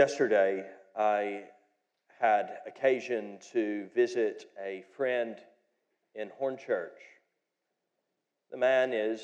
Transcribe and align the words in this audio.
Yesterday, 0.00 0.64
I 0.96 1.42
had 2.18 2.60
occasion 2.66 3.38
to 3.52 3.86
visit 3.94 4.46
a 4.58 4.82
friend 4.96 5.36
in 6.14 6.30
Hornchurch. 6.40 6.96
The 8.50 8.56
man 8.56 8.94
is 8.94 9.20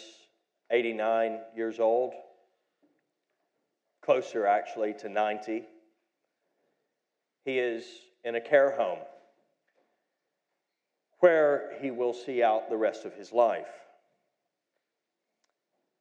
89 0.70 1.38
years 1.56 1.80
old, 1.80 2.12
closer 4.02 4.46
actually 4.46 4.92
to 4.98 5.08
90. 5.08 5.64
He 7.46 7.58
is 7.58 7.86
in 8.22 8.34
a 8.34 8.40
care 8.43 8.77
home 8.77 8.98
where 11.20 11.72
he 11.80 11.90
will 11.90 12.12
see 12.12 12.43
out 12.43 12.68
the 12.68 12.77
rest 12.77 13.06
of 13.06 13.14
his 13.14 13.32
life. 13.32 13.72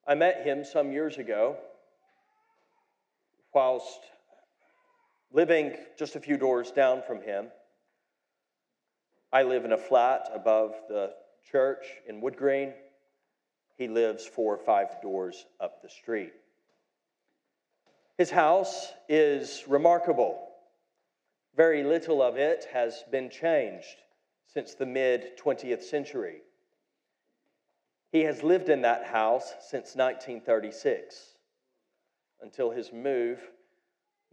I 0.06 0.16
met 0.16 0.44
him 0.46 0.66
some 0.66 0.92
years 0.92 1.18
ago 1.18 1.56
whilst 3.54 4.02
living 5.36 5.74
just 6.00 6.16
a 6.16 6.20
few 6.20 6.38
doors 6.38 6.72
down 6.72 7.02
from 7.06 7.22
him. 7.22 7.48
I 9.34 9.44
live 9.44 9.66
in 9.66 9.74
a 9.74 9.78
flat 9.78 10.30
above 10.34 10.74
the 10.88 11.12
church 11.52 11.84
in 12.08 12.22
Wood 12.22 12.38
Green. 12.38 12.72
He 13.78 13.90
lives 13.90 14.26
four 14.26 14.56
or 14.56 14.64
five 14.64 15.02
doors 15.02 15.46
up 15.60 15.82
the 15.82 15.90
street. 15.90 16.32
His 18.18 18.32
house 18.32 18.94
is 19.10 19.66
remarkable. 19.68 20.42
Very 21.58 21.84
little 21.84 22.22
of 22.22 22.38
it 22.38 22.68
has 22.72 23.04
been 23.12 23.30
changed 23.30 23.98
since 24.48 24.74
the 24.74 24.86
mid 24.86 25.38
20th 25.38 25.84
century. 25.84 26.38
He 28.14 28.22
has 28.22 28.42
lived 28.42 28.70
in 28.70 28.84
that 28.84 29.06
house 29.06 29.52
since 29.60 29.98
1936 29.98 31.36
until 32.42 32.72
his 32.72 32.94
move 32.94 33.42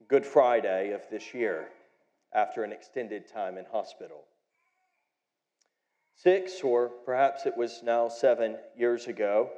Good 0.08 0.26
Friday 0.26 0.92
of 0.92 1.02
this 1.10 1.34
year 1.34 1.68
after 2.34 2.64
an 2.64 2.72
extended 2.72 3.28
time 3.28 3.58
in 3.58 3.64
hospital. 3.66 4.24
Six, 6.14 6.62
or 6.62 6.88
perhaps 7.04 7.46
it 7.46 7.56
was 7.56 7.82
now 7.82 8.08
seven 8.08 8.56
years 8.76 9.06
ago, 9.06 9.50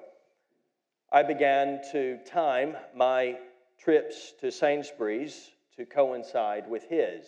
I 1.12 1.22
began 1.22 1.80
to 1.92 2.18
time 2.26 2.76
my 2.94 3.38
trips 3.78 4.32
to 4.40 4.50
Sainsbury's 4.50 5.50
to 5.76 5.84
coincide 5.84 6.68
with 6.68 6.84
his. 6.88 7.26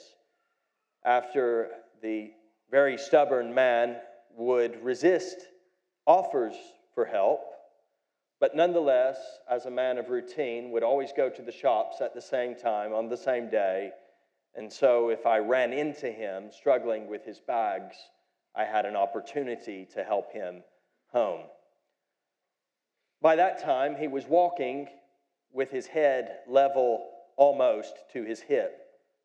After 1.04 1.70
the 2.02 2.32
very 2.70 2.98
stubborn 2.98 3.54
man 3.54 3.96
would 4.36 4.82
resist 4.82 5.36
offers 6.06 6.56
for 6.94 7.04
help, 7.04 7.40
but 8.40 8.54
nonetheless, 8.54 9.18
as 9.50 9.66
a 9.66 9.70
man 9.70 9.96
of 9.98 10.10
routine, 10.10 10.70
would 10.70 10.82
always 10.82 11.12
go 11.16 11.30
to 11.30 11.42
the 11.42 11.52
shops 11.52 12.00
at 12.00 12.14
the 12.14 12.20
same 12.20 12.54
time 12.54 12.92
on 12.92 13.08
the 13.08 13.16
same 13.16 13.48
day. 13.48 13.92
And 14.54 14.70
so, 14.70 15.08
if 15.08 15.26
I 15.26 15.38
ran 15.38 15.72
into 15.72 16.10
him 16.10 16.50
struggling 16.50 17.08
with 17.08 17.24
his 17.24 17.40
bags, 17.40 17.96
I 18.54 18.64
had 18.64 18.86
an 18.86 18.96
opportunity 18.96 19.86
to 19.94 20.04
help 20.04 20.32
him 20.32 20.62
home. 21.08 21.42
By 23.22 23.36
that 23.36 23.62
time, 23.62 23.96
he 23.96 24.08
was 24.08 24.26
walking 24.26 24.88
with 25.52 25.70
his 25.70 25.86
head 25.86 26.40
level 26.46 27.10
almost 27.36 27.94
to 28.12 28.22
his 28.22 28.40
hip, 28.40 28.78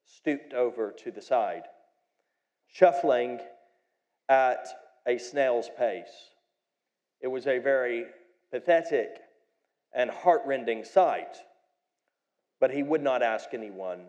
stooped 0.05 0.53
over 0.53 0.91
to 1.03 1.11
the 1.11 1.21
side, 1.21 1.63
shuffling 2.67 3.39
at 4.29 4.67
a 5.05 5.17
snail's 5.17 5.69
pace. 5.77 6.29
It 7.19 7.27
was 7.27 7.47
a 7.47 7.59
very 7.59 8.05
pathetic 8.51 9.09
and 9.93 10.09
heartrending 10.09 10.83
sight, 10.83 11.37
but 12.59 12.71
he 12.71 12.83
would 12.83 13.01
not 13.01 13.23
ask 13.23 13.49
anyone 13.53 14.01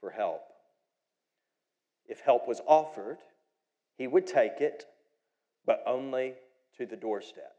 for 0.00 0.10
help. 0.10 0.42
If 2.06 2.20
help 2.20 2.48
was 2.48 2.60
offered, 2.66 3.18
he 3.96 4.06
would 4.06 4.26
take 4.26 4.60
it, 4.60 4.84
but 5.64 5.82
only 5.86 6.34
to 6.76 6.86
the 6.86 6.96
doorstep. 6.96 7.54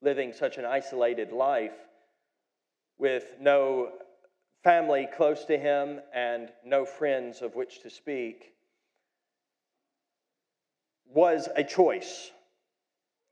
Living 0.00 0.32
such 0.32 0.58
an 0.58 0.64
isolated 0.64 1.32
life 1.32 1.74
with 2.98 3.24
no 3.40 3.90
family 4.62 5.08
close 5.16 5.44
to 5.46 5.58
him 5.58 6.00
and 6.14 6.50
no 6.64 6.84
friends 6.84 7.42
of 7.42 7.54
which 7.54 7.82
to 7.82 7.90
speak 7.90 8.54
was 11.06 11.48
a 11.56 11.64
choice 11.64 12.30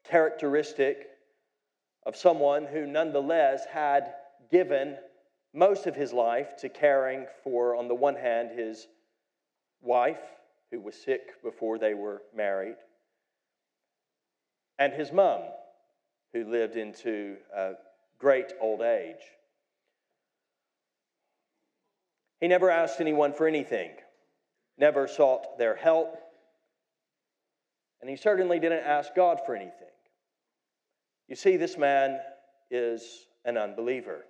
characteristic 0.04 1.08
of 2.04 2.16
someone 2.16 2.66
who 2.66 2.86
nonetheless 2.86 3.64
had 3.66 4.14
given 4.50 4.96
most 5.54 5.86
of 5.86 5.94
his 5.94 6.12
life 6.12 6.56
to 6.58 6.68
caring 6.68 7.26
for, 7.44 7.76
on 7.76 7.88
the 7.88 7.94
one 7.94 8.16
hand, 8.16 8.50
his 8.50 8.88
wife, 9.80 10.20
who 10.70 10.80
was 10.80 10.94
sick 10.94 11.42
before 11.42 11.78
they 11.78 11.94
were 11.94 12.22
married, 12.34 12.76
and 14.78 14.92
his 14.92 15.12
mom, 15.12 15.42
who 16.32 16.44
lived 16.44 16.76
into 16.76 17.36
a 17.54 17.72
great 18.18 18.52
old 18.60 18.80
age. 18.80 19.20
He 22.40 22.48
never 22.48 22.70
asked 22.70 23.00
anyone 23.00 23.32
for 23.34 23.46
anything, 23.46 23.90
never 24.78 25.06
sought 25.06 25.58
their 25.58 25.76
help, 25.76 26.18
and 28.00 28.10
he 28.10 28.16
certainly 28.16 28.58
didn't 28.58 28.84
ask 28.84 29.14
God 29.14 29.40
for 29.46 29.54
anything. 29.54 29.88
You 31.32 31.36
see, 31.36 31.56
this 31.56 31.78
man 31.78 32.20
is 32.70 33.24
an 33.46 33.56
unbeliever. 33.56 34.26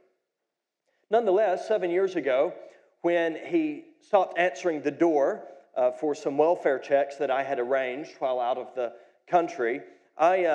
Nonetheless, 1.10 1.66
seven 1.66 1.90
years 1.90 2.14
ago, 2.14 2.54
when 3.00 3.36
he 3.44 3.86
stopped 4.00 4.38
answering 4.38 4.82
the 4.82 4.92
door 4.92 5.42
uh, 5.76 5.90
for 5.90 6.14
some 6.14 6.38
welfare 6.38 6.78
checks 6.78 7.16
that 7.16 7.28
I 7.28 7.42
had 7.42 7.58
arranged 7.58 8.12
while 8.20 8.38
out 8.38 8.56
of 8.56 8.72
the 8.76 8.92
country, 9.28 9.80
I 10.16 10.44
uh, 10.44 10.50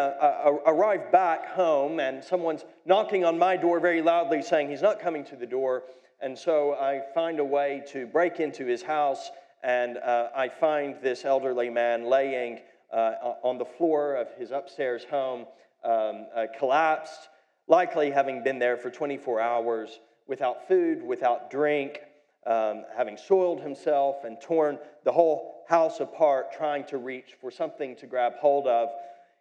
uh, 0.46 0.72
arrived 0.72 1.12
back 1.12 1.47
home 1.47 2.00
and 2.00 2.24
someone's 2.24 2.64
knocking 2.85 3.25
on 3.25 3.38
my 3.38 3.58
door 3.58 3.81
very 3.81 4.02
loudly 4.02 4.41
saying 4.41 4.69
he's 4.69 4.81
not 4.81 5.02
coming 5.02 5.25
to 5.25 5.35
the 5.35 5.46
door. 5.46 5.84
And 6.22 6.38
so 6.38 6.75
I 6.75 7.02
find 7.14 7.41
a 7.41 7.44
way 7.44 7.84
to 7.90 8.08
break 8.08 8.40
into 8.40 8.66
his 8.66 8.81
house 8.81 9.31
and 9.64 9.97
uh, 9.97 10.29
I 10.34 10.47
find 10.47 10.96
this 11.03 11.25
elderly 11.25 11.69
man 11.69 12.06
laying 12.06 12.62
uh, 12.94 13.34
on 13.44 13.58
the 13.58 13.66
floor 13.66 14.16
of 14.16 14.29
his 14.40 14.52
upstairs 14.52 15.03
home 15.03 15.46
um, 15.84 16.28
uh, 16.36 16.46
collapsed, 16.58 17.30
likely 17.68 18.12
having 18.12 18.44
been 18.44 18.60
there 18.60 18.78
for 18.78 18.90
24 18.90 19.40
hours 19.40 20.00
without 20.28 20.68
food, 20.68 21.04
without 21.04 21.50
drink, 21.50 22.00
um, 22.46 22.86
having 22.96 23.18
soiled 23.18 23.62
himself 23.62 24.24
and 24.24 24.40
torn 24.42 24.80
the 25.04 25.12
whole 25.12 25.66
house 25.68 26.00
apart, 26.00 26.52
trying 26.52 26.86
to 26.86 26.98
reach 26.98 27.36
for 27.42 27.52
something 27.52 27.96
to 27.98 28.08
grab 28.08 28.34
hold 28.40 28.68
of. 28.68 28.90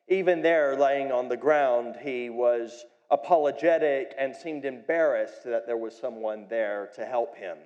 Even 0.08 0.42
there, 0.42 0.76
laying 0.76 1.12
on 1.12 1.28
the 1.28 1.36
ground, 1.36 1.96
he 2.02 2.30
was 2.30 2.84
apologetic 3.10 4.14
and 4.18 4.34
seemed 4.34 4.64
embarrassed 4.64 5.44
that 5.44 5.66
there 5.66 5.76
was 5.76 5.96
someone 5.96 6.46
there 6.48 6.90
to 6.96 7.04
help 7.04 7.36
him. 7.36 7.56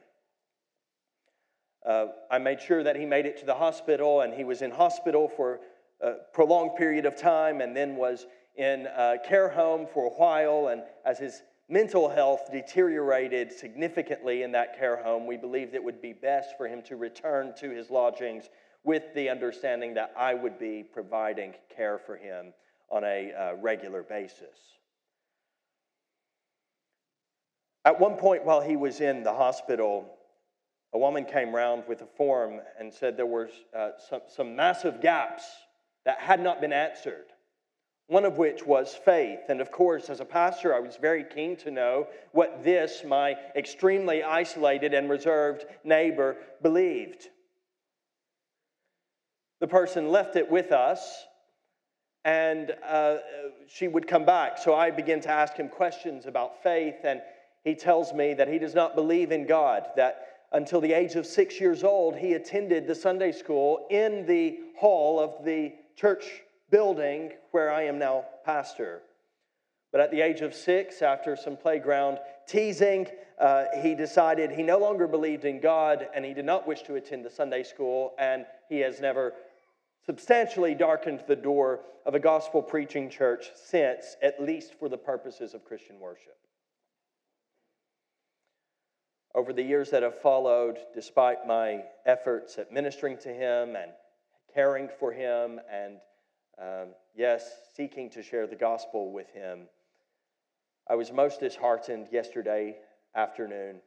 Uh, 1.84 2.06
I 2.30 2.38
made 2.38 2.60
sure 2.60 2.82
that 2.82 2.96
he 2.96 3.06
made 3.06 3.24
it 3.24 3.38
to 3.38 3.46
the 3.46 3.54
hospital, 3.54 4.20
and 4.20 4.34
he 4.34 4.44
was 4.44 4.60
in 4.60 4.70
hospital 4.70 5.30
for 5.34 5.60
a 6.02 6.12
prolonged 6.32 6.76
period 6.76 7.06
of 7.06 7.16
time 7.16 7.60
and 7.60 7.76
then 7.76 7.96
was 7.96 8.26
in 8.56 8.86
a 8.86 9.16
care 9.26 9.48
home 9.48 9.86
for 9.92 10.06
a 10.06 10.10
while, 10.10 10.68
and 10.68 10.82
as 11.04 11.18
his 11.18 11.42
mental 11.68 12.08
health 12.08 12.50
deteriorated 12.50 13.52
significantly 13.52 14.42
in 14.42 14.52
that 14.52 14.76
care 14.76 15.02
home, 15.02 15.26
we 15.26 15.36
believed 15.36 15.74
it 15.74 15.82
would 15.82 16.02
be 16.02 16.12
best 16.12 16.56
for 16.56 16.66
him 16.66 16.82
to 16.82 16.96
return 16.96 17.54
to 17.58 17.70
his 17.70 17.90
lodgings 17.90 18.50
with 18.82 19.14
the 19.14 19.28
understanding 19.28 19.94
that 19.94 20.12
I 20.16 20.34
would 20.34 20.58
be 20.58 20.82
providing 20.82 21.54
care 21.74 21.98
for 21.98 22.16
him 22.16 22.52
on 22.90 23.04
a 23.04 23.32
uh, 23.32 23.54
regular 23.60 24.02
basis. 24.02 24.58
At 27.84 28.00
one 28.00 28.16
point, 28.16 28.44
while 28.44 28.60
he 28.60 28.76
was 28.76 29.00
in 29.00 29.22
the 29.22 29.32
hospital, 29.32 30.18
a 30.92 30.98
woman 30.98 31.24
came 31.24 31.54
round 31.54 31.84
with 31.88 32.02
a 32.02 32.06
form 32.06 32.60
and 32.78 32.92
said 32.92 33.16
there 33.16 33.26
were 33.26 33.48
uh, 33.76 33.90
some, 34.08 34.20
some 34.28 34.56
massive 34.56 35.00
gaps 35.00 35.44
that 36.04 36.18
had 36.18 36.40
not 36.40 36.60
been 36.60 36.72
answered 36.72 37.26
one 38.10 38.24
of 38.24 38.38
which 38.38 38.66
was 38.66 38.92
faith. 38.92 39.38
And 39.48 39.60
of 39.60 39.70
course, 39.70 40.10
as 40.10 40.18
a 40.18 40.24
pastor, 40.24 40.74
I 40.74 40.80
was 40.80 40.96
very 40.96 41.22
keen 41.22 41.56
to 41.58 41.70
know 41.70 42.08
what 42.32 42.64
this, 42.64 43.04
my 43.06 43.36
extremely 43.54 44.24
isolated 44.24 44.94
and 44.94 45.08
reserved 45.08 45.64
neighbor, 45.84 46.36
believed. 46.60 47.28
The 49.60 49.68
person 49.68 50.08
left 50.08 50.34
it 50.34 50.50
with 50.50 50.72
us, 50.72 51.24
and 52.24 52.74
uh, 52.84 53.18
she 53.68 53.86
would 53.86 54.08
come 54.08 54.24
back. 54.24 54.58
So 54.58 54.74
I 54.74 54.90
began 54.90 55.20
to 55.20 55.30
ask 55.30 55.54
him 55.54 55.68
questions 55.68 56.26
about 56.26 56.64
faith, 56.64 56.96
and 57.04 57.22
he 57.62 57.76
tells 57.76 58.12
me 58.12 58.34
that 58.34 58.48
he 58.48 58.58
does 58.58 58.74
not 58.74 58.96
believe 58.96 59.30
in 59.30 59.46
God, 59.46 59.86
that 59.94 60.26
until 60.50 60.80
the 60.80 60.92
age 60.92 61.14
of 61.14 61.26
six 61.26 61.60
years 61.60 61.84
old, 61.84 62.16
he 62.16 62.32
attended 62.32 62.88
the 62.88 62.94
Sunday 62.96 63.30
school 63.30 63.86
in 63.88 64.26
the 64.26 64.58
hall 64.76 65.20
of 65.20 65.44
the 65.44 65.74
church 65.94 66.42
building 66.70 67.32
where 67.50 67.72
I 67.72 67.82
am 67.82 67.98
now 67.98 68.24
pastor. 68.44 69.02
But 69.92 70.00
at 70.00 70.10
the 70.10 70.20
age 70.20 70.40
of 70.40 70.54
six, 70.54 71.02
after 71.02 71.34
some 71.34 71.56
playground 71.56 72.18
teasing, 72.46 73.08
uh, 73.40 73.64
he 73.82 73.94
decided 73.94 74.50
he 74.50 74.62
no 74.62 74.78
longer 74.78 75.08
believed 75.08 75.44
in 75.44 75.60
God 75.60 76.06
and 76.14 76.24
he 76.24 76.34
did 76.34 76.44
not 76.44 76.66
wish 76.66 76.82
to 76.82 76.94
attend 76.94 77.24
the 77.24 77.30
Sunday 77.30 77.64
school, 77.64 78.14
and 78.18 78.46
he 78.68 78.80
has 78.80 79.00
never 79.00 79.34
substantially 80.06 80.74
darkened 80.74 81.24
the 81.26 81.36
door 81.36 81.80
of 82.06 82.14
a 82.14 82.20
gospel 82.20 82.62
preaching 82.62 83.10
church 83.10 83.50
since, 83.54 84.16
at 84.22 84.42
least 84.42 84.74
for 84.78 84.88
the 84.88 84.96
purposes 84.96 85.54
of 85.54 85.64
Christian 85.64 85.98
worship. 85.98 86.36
Over 89.34 89.52
the 89.52 89.62
years 89.62 89.90
that 89.90 90.02
have 90.02 90.20
followed, 90.20 90.78
despite 90.94 91.46
my 91.46 91.82
efforts 92.06 92.58
at 92.58 92.72
ministering 92.72 93.16
to 93.18 93.28
him 93.28 93.76
and 93.76 93.92
caring 94.54 94.88
for 94.98 95.12
him, 95.12 95.60
and 95.72 95.98
um, 96.60 96.88
yes, 97.14 97.50
seeking 97.74 98.10
to 98.10 98.22
share 98.22 98.46
the 98.46 98.56
gospel 98.56 99.12
with 99.12 99.30
him, 99.30 99.68
I 100.88 100.94
was 100.94 101.12
most 101.12 101.40
disheartened 101.40 102.08
yesterday 102.12 102.76
afternoon 103.14 103.80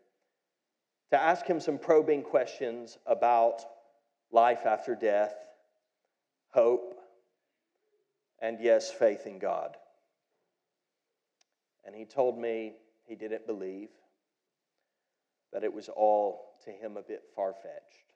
to 1.11 1.21
ask 1.21 1.45
him 1.45 1.59
some 1.59 1.77
probing 1.77 2.23
questions 2.23 2.97
about 3.05 3.61
life 4.31 4.65
after 4.65 4.95
death, 4.95 5.35
hope, 6.49 6.95
and 8.41 8.57
yes, 8.59 8.91
faith 8.91 9.27
in 9.27 9.37
God. 9.37 9.77
And 11.85 11.95
he 11.95 12.05
told 12.05 12.39
me 12.39 12.73
he 13.05 13.15
didn't 13.15 13.45
believe, 13.45 13.89
that 15.51 15.63
it 15.63 15.71
was 15.71 15.89
all 15.89 16.55
to 16.65 16.71
him 16.71 16.97
a 16.97 17.03
bit 17.03 17.21
far 17.35 17.53
fetched, 17.53 18.13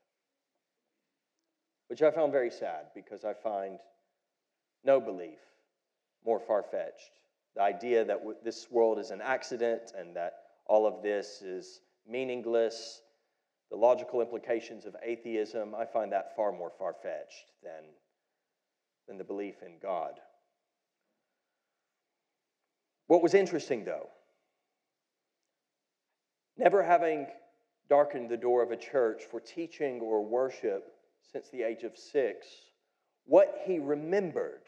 which 1.88 2.02
I 2.02 2.10
found 2.10 2.32
very 2.32 2.50
sad 2.50 2.88
because 2.96 3.24
I 3.24 3.34
find 3.34 3.78
no 4.84 5.00
belief 5.00 5.40
more 6.26 6.40
far 6.40 6.64
fetched 6.64 7.18
the 7.58 7.64
idea 7.64 8.06
that 8.06 8.22
this 8.44 8.68
world 8.70 9.00
is 9.00 9.10
an 9.10 9.20
accident 9.20 9.92
and 9.98 10.16
that 10.16 10.34
all 10.68 10.86
of 10.86 11.02
this 11.02 11.42
is 11.42 11.82
meaningless, 12.08 13.02
the 13.72 13.76
logical 13.76 14.22
implications 14.22 14.86
of 14.86 14.96
atheism, 15.04 15.74
I 15.74 15.86
find 15.86 16.12
that 16.12 16.36
far 16.36 16.52
more 16.52 16.72
far 16.78 16.94
fetched 16.94 17.52
than, 17.64 17.84
than 19.08 19.18
the 19.18 19.24
belief 19.24 19.56
in 19.66 19.80
God. 19.82 20.20
What 23.08 23.24
was 23.24 23.34
interesting, 23.34 23.84
though, 23.84 24.08
never 26.58 26.84
having 26.84 27.26
darkened 27.90 28.30
the 28.30 28.38
door 28.38 28.62
of 28.62 28.70
a 28.70 28.78
church 28.78 29.24
for 29.24 29.40
teaching 29.40 30.00
or 30.00 30.24
worship 30.24 30.94
since 31.32 31.50
the 31.50 31.64
age 31.64 31.82
of 31.82 31.98
six, 31.98 32.46
what 33.26 33.64
he 33.66 33.80
remembered 33.80 34.62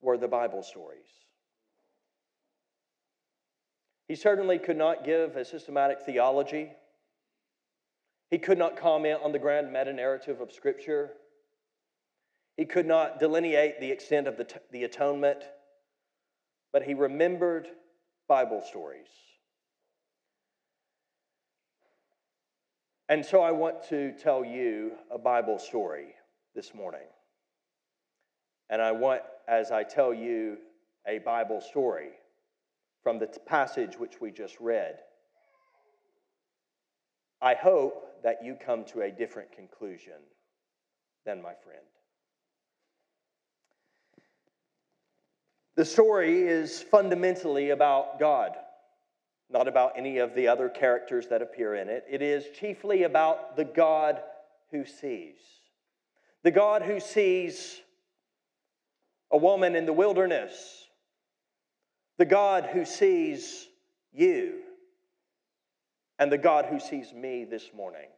were 0.00 0.18
the 0.18 0.28
Bible 0.28 0.62
stories. 0.62 1.08
He 4.08 4.14
certainly 4.14 4.58
could 4.58 4.76
not 4.76 5.04
give 5.04 5.36
a 5.36 5.44
systematic 5.44 6.02
theology. 6.02 6.70
He 8.30 8.38
could 8.38 8.58
not 8.58 8.76
comment 8.76 9.20
on 9.22 9.32
the 9.32 9.38
grand 9.38 9.72
meta 9.72 9.92
narrative 9.92 10.40
of 10.40 10.52
Scripture. 10.52 11.12
He 12.56 12.64
could 12.64 12.86
not 12.86 13.18
delineate 13.18 13.80
the 13.80 13.90
extent 13.90 14.28
of 14.28 14.36
the, 14.36 14.44
t- 14.44 14.56
the 14.70 14.84
atonement, 14.84 15.42
but 16.72 16.82
he 16.82 16.94
remembered 16.94 17.68
Bible 18.28 18.62
stories. 18.66 19.08
And 23.08 23.24
so 23.24 23.42
I 23.42 23.52
want 23.52 23.88
to 23.88 24.12
tell 24.20 24.44
you 24.44 24.92
a 25.10 25.18
Bible 25.18 25.58
story 25.58 26.14
this 26.54 26.74
morning. 26.74 27.06
And 28.68 28.82
I 28.82 28.92
want, 28.92 29.22
as 29.46 29.70
I 29.70 29.82
tell 29.82 30.12
you 30.12 30.58
a 31.06 31.18
Bible 31.18 31.60
story 31.60 32.10
from 33.02 33.18
the 33.18 33.28
passage 33.46 33.98
which 33.98 34.20
we 34.20 34.30
just 34.30 34.58
read, 34.60 34.98
I 37.40 37.54
hope 37.54 38.22
that 38.22 38.38
you 38.42 38.56
come 38.56 38.84
to 38.86 39.02
a 39.02 39.10
different 39.10 39.52
conclusion 39.52 40.14
than 41.24 41.42
my 41.42 41.52
friend. 41.62 41.84
The 45.76 45.84
story 45.84 46.40
is 46.40 46.82
fundamentally 46.82 47.70
about 47.70 48.18
God, 48.18 48.56
not 49.50 49.68
about 49.68 49.92
any 49.96 50.18
of 50.18 50.34
the 50.34 50.48
other 50.48 50.70
characters 50.70 51.26
that 51.28 51.42
appear 51.42 51.74
in 51.74 51.88
it. 51.88 52.04
It 52.10 52.22
is 52.22 52.46
chiefly 52.58 53.02
about 53.02 53.56
the 53.56 53.64
God 53.64 54.22
who 54.70 54.86
sees. 54.86 55.36
The 56.42 56.50
God 56.50 56.82
who 56.82 56.98
sees 56.98 57.80
a 59.30 59.36
woman 59.36 59.74
in 59.74 59.86
the 59.86 59.92
wilderness, 59.92 60.84
the 62.18 62.24
God 62.24 62.68
who 62.72 62.84
sees 62.84 63.66
you, 64.12 64.60
and 66.18 66.32
the 66.32 66.38
God 66.38 66.66
who 66.66 66.80
sees 66.80 67.12
me 67.12 67.44
this 67.44 67.70
morning. 67.74 68.08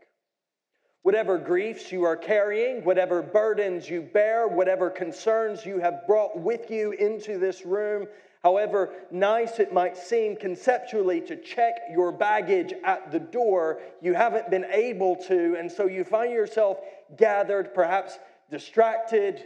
Whatever 1.03 1.39
griefs 1.39 1.91
you 1.91 2.05
are 2.05 2.17
carrying, 2.17 2.85
whatever 2.85 3.23
burdens 3.23 3.89
you 3.89 4.03
bear, 4.03 4.47
whatever 4.47 4.91
concerns 4.91 5.65
you 5.65 5.79
have 5.79 6.07
brought 6.07 6.39
with 6.39 6.71
you 6.71 6.93
into 6.93 7.39
this 7.39 7.65
room, 7.65 8.07
however 8.43 8.93
nice 9.11 9.59
it 9.59 9.73
might 9.73 9.97
seem 9.97 10.37
conceptually 10.37 11.21
to 11.23 11.37
check 11.37 11.75
your 11.91 12.13
baggage 12.13 12.75
at 12.85 13.11
the 13.11 13.19
door, 13.19 13.81
you 14.03 14.13
haven't 14.13 14.51
been 14.51 14.67
able 14.67 15.17
to, 15.17 15.57
and 15.59 15.71
so 15.71 15.87
you 15.87 16.05
find 16.05 16.33
yourself 16.33 16.79
gathered, 17.17 17.73
perhaps 17.75 18.19
distracted, 18.51 19.45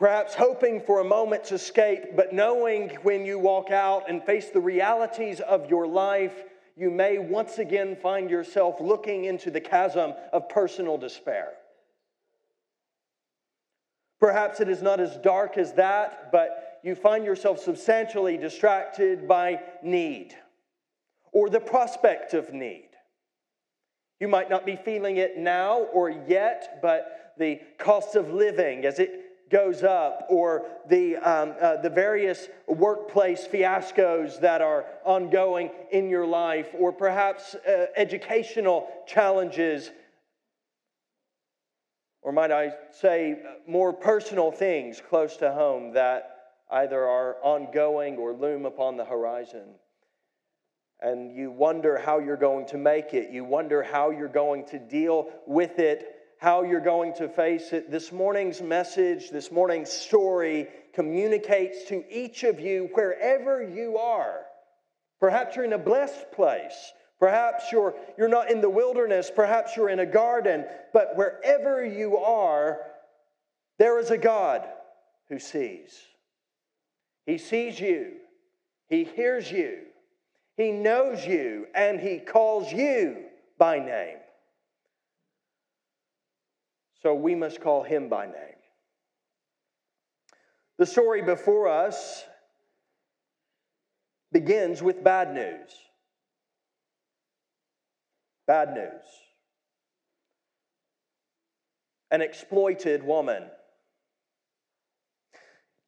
Perhaps 0.00 0.34
hoping 0.34 0.80
for 0.80 1.00
a 1.00 1.04
moment's 1.04 1.52
escape, 1.52 2.16
but 2.16 2.32
knowing 2.32 2.88
when 3.02 3.26
you 3.26 3.38
walk 3.38 3.70
out 3.70 4.08
and 4.08 4.24
face 4.24 4.48
the 4.48 4.58
realities 4.58 5.40
of 5.40 5.68
your 5.68 5.86
life, 5.86 6.32
you 6.74 6.90
may 6.90 7.18
once 7.18 7.58
again 7.58 7.94
find 7.94 8.30
yourself 8.30 8.80
looking 8.80 9.26
into 9.26 9.50
the 9.50 9.60
chasm 9.60 10.14
of 10.32 10.48
personal 10.48 10.96
despair. 10.96 11.48
Perhaps 14.18 14.60
it 14.60 14.70
is 14.70 14.80
not 14.80 15.00
as 15.00 15.18
dark 15.18 15.58
as 15.58 15.74
that, 15.74 16.32
but 16.32 16.80
you 16.82 16.94
find 16.94 17.26
yourself 17.26 17.58
substantially 17.58 18.38
distracted 18.38 19.28
by 19.28 19.60
need 19.82 20.34
or 21.30 21.50
the 21.50 21.60
prospect 21.60 22.32
of 22.32 22.54
need. 22.54 22.88
You 24.18 24.28
might 24.28 24.48
not 24.48 24.64
be 24.64 24.76
feeling 24.76 25.18
it 25.18 25.36
now 25.36 25.80
or 25.92 26.08
yet, 26.08 26.78
but 26.80 27.34
the 27.36 27.60
cost 27.76 28.16
of 28.16 28.32
living 28.32 28.86
as 28.86 28.98
it 28.98 29.29
goes 29.50 29.82
up, 29.82 30.26
or 30.28 30.66
the, 30.88 31.16
um, 31.16 31.54
uh, 31.60 31.76
the 31.76 31.90
various 31.90 32.48
workplace 32.68 33.46
fiascos 33.46 34.40
that 34.40 34.60
are 34.62 34.86
ongoing 35.04 35.70
in 35.90 36.08
your 36.08 36.26
life, 36.26 36.68
or 36.78 36.92
perhaps 36.92 37.54
uh, 37.54 37.86
educational 37.96 38.88
challenges, 39.06 39.90
or 42.22 42.32
might 42.32 42.52
I 42.52 42.74
say, 42.92 43.38
more 43.66 43.92
personal 43.92 44.52
things 44.52 45.02
close 45.08 45.36
to 45.38 45.52
home 45.52 45.94
that 45.94 46.36
either 46.70 47.02
are 47.02 47.36
ongoing 47.42 48.16
or 48.16 48.32
loom 48.32 48.66
upon 48.66 48.96
the 48.96 49.04
horizon. 49.04 49.74
And 51.00 51.34
you 51.34 51.50
wonder 51.50 51.98
how 51.98 52.18
you're 52.18 52.36
going 52.36 52.66
to 52.66 52.78
make 52.78 53.14
it. 53.14 53.30
You 53.30 53.42
wonder 53.42 53.82
how 53.82 54.10
you're 54.10 54.28
going 54.28 54.66
to 54.66 54.78
deal 54.78 55.30
with 55.46 55.78
it 55.78 56.19
how 56.40 56.62
you're 56.62 56.80
going 56.80 57.12
to 57.12 57.28
face 57.28 57.74
it. 57.74 57.90
This 57.90 58.12
morning's 58.12 58.62
message, 58.62 59.28
this 59.28 59.52
morning's 59.52 59.92
story 59.92 60.68
communicates 60.94 61.84
to 61.88 62.02
each 62.10 62.44
of 62.44 62.58
you 62.58 62.88
wherever 62.94 63.62
you 63.62 63.98
are. 63.98 64.40
Perhaps 65.20 65.54
you're 65.54 65.66
in 65.66 65.74
a 65.74 65.78
blessed 65.78 66.32
place. 66.32 66.92
Perhaps 67.18 67.70
you're, 67.70 67.94
you're 68.16 68.26
not 68.26 68.50
in 68.50 68.62
the 68.62 68.70
wilderness. 68.70 69.30
Perhaps 69.34 69.76
you're 69.76 69.90
in 69.90 70.00
a 70.00 70.06
garden. 70.06 70.64
But 70.94 71.14
wherever 71.14 71.84
you 71.84 72.16
are, 72.16 72.80
there 73.78 73.98
is 73.98 74.10
a 74.10 74.16
God 74.16 74.66
who 75.28 75.38
sees. 75.38 76.00
He 77.26 77.36
sees 77.36 77.78
you, 77.78 78.12
He 78.88 79.04
hears 79.04 79.52
you, 79.52 79.80
He 80.56 80.72
knows 80.72 81.26
you, 81.26 81.66
and 81.74 82.00
He 82.00 82.18
calls 82.18 82.72
you 82.72 83.24
by 83.58 83.78
name. 83.78 84.19
So 87.02 87.14
we 87.14 87.34
must 87.34 87.60
call 87.60 87.82
him 87.82 88.08
by 88.08 88.26
name. 88.26 88.34
The 90.78 90.86
story 90.86 91.22
before 91.22 91.68
us 91.68 92.24
begins 94.32 94.82
with 94.82 95.02
bad 95.02 95.34
news. 95.34 95.70
Bad 98.46 98.74
news. 98.74 99.04
An 102.10 102.22
exploited 102.22 103.02
woman. 103.02 103.44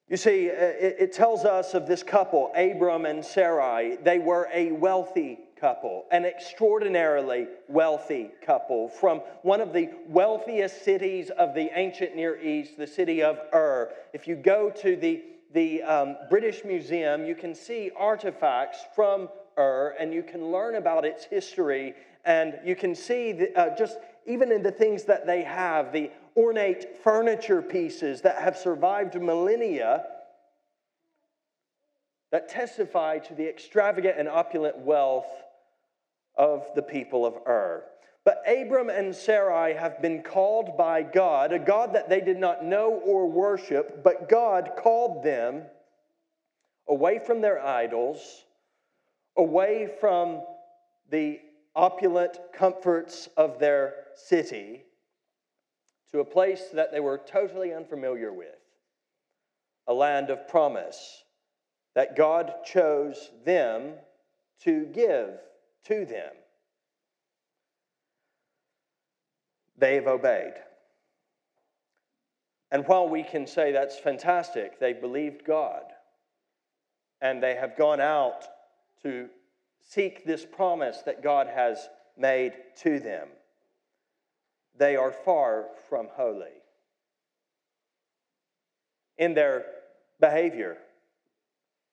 You 0.08 0.16
see, 0.16 0.46
it, 0.46 1.12
tells 1.12 1.44
us 1.44 1.74
of 1.74 1.86
this 1.86 2.02
couple, 2.02 2.52
Abram 2.54 3.06
and 3.06 3.24
Sarai. 3.24 3.96
They 3.96 4.18
were 4.18 4.48
a 4.52 4.72
wealthy 4.72 5.38
couple, 5.62 6.06
an 6.10 6.24
extraordinarily 6.24 7.46
wealthy 7.68 8.32
couple 8.44 8.88
from 8.88 9.18
one 9.42 9.60
of 9.60 9.72
the 9.72 9.88
wealthiest 10.08 10.84
cities 10.84 11.30
of 11.30 11.54
the 11.54 11.70
ancient 11.78 12.16
Near 12.16 12.36
East, 12.42 12.76
the 12.76 12.86
city 12.86 13.22
of 13.22 13.38
Ur. 13.54 13.92
If 14.12 14.26
you 14.26 14.34
go 14.34 14.70
to 14.82 14.96
the 14.96 15.22
the 15.54 15.82
um, 15.82 16.16
British 16.28 16.64
Museum, 16.64 17.26
you 17.26 17.36
can 17.36 17.54
see 17.54 17.92
artifacts 17.96 18.80
from 18.96 19.28
Ur 19.56 19.94
and 20.00 20.12
you 20.12 20.24
can 20.24 20.50
learn 20.50 20.74
about 20.74 21.04
its 21.04 21.26
history. 21.26 21.94
And 22.24 22.58
you 22.64 22.74
can 22.74 22.94
see 22.94 23.32
the, 23.32 23.56
uh, 23.56 23.76
just 23.76 23.98
even 24.26 24.50
in 24.50 24.62
the 24.62 24.72
things 24.72 25.04
that 25.04 25.26
they 25.26 25.42
have, 25.42 25.92
the 25.92 26.10
ornate 26.36 27.04
furniture 27.04 27.62
pieces 27.62 28.22
that 28.22 28.42
have 28.42 28.56
survived 28.56 29.14
millennia 29.20 30.06
that 32.32 32.48
testify 32.48 33.18
to 33.18 33.34
the 33.34 33.46
extravagant 33.46 34.18
and 34.18 34.26
opulent 34.28 34.78
wealth 34.78 35.26
of 36.42 36.66
the 36.74 36.82
people 36.82 37.24
of 37.24 37.34
Ur. 37.46 37.84
But 38.24 38.42
Abram 38.48 38.90
and 38.90 39.14
Sarai 39.14 39.74
have 39.74 40.02
been 40.02 40.24
called 40.24 40.76
by 40.76 41.04
God, 41.04 41.52
a 41.52 41.58
God 41.60 41.94
that 41.94 42.08
they 42.08 42.20
did 42.20 42.36
not 42.36 42.64
know 42.64 43.00
or 43.04 43.30
worship, 43.30 44.02
but 44.02 44.28
God 44.28 44.72
called 44.76 45.22
them 45.22 45.62
away 46.88 47.20
from 47.24 47.42
their 47.42 47.64
idols, 47.64 48.44
away 49.36 49.88
from 50.00 50.42
the 51.10 51.38
opulent 51.76 52.40
comforts 52.52 53.28
of 53.36 53.60
their 53.60 53.94
city, 54.16 54.82
to 56.10 56.18
a 56.18 56.24
place 56.24 56.70
that 56.72 56.90
they 56.90 57.00
were 57.00 57.18
totally 57.18 57.72
unfamiliar 57.72 58.32
with, 58.32 58.58
a 59.86 59.94
land 59.94 60.28
of 60.28 60.48
promise 60.48 61.22
that 61.94 62.16
God 62.16 62.52
chose 62.64 63.30
them 63.44 63.92
to 64.64 64.86
give 64.86 65.38
to 65.84 66.04
them. 66.04 66.32
they've 69.82 70.06
obeyed. 70.06 70.54
And 72.70 72.86
while 72.86 73.08
we 73.08 73.24
can 73.24 73.48
say 73.48 73.72
that's 73.72 73.98
fantastic, 73.98 74.78
they 74.78 74.92
believed 74.92 75.44
God 75.44 75.82
and 77.20 77.42
they 77.42 77.56
have 77.56 77.76
gone 77.76 78.00
out 78.00 78.44
to 79.02 79.28
seek 79.80 80.24
this 80.24 80.46
promise 80.46 81.02
that 81.04 81.22
God 81.22 81.48
has 81.48 81.88
made 82.16 82.52
to 82.82 83.00
them, 83.00 83.26
they 84.78 84.94
are 84.94 85.12
far 85.12 85.66
from 85.88 86.06
holy. 86.12 86.62
In 89.18 89.34
their 89.34 89.64
behavior, 90.20 90.78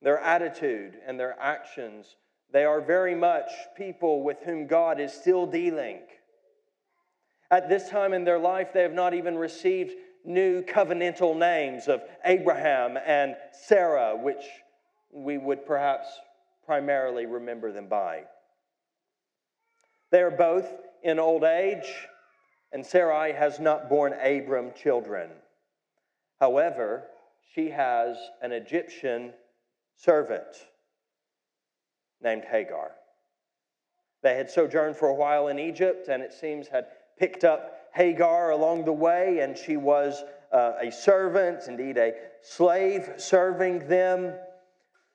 their 0.01 0.19
attitude, 0.19 0.93
and 1.05 1.19
their 1.19 1.36
actions, 1.39 2.15
they 2.51 2.65
are 2.65 2.82
very 2.82 3.15
much 3.15 3.50
people 3.77 4.24
with 4.24 4.38
whom 4.44 4.68
God 4.68 5.00
is 5.00 5.13
still 5.13 5.46
dealing. 5.46 6.00
At 7.51 7.70
this 7.70 7.89
time 7.89 8.13
in 8.13 8.24
their 8.24 8.39
life, 8.39 8.74
they 8.74 8.82
have 8.82 8.94
not 8.94 9.13
even 9.13 9.38
received 9.38 9.94
new 10.25 10.62
covenantal 10.62 11.38
names 11.38 11.88
of 11.88 12.01
Abraham 12.25 12.98
and 13.06 13.36
Sarah, 13.51 14.15
which 14.15 14.44
we 15.12 15.38
would 15.38 15.65
perhaps 15.65 16.08
primarily 16.65 17.25
remember 17.25 17.72
them 17.72 17.88
by. 17.88 18.24
They 20.12 20.22
are 20.22 20.32
both 20.32 20.68
in 21.03 21.20
old 21.20 21.44
age, 21.44 22.08
and 22.72 22.86
Sarai 22.86 23.34
has 23.34 23.60
not 23.60 23.89
borne 23.89 24.13
Abram 24.13 24.72
children. 24.74 25.29
However, 26.39 27.06
she 27.53 27.70
has 27.70 28.18
an 28.41 28.51
Egyptian 28.51 29.34
servant 29.96 30.46
named 32.21 32.43
Hagar. 32.49 32.91
They 34.21 34.35
had 34.35 34.49
sojourned 34.49 34.97
for 34.97 35.09
a 35.09 35.15
while 35.15 35.47
in 35.47 35.59
Egypt, 35.59 36.07
and 36.09 36.21
it 36.21 36.33
seems 36.33 36.67
had 36.67 36.88
picked 37.17 37.43
up 37.43 37.89
Hagar 37.93 38.51
along 38.51 38.85
the 38.85 38.93
way, 38.93 39.39
and 39.39 39.57
she 39.57 39.77
was 39.77 40.23
uh, 40.51 40.73
a 40.81 40.91
servant, 40.91 41.63
indeed 41.67 41.97
a 41.97 42.13
slave 42.41 43.09
serving 43.17 43.88
them. 43.88 44.33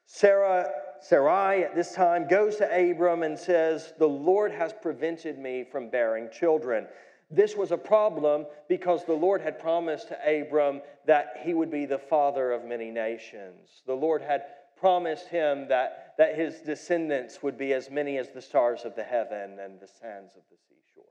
Sarah, 0.07 0.71
Sarai 1.01 1.65
at 1.65 1.75
this 1.75 1.93
time 1.93 2.29
goes 2.29 2.57
to 2.57 2.91
Abram 2.91 3.23
and 3.23 3.39
says, 3.39 3.93
The 3.99 4.09
Lord 4.09 4.53
has 4.53 4.73
prevented 4.73 5.39
me 5.39 5.65
from 5.65 5.91
bearing 5.91 6.29
children. 6.31 6.87
This 7.31 7.57
was 7.57 7.73
a 7.73 7.77
problem 7.77 8.47
because 8.69 9.05
the 9.05 9.15
Lord 9.15 9.41
had 9.41 9.59
promised 9.59 10.09
to 10.09 10.43
Abram 10.43 10.83
that 11.07 11.39
he 11.43 11.55
would 11.55 11.71
be 11.71 11.87
the 11.87 11.99
father 11.99 12.53
of 12.53 12.65
many 12.65 12.91
nations. 12.91 13.83
The 13.87 13.95
Lord 13.95 14.23
had 14.23 14.45
promised 14.77 15.29
him 15.29 15.69
that, 15.69 16.15
that 16.19 16.37
his 16.37 16.61
descendants 16.61 17.43
would 17.43 17.57
be 17.57 17.73
as 17.73 17.91
many 17.91 18.19
as 18.19 18.31
the 18.31 18.43
stars 18.43 18.85
of 18.85 18.95
the 18.95 19.03
heaven 19.03 19.59
and 19.61 19.81
the 19.81 19.89
sands 19.89 20.35
of 20.37 20.43
the 20.51 20.57
seashore. 20.69 21.05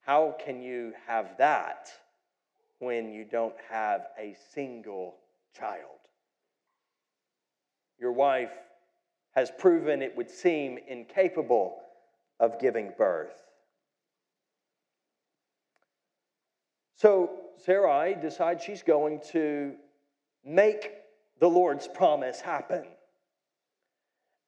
How 0.00 0.36
can 0.44 0.62
you 0.62 0.92
have 1.06 1.36
that 1.38 1.90
when 2.78 3.12
you 3.12 3.24
don't 3.24 3.54
have 3.70 4.06
a 4.18 4.36
single 4.52 5.16
child? 5.56 6.00
Your 7.98 8.12
wife 8.12 8.52
has 9.34 9.50
proven, 9.58 10.02
it 10.02 10.16
would 10.16 10.30
seem, 10.30 10.78
incapable 10.88 11.80
of 12.40 12.60
giving 12.60 12.92
birth. 12.98 13.40
So 16.96 17.30
Sarai 17.64 18.14
decides 18.14 18.62
she's 18.62 18.82
going 18.82 19.20
to 19.32 19.74
make 20.44 21.01
the 21.42 21.50
Lord's 21.50 21.88
promise 21.88 22.40
happen. 22.40 22.84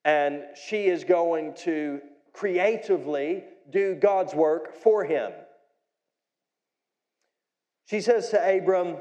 And 0.05 0.43
she 0.55 0.85
is 0.85 1.03
going 1.03 1.53
to 1.65 1.99
creatively 2.31 3.43
do 3.69 3.95
God's 3.95 4.33
work 4.33 4.73
for 4.81 5.03
him. 5.03 5.33
She 7.83 7.99
says 7.99 8.29
to 8.29 8.37
Abram, 8.37 8.95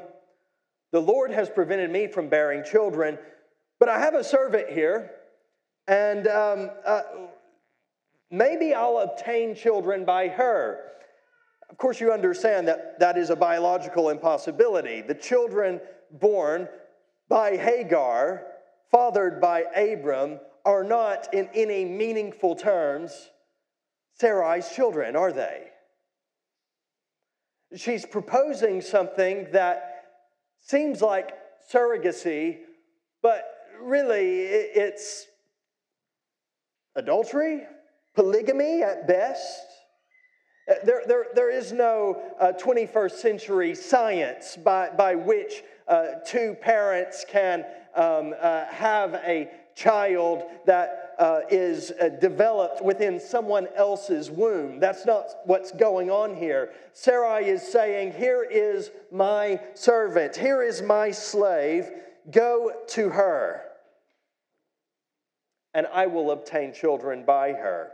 The 0.90 1.00
Lord 1.00 1.30
has 1.30 1.48
prevented 1.48 1.88
me 1.88 2.08
from 2.08 2.28
bearing 2.28 2.64
children, 2.64 3.16
but 3.78 3.88
I 3.88 4.00
have 4.00 4.14
a 4.14 4.24
servant 4.24 4.70
here, 4.70 5.12
and 5.86 6.26
um, 6.26 6.70
uh, 6.84 7.02
maybe 8.28 8.74
I'll 8.74 8.98
obtain 8.98 9.54
children 9.54 10.04
by 10.04 10.26
her. 10.26 10.80
Of 11.70 11.78
course, 11.78 12.00
you 12.00 12.10
understand 12.12 12.66
that 12.66 12.98
that 12.98 13.16
is 13.16 13.30
a 13.30 13.36
biological 13.36 14.10
impossibility. 14.10 15.00
The 15.00 15.14
children 15.14 15.80
born 16.10 16.68
by 17.28 17.57
Hagar, 17.57 18.47
fathered 18.90 19.40
by 19.40 19.62
Abram, 19.76 20.40
are 20.64 20.85
not 20.85 21.33
in 21.35 21.49
any 21.54 21.85
meaningful 21.85 22.54
terms 22.54 23.31
Sarai's 24.21 24.71
children, 24.71 25.16
are 25.16 25.33
they? 25.33 25.71
she's 27.76 28.07
proposing 28.07 28.81
something 28.81 29.49
that 29.52 30.04
seems 30.61 31.02
like 31.02 31.33
surrogacy, 31.73 32.59
but 33.23 33.45
really 33.83 34.43
it's 34.43 35.26
adultery, 36.95 37.62
polygamy 38.14 38.83
at 38.83 39.07
best. 39.07 39.62
There, 40.85 41.02
there, 41.07 41.26
there 41.35 41.50
is 41.50 41.73
no 41.73 42.23
uh, 42.40 42.52
21st 42.52 43.12
century 43.12 43.75
science 43.75 44.57
by, 44.57 44.90
by 44.90 45.14
which 45.14 45.62
uh, 45.87 46.07
two 46.26 46.57
parents 46.61 47.25
can 47.29 47.64
um, 47.95 48.35
uh, 48.41 48.64
have 48.67 49.14
a 49.14 49.50
child 49.75 50.43
that 50.67 51.14
uh, 51.19 51.41
is 51.50 51.93
uh, 52.00 52.09
developed 52.09 52.83
within 52.83 53.21
someone 53.21 53.69
else's 53.76 54.31
womb. 54.31 54.81
That's 54.81 55.05
not 55.05 55.26
what's 55.45 55.73
going 55.73 56.11
on 56.11 56.35
here. 56.35 56.71
Sarai 56.93 57.47
is 57.47 57.62
saying, 57.62 58.12
Here 58.12 58.47
is 58.49 58.91
my 59.12 59.61
servant, 59.75 60.37
here 60.37 60.62
is 60.62 60.83
my 60.83 61.11
slave, 61.11 61.91
go 62.31 62.73
to 62.88 63.11
her, 63.11 63.62
and 65.73 65.87
I 65.93 66.07
will 66.07 66.31
obtain 66.31 66.73
children 66.73 67.25
by 67.25 67.53
her. 67.53 67.91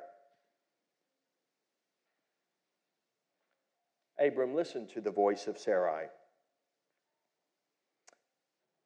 Abram 4.19 4.55
listened 4.55 4.91
to 4.91 5.01
the 5.01 5.11
voice 5.11 5.47
of 5.47 5.57
Sarai. 5.57 6.07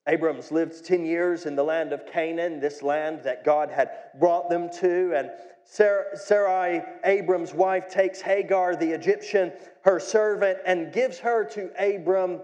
Abram's 0.06 0.52
lived 0.52 0.84
10 0.84 1.06
years 1.06 1.46
in 1.46 1.56
the 1.56 1.62
land 1.62 1.92
of 1.92 2.06
Canaan, 2.06 2.60
this 2.60 2.82
land 2.82 3.22
that 3.24 3.44
God 3.44 3.70
had 3.70 3.90
brought 4.18 4.50
them 4.50 4.68
to. 4.80 5.14
And 5.16 5.30
Sarai, 5.64 6.82
Abram's 7.04 7.54
wife, 7.54 7.88
takes 7.88 8.20
Hagar, 8.20 8.76
the 8.76 8.90
Egyptian, 8.90 9.52
her 9.82 9.98
servant, 9.98 10.58
and 10.66 10.92
gives 10.92 11.18
her 11.20 11.44
to 11.50 11.70
Abram 11.78 12.42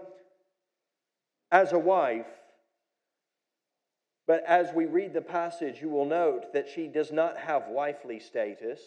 as 1.53 1.73
a 1.73 1.79
wife. 1.79 2.27
But 4.27 4.43
as 4.47 4.73
we 4.73 4.87
read 4.87 5.13
the 5.13 5.21
passage, 5.21 5.83
you 5.83 5.91
will 5.91 6.07
note 6.07 6.55
that 6.55 6.69
she 6.69 6.87
does 6.87 7.13
not 7.13 7.37
have 7.37 7.69
wifely 7.69 8.21
status. 8.21 8.81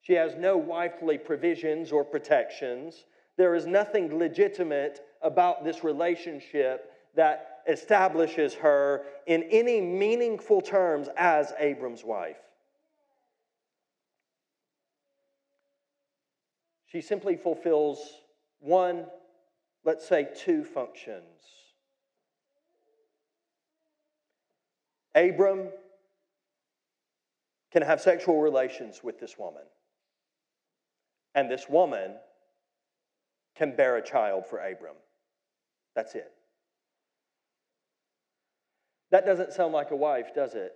She 0.00 0.14
has 0.14 0.34
no 0.34 0.56
wifely 0.56 1.16
provisions 1.16 1.92
or 1.92 2.02
protections. 2.02 3.04
There 3.36 3.54
is 3.54 3.66
nothing 3.66 4.18
legitimate 4.18 5.00
about 5.22 5.64
this 5.64 5.84
relationship 5.84 6.90
that 7.14 7.53
establishes 7.68 8.54
her 8.54 9.02
in 9.26 9.42
any 9.44 9.80
meaningful 9.80 10.60
terms 10.60 11.08
as 11.16 11.52
Abram's 11.58 12.04
wife. 12.04 12.36
She 16.86 17.00
simply 17.00 17.36
fulfills 17.36 17.98
one, 18.60 19.06
let's 19.84 20.06
say 20.06 20.28
two 20.36 20.64
functions. 20.64 21.24
Abram 25.14 25.68
can 27.72 27.82
have 27.82 28.00
sexual 28.00 28.40
relations 28.40 29.00
with 29.02 29.18
this 29.18 29.36
woman. 29.38 29.62
And 31.34 31.50
this 31.50 31.68
woman 31.68 32.12
can 33.56 33.74
bear 33.74 33.96
a 33.96 34.02
child 34.02 34.46
for 34.46 34.58
Abram. 34.58 34.94
That's 35.94 36.14
it. 36.14 36.33
That 39.14 39.26
doesn't 39.26 39.52
sound 39.52 39.72
like 39.72 39.92
a 39.92 39.96
wife, 39.96 40.34
does 40.34 40.56
it? 40.56 40.74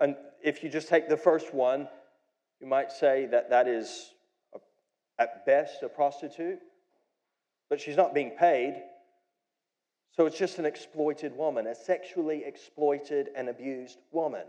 And 0.00 0.16
if 0.42 0.64
you 0.64 0.70
just 0.70 0.88
take 0.88 1.08
the 1.08 1.16
first 1.16 1.54
one, 1.54 1.86
you 2.60 2.66
might 2.66 2.90
say 2.90 3.26
that 3.26 3.50
that 3.50 3.68
is, 3.68 4.12
at 5.20 5.46
best, 5.46 5.84
a 5.84 5.88
prostitute, 5.88 6.58
but 7.70 7.80
she's 7.80 7.96
not 7.96 8.12
being 8.12 8.32
paid. 8.32 8.82
So 10.16 10.26
it's 10.26 10.36
just 10.36 10.58
an 10.58 10.66
exploited 10.66 11.36
woman, 11.36 11.68
a 11.68 11.76
sexually 11.76 12.42
exploited 12.44 13.28
and 13.36 13.48
abused 13.48 13.98
woman. 14.10 14.46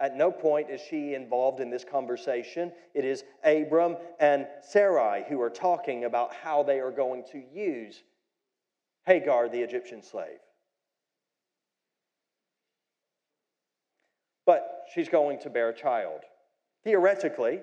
At 0.00 0.16
no 0.16 0.32
point 0.32 0.70
is 0.70 0.80
she 0.80 1.12
involved 1.12 1.60
in 1.60 1.68
this 1.68 1.84
conversation. 1.84 2.72
It 2.94 3.04
is 3.04 3.24
Abram 3.44 3.98
and 4.18 4.46
Sarai 4.62 5.24
who 5.28 5.38
are 5.42 5.50
talking 5.50 6.06
about 6.06 6.32
how 6.32 6.62
they 6.62 6.80
are 6.80 6.90
going 6.90 7.24
to 7.32 7.42
use 7.52 8.02
Hagar, 9.06 9.48
the 9.48 9.60
Egyptian 9.60 10.02
slave. 10.02 10.38
But 14.46 14.84
she's 14.94 15.08
going 15.08 15.40
to 15.40 15.50
bear 15.50 15.70
a 15.70 15.74
child. 15.74 16.20
Theoretically, 16.84 17.60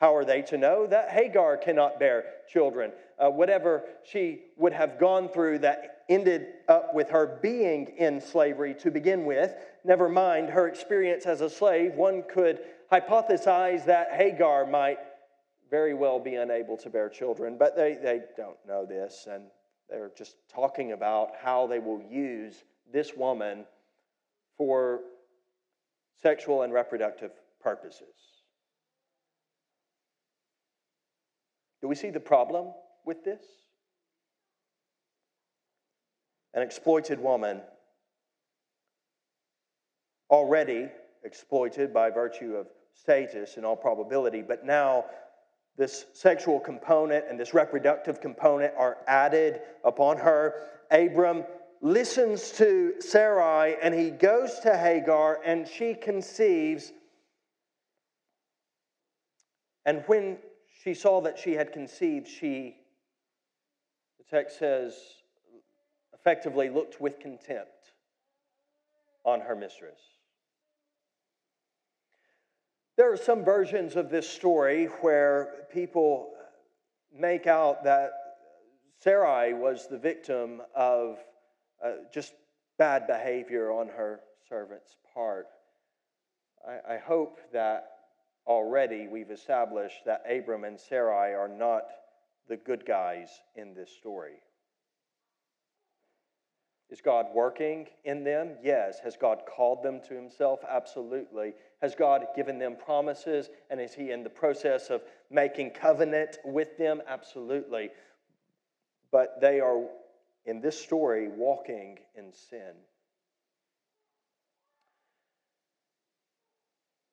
how 0.00 0.14
are 0.14 0.24
they 0.24 0.42
to 0.42 0.58
know 0.58 0.86
that 0.86 1.10
Hagar 1.10 1.56
cannot 1.56 1.98
bear 1.98 2.24
children? 2.52 2.92
Uh, 3.18 3.30
whatever 3.30 3.84
she 4.04 4.40
would 4.56 4.72
have 4.72 4.98
gone 4.98 5.28
through 5.28 5.60
that 5.60 6.02
ended 6.08 6.48
up 6.68 6.94
with 6.94 7.08
her 7.10 7.38
being 7.40 7.86
in 7.98 8.20
slavery 8.20 8.74
to 8.74 8.90
begin 8.90 9.24
with, 9.24 9.54
never 9.84 10.08
mind 10.08 10.50
her 10.50 10.68
experience 10.68 11.24
as 11.24 11.40
a 11.40 11.48
slave, 11.48 11.94
one 11.94 12.22
could 12.28 12.60
hypothesize 12.92 13.86
that 13.86 14.12
Hagar 14.12 14.66
might 14.66 14.98
very 15.70 15.94
well 15.94 16.20
be 16.20 16.34
unable 16.34 16.76
to 16.76 16.90
bear 16.90 17.08
children, 17.08 17.56
but 17.58 17.74
they, 17.74 17.94
they 17.94 18.20
don't 18.36 18.58
know 18.68 18.84
this, 18.84 19.26
and 19.28 19.44
they're 19.88 20.10
just 20.16 20.36
talking 20.52 20.92
about 20.92 21.30
how 21.40 21.66
they 21.66 21.78
will 21.78 22.02
use 22.10 22.64
this 22.92 23.12
woman 23.16 23.64
for 24.56 25.00
sexual 26.22 26.62
and 26.62 26.72
reproductive 26.72 27.30
purposes. 27.60 28.14
Do 31.82 31.88
we 31.88 31.94
see 31.94 32.10
the 32.10 32.20
problem 32.20 32.72
with 33.04 33.22
this? 33.24 33.42
An 36.54 36.62
exploited 36.62 37.20
woman, 37.20 37.60
already 40.30 40.88
exploited 41.22 41.92
by 41.92 42.10
virtue 42.10 42.54
of 42.56 42.66
status 42.94 43.56
in 43.56 43.64
all 43.64 43.76
probability, 43.76 44.42
but 44.42 44.64
now 44.64 45.04
this 45.76 46.06
sexual 46.14 46.58
component 46.58 47.26
and 47.28 47.38
this 47.38 47.52
reproductive 47.52 48.20
component 48.20 48.72
are 48.76 48.98
added 49.06 49.60
upon 49.84 50.18
her. 50.18 50.62
Abram 50.90 51.44
listens 51.82 52.52
to 52.52 52.94
Sarai 53.00 53.76
and 53.82 53.94
he 53.94 54.10
goes 54.10 54.58
to 54.60 54.76
Hagar 54.76 55.40
and 55.44 55.68
she 55.68 55.94
conceives. 55.94 56.92
And 59.84 60.02
when 60.06 60.38
she 60.82 60.94
saw 60.94 61.20
that 61.20 61.38
she 61.38 61.52
had 61.52 61.72
conceived, 61.72 62.26
she, 62.26 62.76
the 64.18 64.24
text 64.36 64.58
says, 64.58 64.96
effectively 66.14 66.70
looked 66.70 67.00
with 67.00 67.20
contempt 67.20 67.92
on 69.24 69.40
her 69.40 69.54
mistress. 69.54 70.00
There 72.96 73.12
are 73.12 73.18
some 73.18 73.44
versions 73.44 73.94
of 73.94 74.08
this 74.08 74.26
story 74.26 74.86
where 75.02 75.66
people 75.70 76.30
make 77.14 77.46
out 77.46 77.84
that 77.84 78.10
Sarai 79.00 79.52
was 79.52 79.86
the 79.86 79.98
victim 79.98 80.62
of 80.74 81.18
uh, 81.84 81.90
just 82.10 82.32
bad 82.78 83.06
behavior 83.06 83.70
on 83.70 83.88
her 83.88 84.20
servant's 84.48 84.96
part. 85.12 85.46
I, 86.66 86.94
I 86.94 86.96
hope 86.96 87.38
that 87.52 87.84
already 88.46 89.08
we've 89.08 89.30
established 89.30 90.06
that 90.06 90.22
Abram 90.26 90.64
and 90.64 90.80
Sarai 90.80 91.34
are 91.34 91.48
not 91.48 91.82
the 92.48 92.56
good 92.56 92.86
guys 92.86 93.28
in 93.56 93.74
this 93.74 93.90
story. 93.90 94.36
Is 96.88 97.00
God 97.00 97.26
working 97.34 97.88
in 98.04 98.22
them? 98.22 98.56
Yes. 98.62 99.00
Has 99.00 99.16
God 99.16 99.40
called 99.44 99.82
them 99.82 100.00
to 100.08 100.14
Himself? 100.14 100.60
Absolutely. 100.68 101.54
Has 101.82 101.96
God 101.96 102.26
given 102.36 102.58
them 102.58 102.76
promises? 102.76 103.50
And 103.70 103.80
is 103.80 103.92
He 103.92 104.12
in 104.12 104.22
the 104.22 104.30
process 104.30 104.88
of 104.88 105.02
making 105.30 105.70
covenant 105.70 106.38
with 106.44 106.78
them? 106.78 107.02
Absolutely. 107.08 107.90
But 109.10 109.40
they 109.40 109.58
are 109.60 109.82
in 110.44 110.60
this 110.60 110.80
story 110.80 111.28
walking 111.28 111.98
in 112.14 112.32
sin. 112.32 112.72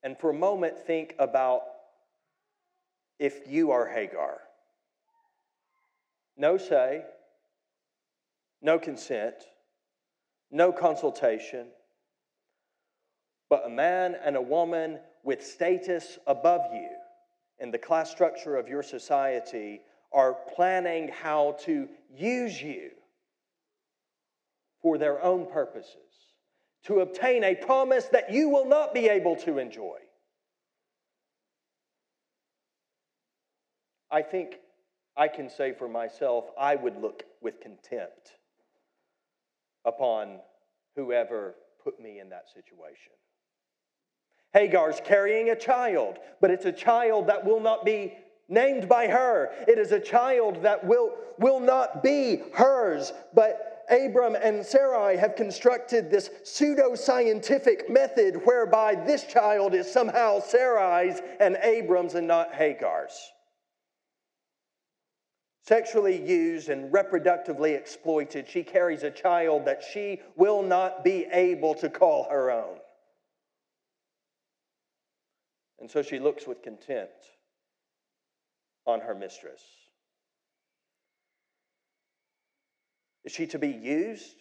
And 0.04 0.18
for 0.20 0.30
a 0.30 0.36
moment, 0.36 0.78
think 0.78 1.16
about 1.18 1.62
if 3.18 3.48
you 3.48 3.72
are 3.72 3.88
Hagar. 3.88 4.42
No 6.38 6.58
say, 6.58 7.04
no 8.62 8.78
consent, 8.78 9.36
no 10.54 10.72
consultation, 10.72 11.66
but 13.50 13.66
a 13.66 13.70
man 13.70 14.16
and 14.24 14.38
a 14.38 14.42
woman 14.42 15.00
with 15.24 15.44
status 15.44 16.20
above 16.28 16.62
you 16.72 16.90
in 17.60 17.72
the 17.72 17.78
class 17.78 18.12
structure 18.12 18.56
of 18.56 18.68
your 18.68 18.84
society 18.84 19.82
are 20.14 20.38
planning 20.56 21.10
how 21.10 21.56
to 21.62 21.90
use 22.16 22.62
you 22.62 22.92
for 24.82 24.98
their 24.98 25.24
own 25.24 25.50
purposes, 25.50 25.96
to 26.86 27.00
obtain 27.00 27.44
a 27.44 27.56
promise 27.56 28.06
that 28.12 28.32
you 28.32 28.50
will 28.50 28.66
not 28.66 28.94
be 28.94 29.08
able 29.08 29.36
to 29.38 29.58
enjoy. 29.58 29.98
I 34.12 34.22
think 34.22 34.58
I 35.18 35.30
can 35.30 35.50
say 35.50 35.74
for 35.74 35.88
myself, 35.88 36.46
I 36.60 36.76
would 36.76 37.02
look 37.02 37.24
with 37.42 37.60
contempt 37.62 38.34
upon 39.86 40.40
whoever 40.96 41.56
put 41.84 42.00
me 42.00 42.20
in 42.20 42.30
that 42.30 42.48
situation. 42.54 43.14
Hagar's 44.54 45.02
carrying 45.04 45.50
a 45.50 45.56
child, 45.56 46.18
but 46.40 46.52
it's 46.52 46.66
a 46.66 46.72
child 46.72 47.28
that 47.28 47.44
will 47.44 47.60
not 47.60 47.84
be 47.84 48.14
named 48.48 48.88
by 48.88 49.08
her. 49.08 49.52
It 49.68 49.80
is 49.80 49.92
a 49.92 50.00
child 50.00 50.62
that 50.64 50.86
will, 50.86 51.16
will 51.40 51.60
not 51.60 52.04
be 52.04 52.42
hers, 52.54 53.14
but 53.34 53.86
Abram 53.90 54.36
and 54.36 54.66
Sarai 54.66 55.18
have 55.18 55.36
constructed 55.36 56.10
this 56.10 56.30
pseudo 56.44 56.96
scientific 56.96 57.90
method 57.90 58.42
whereby 58.46 58.96
this 58.96 59.26
child 59.26 59.74
is 59.74 59.92
somehow 59.92 60.40
Sarai's 60.40 61.22
and 61.40 61.58
Abram's 61.62 62.16
and 62.16 62.28
not 62.28 62.54
Hagar's. 62.54 63.34
Sexually 65.66 66.22
used 66.22 66.68
and 66.68 66.92
reproductively 66.92 67.74
exploited, 67.78 68.50
she 68.50 68.64
carries 68.64 69.04
a 69.04 69.10
child 69.10 69.64
that 69.66 69.82
she 69.82 70.22
will 70.36 70.62
not 70.62 71.06
be 71.06 71.26
able 71.32 71.74
to 71.76 71.90
call 71.90 72.28
her 72.30 72.52
own. 72.52 72.78
And 75.80 75.90
so 75.90 76.02
she 76.02 76.20
looks 76.20 76.46
with 76.46 76.62
contempt 76.64 77.26
on 78.86 79.00
her 79.00 79.16
mistress. 79.16 79.62
Is 83.24 83.32
she 83.32 83.48
to 83.48 83.60
be 83.60 83.70
used? 83.70 84.36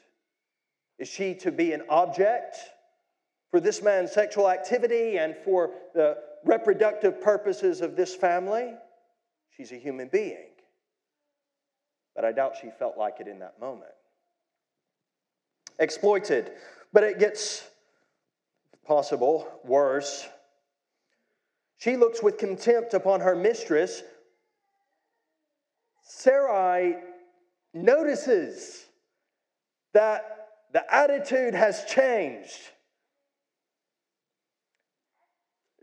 Is 0.98 1.06
she 1.06 1.35
to 1.37 1.52
be 1.52 1.72
an 1.72 1.82
object 1.88 2.56
for 3.52 3.61
this 3.61 3.80
man's 3.80 4.11
sexual 4.11 4.50
activity 4.50 5.18
and 5.18 5.37
for 5.44 5.70
the 5.94 6.18
reproductive 6.44 7.20
purposes 7.20 7.80
of 7.80 7.94
this 7.94 8.12
family? 8.12 8.74
She's 9.56 9.70
a 9.70 9.76
human 9.76 10.08
being. 10.08 10.52
But 12.14 12.25
I 12.25 12.33
doubt 12.33 12.57
she 12.61 12.70
felt 12.79 12.98
like 12.98 13.20
it 13.20 13.29
in 13.29 13.38
that 13.38 13.59
moment. 13.61 13.90
Exploited. 15.79 16.53
But 16.92 17.05
it 17.05 17.18
gets 17.18 17.66
possible 18.87 19.48
worse. 19.64 20.29
She 21.79 21.96
looks 21.96 22.22
with 22.22 22.38
contempt 22.38 22.94
upon 22.94 23.20
her 23.20 23.35
mistress. 23.35 24.03
Sarai 26.03 26.96
notices 27.75 28.85
that 29.94 30.48
the 30.72 30.94
attitude 30.94 31.55
has 31.55 31.85
changed. 31.85 32.59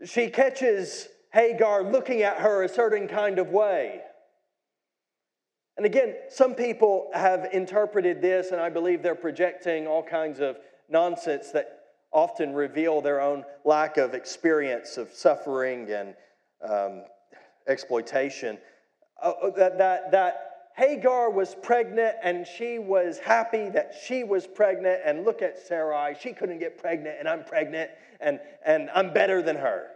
She 0.04 0.28
catches 0.28 1.08
Hagar 1.32 1.82
looking 1.82 2.22
at 2.22 2.38
her 2.38 2.62
a 2.62 2.68
certain 2.68 3.06
kind 3.06 3.38
of 3.38 3.50
way. 3.50 4.00
And 5.80 5.86
again, 5.86 6.16
some 6.28 6.54
people 6.54 7.08
have 7.14 7.48
interpreted 7.54 8.20
this, 8.20 8.50
and 8.50 8.60
I 8.60 8.68
believe 8.68 9.02
they're 9.02 9.14
projecting 9.14 9.86
all 9.86 10.02
kinds 10.02 10.38
of 10.38 10.58
nonsense 10.90 11.52
that 11.52 11.84
often 12.12 12.52
reveal 12.52 13.00
their 13.00 13.22
own 13.22 13.44
lack 13.64 13.96
of 13.96 14.12
experience 14.12 14.98
of 14.98 15.10
suffering 15.10 15.90
and 15.90 16.14
um, 16.68 17.04
exploitation. 17.66 18.58
Uh, 19.22 19.32
that, 19.56 19.78
that, 19.78 20.10
that 20.10 20.50
Hagar 20.76 21.30
was 21.30 21.56
pregnant 21.62 22.14
and 22.22 22.46
she 22.46 22.78
was 22.78 23.18
happy 23.18 23.70
that 23.70 23.94
she 24.06 24.22
was 24.22 24.46
pregnant. 24.46 25.00
And 25.02 25.24
look 25.24 25.40
at 25.40 25.56
Sarai, 25.56 26.14
she 26.20 26.34
couldn't 26.34 26.58
get 26.58 26.76
pregnant, 26.76 27.16
and 27.18 27.26
I'm 27.26 27.42
pregnant, 27.42 27.90
and, 28.20 28.38
and 28.66 28.90
I'm 28.94 29.14
better 29.14 29.40
than 29.40 29.56
her. 29.56 29.86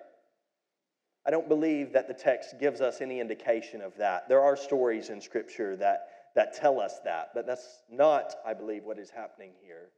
I 1.27 1.31
don't 1.31 1.49
believe 1.49 1.93
that 1.95 2.07
the 2.07 2.15
text 2.15 2.59
gives 2.61 2.81
us 2.81 3.01
any 3.01 3.21
indication 3.21 3.81
of 3.81 3.97
that. 3.97 4.29
There 4.29 4.43
are 4.43 4.57
stories 4.57 5.09
in 5.09 5.21
Scripture 5.21 5.77
that, 5.77 6.09
that 6.35 6.55
tell 6.55 6.81
us 6.81 7.01
that, 7.05 7.31
but 7.35 7.47
that's 7.47 7.83
not, 7.91 8.35
I 8.47 8.53
believe, 8.53 8.85
what 8.85 8.99
is 8.99 9.11
happening 9.11 9.53
here. 9.63 9.89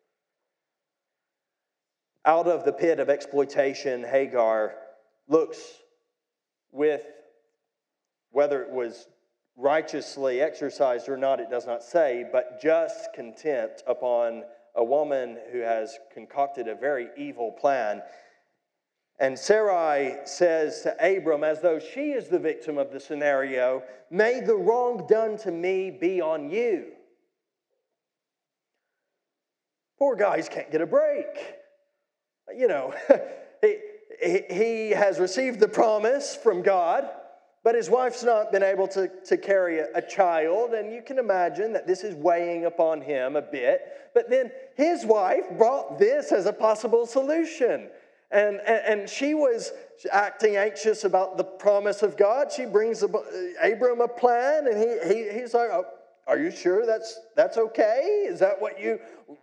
Out 2.25 2.47
of 2.47 2.65
the 2.65 2.73
pit 2.73 3.01
of 3.01 3.09
exploitation, 3.09 4.05
Hagar 4.05 4.75
looks 5.29 5.59
with 6.71 7.03
whether 8.31 8.62
it 8.62 8.71
was 8.71 9.09
righteously 9.57 10.41
exercised 10.41 11.09
or 11.09 11.17
not, 11.17 11.41
it 11.41 11.51
does 11.51 11.67
not 11.67 11.83
say, 11.83 12.25
but 12.31 12.61
just 12.61 13.12
contempt 13.15 13.83
upon 13.87 14.43
a 14.75 14.85
woman 14.85 15.39
who 15.51 15.61
has 15.61 15.99
concocted 16.12 16.69
a 16.69 16.75
very 16.75 17.09
evil 17.17 17.51
plan 17.51 18.03
and 19.18 19.38
Sarai 19.38 20.16
says 20.24 20.83
to 20.83 21.16
Abram, 21.16 21.44
as 21.44 21.61
though 21.61 21.79
she 21.79 22.12
is 22.12 22.29
the 22.29 22.38
victim 22.38 22.76
of 22.76 22.92
the 22.92 23.00
scenario, 23.00 23.83
May 24.11 24.40
the 24.40 24.55
wrong 24.55 25.07
done 25.09 25.37
to 25.38 25.50
me 25.50 25.90
be 25.90 26.20
on 26.20 26.50
you. 26.50 26.92
Poor 29.98 30.14
guys 30.14 30.48
can't 30.48 30.70
get 30.70 30.81
a 30.81 30.87
break. 30.87 31.26
You 32.57 32.68
know, 32.68 32.94
he, 34.22 34.42
he 34.48 34.90
has 34.90 35.18
received 35.18 35.59
the 35.59 35.68
promise 35.68 36.37
from 36.40 36.62
God, 36.62 37.09
but 37.64 37.74
his 37.74 37.90
wife's 37.90 38.22
not 38.22 38.52
been 38.52 38.62
able 38.62 38.87
to, 38.88 39.11
to 39.24 39.37
carry 39.37 39.81
a, 39.81 39.88
a 39.96 40.02
child, 40.02 40.74
and 40.74 40.92
you 40.92 41.02
can 41.02 41.18
imagine 41.18 41.72
that 41.72 41.87
this 41.87 42.05
is 42.05 42.14
weighing 42.14 42.66
upon 42.66 43.00
him 43.00 43.35
a 43.35 43.42
bit. 43.42 43.81
But 44.14 44.31
then 44.31 44.52
his 44.76 45.05
wife 45.05 45.44
brought 45.57 45.98
this 45.98 46.31
as 46.31 46.46
a 46.46 46.52
possible 46.52 47.07
solution. 47.07 47.88
And, 48.31 48.61
and, 48.67 49.01
and, 49.01 49.09
she 49.09 49.35
was 49.35 49.73
acting 50.11 50.57
anxious 50.57 51.05
about 51.05 51.37
the 51.37 51.45
promise 51.45 52.03
of 52.03 52.17
God. 52.17 52.51
She 52.51 52.67
brings 52.67 53.03
Abram 53.03 54.01
a 54.01 54.09
plan, 54.09 54.67
and 54.67 54.77
he, 54.77 55.15
he, 55.15 55.31
he's 55.31 55.55
like, 55.55 55.71
oh, 55.71 55.85
Are 56.27 56.37
you 56.37 56.51
sure 56.51 56.85
that's, 56.85 57.21
that's 57.37 57.57
okay? 57.57 58.25
Is 58.27 58.41
that 58.41 58.61
what 58.61 58.81
you, 58.81 58.99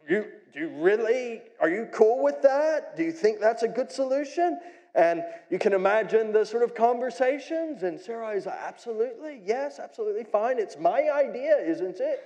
you, 0.08 0.26
do 0.54 0.60
you 0.60 0.68
really, 0.68 1.42
are 1.62 1.70
you 1.70 1.88
cool 1.94 2.22
with 2.22 2.42
that? 2.42 2.98
Do 2.98 3.04
you 3.04 3.14
think 3.14 3.40
that's 3.40 3.64
a 3.64 3.70
good 3.70 3.90
solution? 3.90 4.60
And 4.96 5.24
you 5.50 5.58
can 5.60 5.74
imagine 5.74 6.34
the 6.34 6.46
sort 6.46 6.62
of 6.62 6.76
conversations, 6.76 7.84
and 7.84 7.98
Sarah 7.98 8.32
is 8.32 8.46
like, 8.46 8.60
Absolutely, 8.62 9.42
yes, 9.46 9.80
absolutely 9.80 10.26
fine. 10.26 10.60
It's 10.60 10.78
my 10.78 11.10
idea, 11.10 11.56
isn't 11.58 12.02
it? 12.02 12.22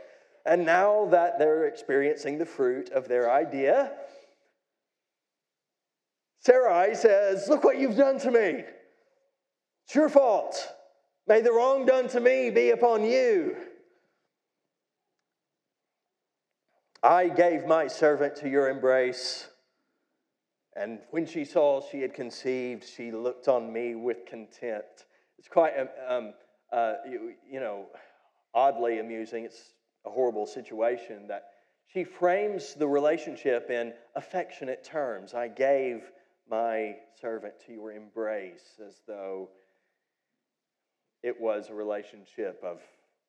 And 0.47 0.65
now 0.65 1.07
that 1.11 1.37
they're 1.37 1.67
experiencing 1.67 2.37
the 2.37 2.45
fruit 2.45 2.89
of 2.89 3.07
their 3.07 3.31
idea, 3.31 3.91
Sarai 6.39 6.95
says, 6.95 7.47
Look 7.47 7.63
what 7.63 7.79
you've 7.79 7.97
done 7.97 8.19
to 8.19 8.31
me. 8.31 8.63
It's 9.85 9.95
your 9.95 10.09
fault. 10.09 10.67
May 11.27 11.41
the 11.41 11.51
wrong 11.51 11.85
done 11.85 12.07
to 12.09 12.19
me 12.19 12.49
be 12.49 12.69
upon 12.71 13.03
you. 13.03 13.55
I 17.03 17.29
gave 17.29 17.65
my 17.65 17.87
servant 17.87 18.35
to 18.37 18.49
your 18.49 18.69
embrace. 18.69 19.47
And 20.75 20.99
when 21.11 21.25
she 21.25 21.45
saw 21.45 21.81
she 21.81 22.01
had 22.01 22.13
conceived, 22.13 22.85
she 22.85 23.11
looked 23.11 23.47
on 23.47 23.71
me 23.71 23.95
with 23.95 24.25
contempt. 24.25 25.05
It's 25.39 25.47
quite, 25.47 25.73
um, 25.77 25.89
um, 26.07 26.33
uh, 26.71 26.93
you, 27.09 27.33
you 27.49 27.59
know, 27.59 27.85
oddly 28.53 28.99
amusing. 28.99 29.45
It's 29.45 29.73
a 30.05 30.09
horrible 30.09 30.45
situation 30.45 31.27
that 31.27 31.45
she 31.87 32.03
frames 32.03 32.73
the 32.73 32.87
relationship 32.87 33.69
in 33.69 33.93
affectionate 34.15 34.83
terms. 34.83 35.33
I 35.33 35.47
gave 35.47 36.11
my 36.49 36.95
servant 37.19 37.53
to 37.65 37.73
your 37.73 37.91
embrace 37.91 38.79
as 38.85 39.01
though 39.07 39.49
it 41.23 41.39
was 41.39 41.69
a 41.69 41.73
relationship 41.73 42.61
of 42.63 42.81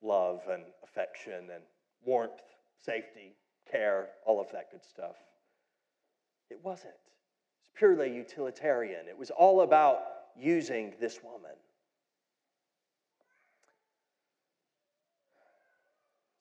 love 0.02 0.42
and 0.50 0.62
affection 0.84 1.50
and 1.52 1.62
warmth, 2.04 2.42
safety, 2.76 3.34
care, 3.70 4.08
all 4.26 4.40
of 4.40 4.50
that 4.52 4.70
good 4.70 4.84
stuff. 4.84 5.16
It 6.50 6.60
wasn't. 6.62 6.94
It's 7.60 7.70
purely 7.74 8.14
utilitarian. 8.14 9.08
It 9.08 9.18
was 9.18 9.30
all 9.30 9.62
about 9.62 9.98
using 10.36 10.94
this 11.00 11.20
woman. 11.22 11.56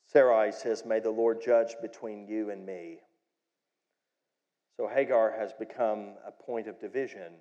Sarai 0.05 0.51
says, 0.51 0.85
May 0.85 0.99
the 0.99 1.09
Lord 1.09 1.41
judge 1.41 1.75
between 1.81 2.27
you 2.27 2.49
and 2.49 2.65
me. 2.65 2.99
So 4.77 4.87
Hagar 4.87 5.33
has 5.37 5.53
become 5.53 6.13
a 6.25 6.31
point 6.31 6.67
of 6.67 6.79
division. 6.79 7.33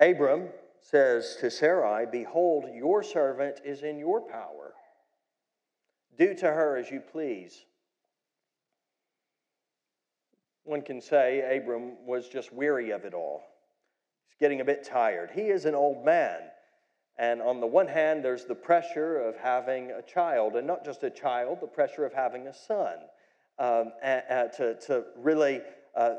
Abram 0.00 0.48
says 0.80 1.36
to 1.40 1.50
Sarai, 1.50 2.06
Behold, 2.10 2.64
your 2.74 3.02
servant 3.02 3.60
is 3.62 3.82
in 3.82 3.98
your 3.98 4.22
power. 4.22 4.72
Do 6.18 6.34
to 6.34 6.46
her 6.46 6.78
as 6.78 6.90
you 6.90 7.00
please. 7.00 7.66
One 10.64 10.80
can 10.80 11.02
say 11.02 11.58
Abram 11.58 12.06
was 12.06 12.28
just 12.28 12.52
weary 12.54 12.92
of 12.92 13.04
it 13.04 13.12
all. 13.12 13.42
He's 14.28 14.38
getting 14.40 14.62
a 14.62 14.64
bit 14.64 14.82
tired. 14.82 15.30
He 15.34 15.42
is 15.42 15.66
an 15.66 15.74
old 15.74 16.04
man. 16.06 16.40
And 17.18 17.42
on 17.42 17.60
the 17.60 17.66
one 17.66 17.86
hand, 17.86 18.24
there's 18.24 18.46
the 18.46 18.54
pressure 18.54 19.18
of 19.18 19.36
having 19.36 19.90
a 19.90 20.02
child, 20.02 20.56
and 20.56 20.66
not 20.66 20.84
just 20.84 21.02
a 21.02 21.10
child, 21.10 21.58
the 21.60 21.66
pressure 21.66 22.06
of 22.06 22.14
having 22.14 22.46
a 22.46 22.54
son 22.54 22.96
um, 23.58 23.92
to, 24.02 24.76
to 24.86 25.04
really 25.16 25.60
uh, 25.96 26.14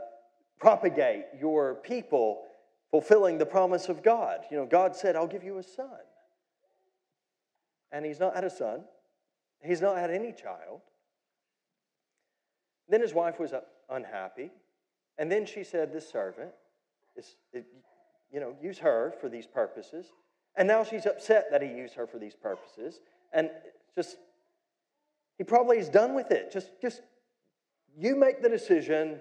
propagate 0.60 1.26
your 1.40 1.76
people 1.76 2.44
fulfilling 2.92 3.38
the 3.38 3.46
promise 3.46 3.90
of 3.90 4.02
God. 4.04 4.40
You 4.50 4.58
know, 4.58 4.66
God 4.66 4.96
said, 4.96 5.16
I'll 5.16 5.28
give 5.28 5.44
you 5.44 5.58
a 5.58 5.64
son. 5.64 5.90
And 7.92 8.06
he's 8.06 8.20
not 8.20 8.36
had 8.36 8.44
a 8.44 8.50
son, 8.50 8.84
he's 9.64 9.82
not 9.82 9.98
had 9.98 10.12
any 10.12 10.34
child. 10.34 10.82
Then 12.90 13.02
his 13.02 13.14
wife 13.14 13.40
was 13.40 13.54
unhappy. 13.90 14.52
And 15.18 15.32
then 15.32 15.46
she 15.46 15.64
said, 15.64 15.92
This 15.92 16.08
servant, 16.10 16.52
is, 17.16 17.36
it, 17.52 17.66
you 18.32 18.40
know, 18.40 18.56
use 18.62 18.78
her 18.80 19.14
for 19.20 19.30
these 19.30 19.46
purposes. 19.46 20.08
And 20.56 20.68
now 20.68 20.84
she's 20.84 21.06
upset 21.06 21.48
that 21.52 21.62
he 21.62 21.70
used 21.70 21.96
her 21.96 22.08
for 22.08 22.18
these 22.18 22.36
purposes. 22.36 23.00
And 23.34 23.50
just, 23.96 24.18
he 25.38 25.44
probably 25.44 25.78
is 25.78 25.90
done 25.90 26.14
with 26.16 26.32
it. 26.32 26.52
Just, 26.52 26.70
just 26.82 27.02
you 27.98 28.16
make 28.16 28.42
the 28.42 28.50
decision. 28.50 29.20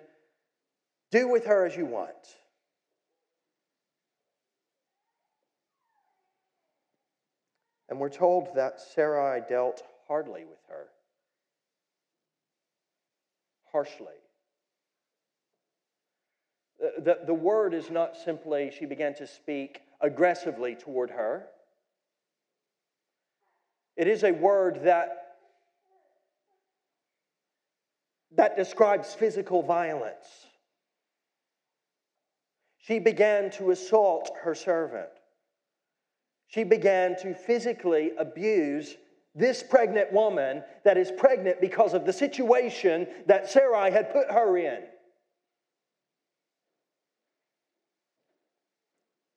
Do 1.10 1.28
with 1.28 1.46
her 1.46 1.64
as 1.64 1.76
you 1.76 1.86
want. 1.86 2.12
And 7.88 8.00
we're 8.00 8.08
told 8.08 8.48
that 8.56 8.80
Sarai 8.80 9.42
dealt 9.48 9.82
hardly 10.08 10.44
with 10.44 10.58
her, 10.68 10.86
harshly. 13.70 14.06
The, 16.80 16.92
the, 17.00 17.18
the, 17.26 17.34
word 17.34 17.72
is 17.72 17.90
not 17.90 18.16
simply 18.16 18.72
she 18.76 18.84
began 18.84 19.14
to 19.14 19.26
speak 19.26 19.80
aggressively 20.00 20.74
toward 20.74 21.10
her. 21.10 21.46
It 23.96 24.08
is 24.08 24.24
a 24.24 24.32
word 24.32 24.80
that 24.82 25.25
that 28.37 28.57
describes 28.57 29.14
physical 29.14 29.62
violence. 29.62 30.46
She 32.79 32.99
began 32.99 33.51
to 33.53 33.70
assault 33.70 34.31
her 34.42 34.55
servant. 34.55 35.09
She 36.49 36.62
began 36.62 37.16
to 37.22 37.35
physically 37.35 38.12
abuse 38.18 38.96
this 39.35 39.62
pregnant 39.62 40.12
woman 40.12 40.62
that 40.85 40.96
is 40.96 41.11
pregnant 41.11 41.61
because 41.61 41.92
of 41.92 42.07
the 42.07 42.12
situation 42.12 43.07
that 43.27 43.51
Sarai 43.51 43.90
had 43.90 44.12
put 44.12 44.31
her 44.31 44.57
in. 44.57 44.83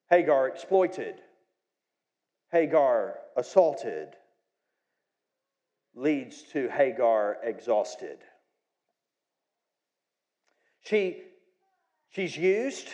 Hagar 0.09 0.47
exploited, 0.47 1.15
Hagar 2.51 3.15
assaulted, 3.35 4.15
leads 5.95 6.43
to 6.53 6.69
Hagar 6.69 7.37
exhausted. 7.43 8.19
She, 10.83 11.23
she's 12.09 12.35
used 12.35 12.87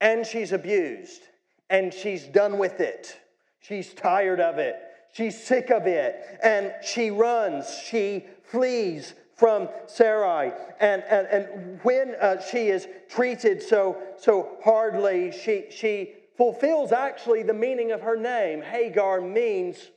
and 0.00 0.26
she's 0.26 0.52
abused, 0.52 1.22
and 1.70 1.94
she's 1.94 2.24
done 2.24 2.58
with 2.58 2.80
it. 2.80 3.16
She's 3.60 3.94
tired 3.94 4.40
of 4.40 4.58
it. 4.58 4.76
she's 5.12 5.40
sick 5.40 5.70
of 5.70 5.86
it 5.86 6.38
and 6.42 6.72
she 6.82 7.10
runs, 7.10 7.78
she 7.88 8.26
flees 8.44 9.14
from 9.36 9.68
Sarai. 9.86 10.52
And, 10.80 11.02
and, 11.08 11.26
and 11.26 11.80
when 11.82 12.14
uh, 12.20 12.40
she 12.40 12.68
is 12.68 12.88
treated 13.08 13.62
so, 13.62 13.98
so 14.18 14.58
hardly, 14.64 15.32
she, 15.32 15.66
she 15.70 16.14
fulfills 16.36 16.92
actually 16.92 17.42
the 17.42 17.54
meaning 17.54 17.92
of 17.92 18.00
her 18.00 18.16
name. 18.16 18.62
Hagar 18.62 19.20
means, 19.20 19.90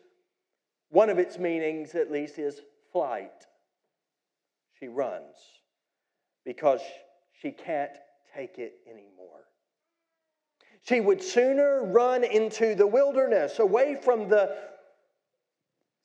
one 0.90 1.10
of 1.10 1.20
its 1.20 1.38
meanings 1.38 1.96
at 1.96 2.12
least, 2.12 2.40
is 2.40 2.62
flight. 2.92 3.32
She 4.80 4.88
runs 4.88 5.36
because 6.44 6.82
she 7.42 7.52
can't 7.52 7.92
take 8.36 8.58
it 8.58 8.74
anymore. 8.88 9.46
She 10.82 11.00
would 11.00 11.24
sooner 11.24 11.84
run 11.84 12.24
into 12.24 12.76
the 12.76 12.88
wilderness, 12.88 13.60
away 13.60 13.96
from 14.02 14.30
the 14.30 14.56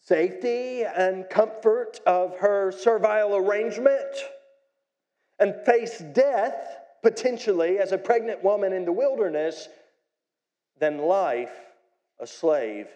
safety 0.01 0.85
and 0.85 1.29
comfort 1.29 2.01
of 2.07 2.39
her 2.39 2.73
servile 2.73 3.37
arrangement, 3.37 4.17
and 5.39 5.55
face 5.67 6.03
death, 6.13 6.79
potentially, 7.03 7.79
as 7.79 7.93
a 7.93 7.99
pregnant 7.99 8.43
woman 8.43 8.73
in 8.73 8.85
the 8.85 8.93
wilderness, 8.93 9.69
than 10.79 10.99
life 10.99 11.53
a 12.19 12.27
slave 12.27 12.89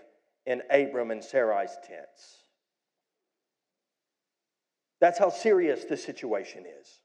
in 0.47 0.62
Abram 0.70 1.11
and 1.11 1.23
Sarai's 1.23 1.77
tents. 1.87 2.44
That's 5.01 5.18
how 5.18 5.29
serious 5.29 5.85
the 5.85 5.97
situation 5.97 6.64
is. 6.81 7.01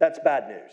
That's 0.00 0.18
bad 0.18 0.48
news. 0.48 0.72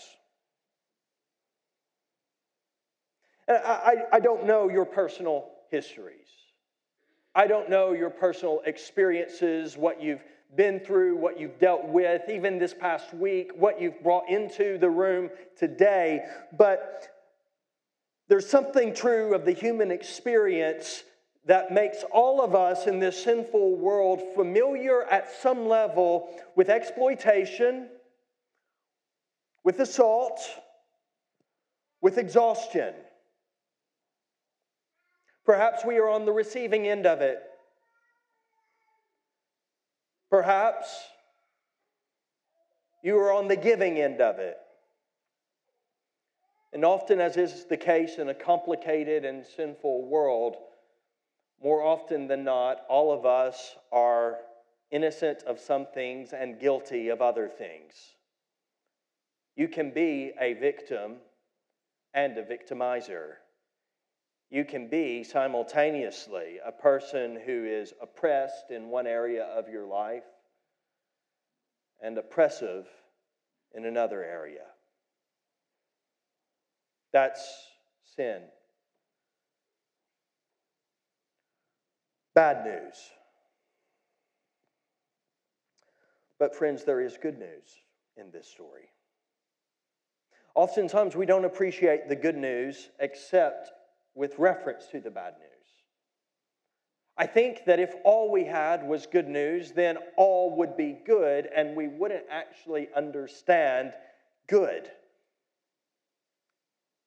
I, 3.48 3.54
I, 3.54 3.96
I 4.14 4.20
don't 4.20 4.46
know 4.46 4.70
your 4.70 4.86
personal 4.86 5.50
histories. 5.70 6.28
I 7.36 7.46
don't 7.46 7.70
know 7.70 7.94
your 7.94 8.10
personal 8.10 8.62
experiences, 8.66 9.78
what 9.78 10.02
you've 10.02 10.24
been 10.56 10.80
through, 10.80 11.18
what 11.18 11.40
you've 11.40 11.60
dealt 11.60 11.86
with, 11.86 12.30
even 12.30 12.58
this 12.58 12.74
past 12.74 13.14
week, 13.14 13.52
what 13.56 13.80
you've 13.80 14.02
brought 14.02 14.30
into 14.30 14.78
the 14.80 14.90
room 14.90 15.30
today. 15.58 16.26
But 16.58 17.10
there's 18.28 18.50
something 18.50 18.94
true 18.94 19.36
of 19.36 19.46
the 19.46 19.52
human 19.52 19.92
experience 19.92 21.04
that 21.46 21.72
makes 21.72 22.04
all 22.12 22.42
of 22.42 22.56
us 22.56 22.88
in 22.88 23.00
this 23.00 23.24
sinful 23.24 23.76
world 23.76 24.22
familiar 24.36 25.04
at 25.04 25.32
some 25.42 25.68
level 25.68 26.36
with 26.56 26.70
exploitation, 26.70 27.88
with 29.68 29.82
assault, 29.82 30.40
with 32.02 32.18
exhaustion. 32.18 32.94
Perhaps 35.46 35.84
we 35.84 35.98
are 35.98 36.08
on 36.08 36.26
the 36.26 36.32
receiving 36.32 36.88
end 36.88 37.06
of 37.06 37.20
it. 37.20 37.38
Perhaps 40.30 40.88
you 43.04 43.18
are 43.18 43.34
on 43.34 43.50
the 43.50 43.58
giving 43.58 44.00
end 44.00 44.22
of 44.22 44.40
it. 44.40 44.56
And 46.72 46.86
often, 46.86 47.20
as 47.20 47.36
is 47.36 47.66
the 47.66 47.76
case 47.76 48.20
in 48.20 48.30
a 48.30 48.34
complicated 48.34 49.26
and 49.26 49.46
sinful 49.46 50.08
world, 50.08 50.56
more 51.62 51.84
often 51.84 52.30
than 52.30 52.46
not, 52.46 52.84
all 52.88 53.12
of 53.12 53.26
us 53.26 53.76
are 53.92 54.38
innocent 54.92 55.44
of 55.44 55.60
some 55.60 55.88
things 55.94 56.32
and 56.32 56.58
guilty 56.58 57.10
of 57.10 57.22
other 57.22 57.50
things. 57.50 58.16
You 59.58 59.68
can 59.68 59.90
be 59.90 60.34
a 60.40 60.54
victim 60.54 61.16
and 62.14 62.38
a 62.38 62.44
victimizer. 62.44 63.34
You 64.52 64.64
can 64.64 64.88
be 64.88 65.24
simultaneously 65.24 66.60
a 66.64 66.72
person 66.72 67.40
who 67.44 67.66
is 67.66 67.92
oppressed 68.00 68.70
in 68.70 68.90
one 68.90 69.08
area 69.08 69.46
of 69.46 69.68
your 69.68 69.88
life 69.88 70.24
and 72.00 72.20
oppressive 72.20 72.88
in 73.74 73.86
another 73.86 74.24
area. 74.24 74.68
That's 77.12 77.42
sin. 78.16 78.44
Bad 82.36 82.64
news. 82.64 82.96
But, 86.38 86.56
friends, 86.56 86.84
there 86.84 87.02
is 87.02 87.18
good 87.18 87.40
news 87.40 87.82
in 88.18 88.30
this 88.30 88.48
story. 88.48 88.90
Oftentimes, 90.58 91.16
we 91.16 91.28
don't 91.28 91.46
appreciate 91.46 92.10
the 92.10 92.16
good 92.16 92.36
news 92.36 92.90
except 93.00 93.72
with 94.16 94.40
reference 94.40 94.88
to 94.88 95.00
the 95.00 95.12
bad 95.12 95.34
news. 95.38 95.52
I 97.16 97.28
think 97.28 97.66
that 97.68 97.80
if 97.80 97.94
all 98.04 98.32
we 98.32 98.44
had 98.44 98.82
was 98.82 99.06
good 99.06 99.28
news, 99.28 99.72
then 99.74 100.00
all 100.16 100.58
would 100.58 100.76
be 100.76 100.98
good 101.06 101.48
and 101.56 101.76
we 101.76 101.88
wouldn't 101.88 102.26
actually 102.32 102.90
understand 102.96 103.94
good. 104.48 104.90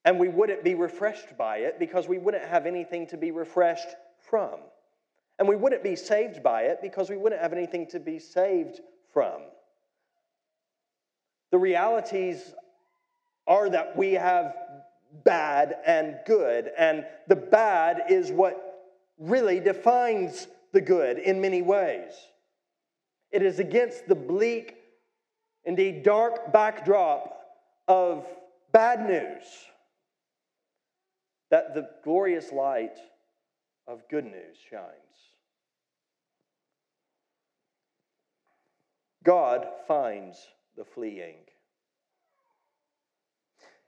And 0.05 0.21
we 0.21 0.29
wouldn't 0.29 0.63
be 0.63 0.77
refreshed 0.77 1.37
by 1.37 1.59
it 1.59 1.81
because 1.81 2.07
we 2.07 2.19
wouldn't 2.19 2.45
have 2.45 2.67
anything 2.67 3.09
to 3.09 3.17
be 3.17 3.33
refreshed 3.33 3.89
from. 4.29 4.61
And 5.41 5.49
we 5.49 5.57
wouldn't 5.57 5.83
be 5.83 5.97
saved 5.97 6.41
by 6.41 6.63
it 6.63 6.79
because 6.81 7.11
we 7.11 7.17
wouldn't 7.17 7.43
have 7.43 7.53
anything 7.53 7.89
to 7.89 7.99
be 7.99 8.21
saved 8.21 8.81
from. 9.13 9.41
The 11.51 11.59
realities 11.59 12.55
are 13.51 13.69
that 13.69 13.97
we 13.97 14.13
have 14.13 14.55
bad 15.25 15.75
and 15.85 16.21
good, 16.25 16.71
and 16.79 17.05
the 17.27 17.35
bad 17.35 18.05
is 18.09 18.31
what 18.31 18.57
really 19.19 19.59
defines 19.59 20.47
the 20.73 20.81
good 20.81 21.19
in 21.19 21.41
many 21.41 21.61
ways. 21.61 22.13
It 23.33 23.43
is 23.43 23.59
against 23.59 24.07
the 24.07 24.15
bleak, 24.15 24.77
indeed 25.65 26.05
dark 26.05 26.53
backdrop 26.53 27.37
of 27.89 28.25
bad 28.73 29.09
news 29.09 29.45
that 31.51 31.75
the 31.75 31.91
glorious 32.05 32.53
light 32.53 32.99
of 33.89 34.09
good 34.09 34.27
news 34.27 34.57
shines. 34.71 34.85
God 39.25 39.67
finds 39.89 40.39
the 40.77 40.85
fleeing. 40.85 41.50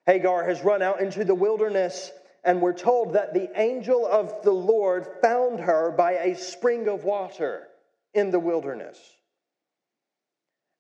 Hagar 0.07 0.45
has 0.45 0.63
run 0.63 0.83
out 0.83 1.01
into 1.01 1.25
the 1.25 1.35
wilderness, 1.35 2.11
and 2.45 2.61
we're 2.61 2.73
told 2.73 3.15
that 3.15 3.35
the 3.35 3.51
angel 3.61 4.07
of 4.07 4.43
the 4.43 4.53
Lord 4.53 5.07
found 5.23 5.61
her 5.61 5.93
by 5.93 6.13
a 6.13 6.37
spring 6.37 6.89
of 6.89 7.05
water 7.05 7.69
in 8.15 8.31
the 8.31 8.41
wilderness. 8.41 8.99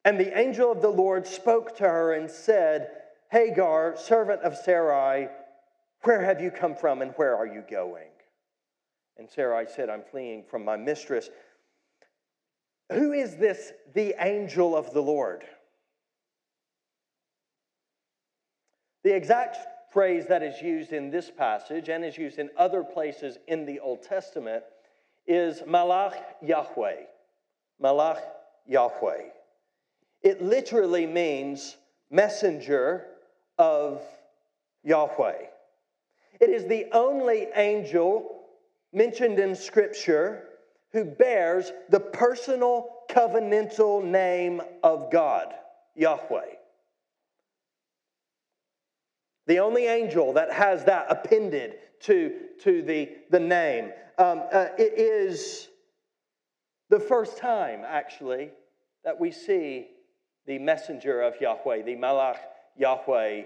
And 0.05 0.19
the 0.19 0.37
angel 0.37 0.73
of 0.73 0.83
the 0.83 0.89
Lord 0.89 1.27
spoke 1.27 1.77
to 1.77 1.85
her 1.85 2.13
and 2.13 2.29
said, 2.29 2.91
Hagar, 3.31 3.97
servant 3.97 4.43
of 4.43 4.57
Sarai, 4.57 5.29
where 6.03 6.23
have 6.23 6.41
you 6.41 6.51
come 6.51 6.75
from 6.75 7.01
and 7.01 7.13
where 7.13 7.37
are 7.37 7.47
you 7.47 7.63
going? 7.71 8.09
And 9.17 9.31
Sarai 9.31 9.67
said, 9.73 9.89
I'm 9.89 10.03
fleeing 10.03 10.45
from 10.51 10.65
my 10.65 10.77
mistress. 10.77 11.31
Who 12.91 13.13
is 13.13 13.37
this, 13.37 13.73
the 13.95 14.15
angel 14.19 14.77
of 14.77 14.93
the 14.93 15.01
Lord? 15.01 15.45
The 19.05 19.15
exact 19.15 19.59
phrase 19.93 20.27
that 20.29 20.43
is 20.43 20.62
used 20.62 20.93
in 20.93 21.11
this 21.11 21.31
passage 21.31 21.88
and 21.88 22.05
is 22.05 22.17
used 22.17 22.38
in 22.38 22.51
other 22.57 22.83
places 22.83 23.38
in 23.49 23.67
the 23.67 23.81
Old 23.81 24.03
Testament 24.03 24.65
is 25.27 25.61
Malach 25.62 26.15
Yahweh. 26.41 27.03
Malach 27.83 28.21
Yahweh. 28.67 29.25
It 30.23 30.43
literally 30.43 31.07
means 31.07 31.77
messenger 32.11 33.07
of 33.59 34.03
Yahweh. 34.85 35.47
It 36.41 36.51
is 36.51 36.65
the 36.65 36.87
only 36.93 37.49
angel 37.55 38.45
mentioned 38.93 39.38
in 39.38 39.55
Scripture 39.55 40.45
who 40.93 41.05
bears 41.05 41.73
the 41.88 42.01
personal 42.01 42.88
covenantal 43.11 44.05
name 44.05 44.61
of 44.83 45.11
God, 45.11 45.55
Yahweh. 45.95 46.55
The 49.53 49.59
only 49.59 49.85
angel 49.85 50.33
that 50.33 50.51
has 50.51 50.85
that 50.85 51.09
appended 51.11 51.75
to, 52.05 52.33
to 52.62 52.81
the, 52.81 53.11
the 53.29 53.38
name. 53.38 53.93
Um, 54.17 54.45
uh, 54.51 54.69
it 54.79 54.99
is 54.99 55.69
the 56.88 56.99
first 56.99 57.37
time, 57.37 57.83
actually, 57.87 58.49
that 59.05 59.21
we 59.21 59.31
see 59.31 59.88
the 60.47 60.59
messenger 60.59 61.21
of 61.21 61.38
Yahweh, 61.38 61.83
the 61.83 61.97
Malach 61.97 62.38
Yahweh, 62.79 63.43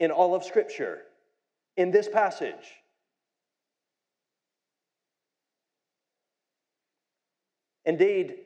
in 0.00 0.10
all 0.10 0.34
of 0.34 0.42
Scripture, 0.42 1.02
in 1.76 1.90
this 1.90 2.08
passage. 2.08 2.80
Indeed, 7.84 8.36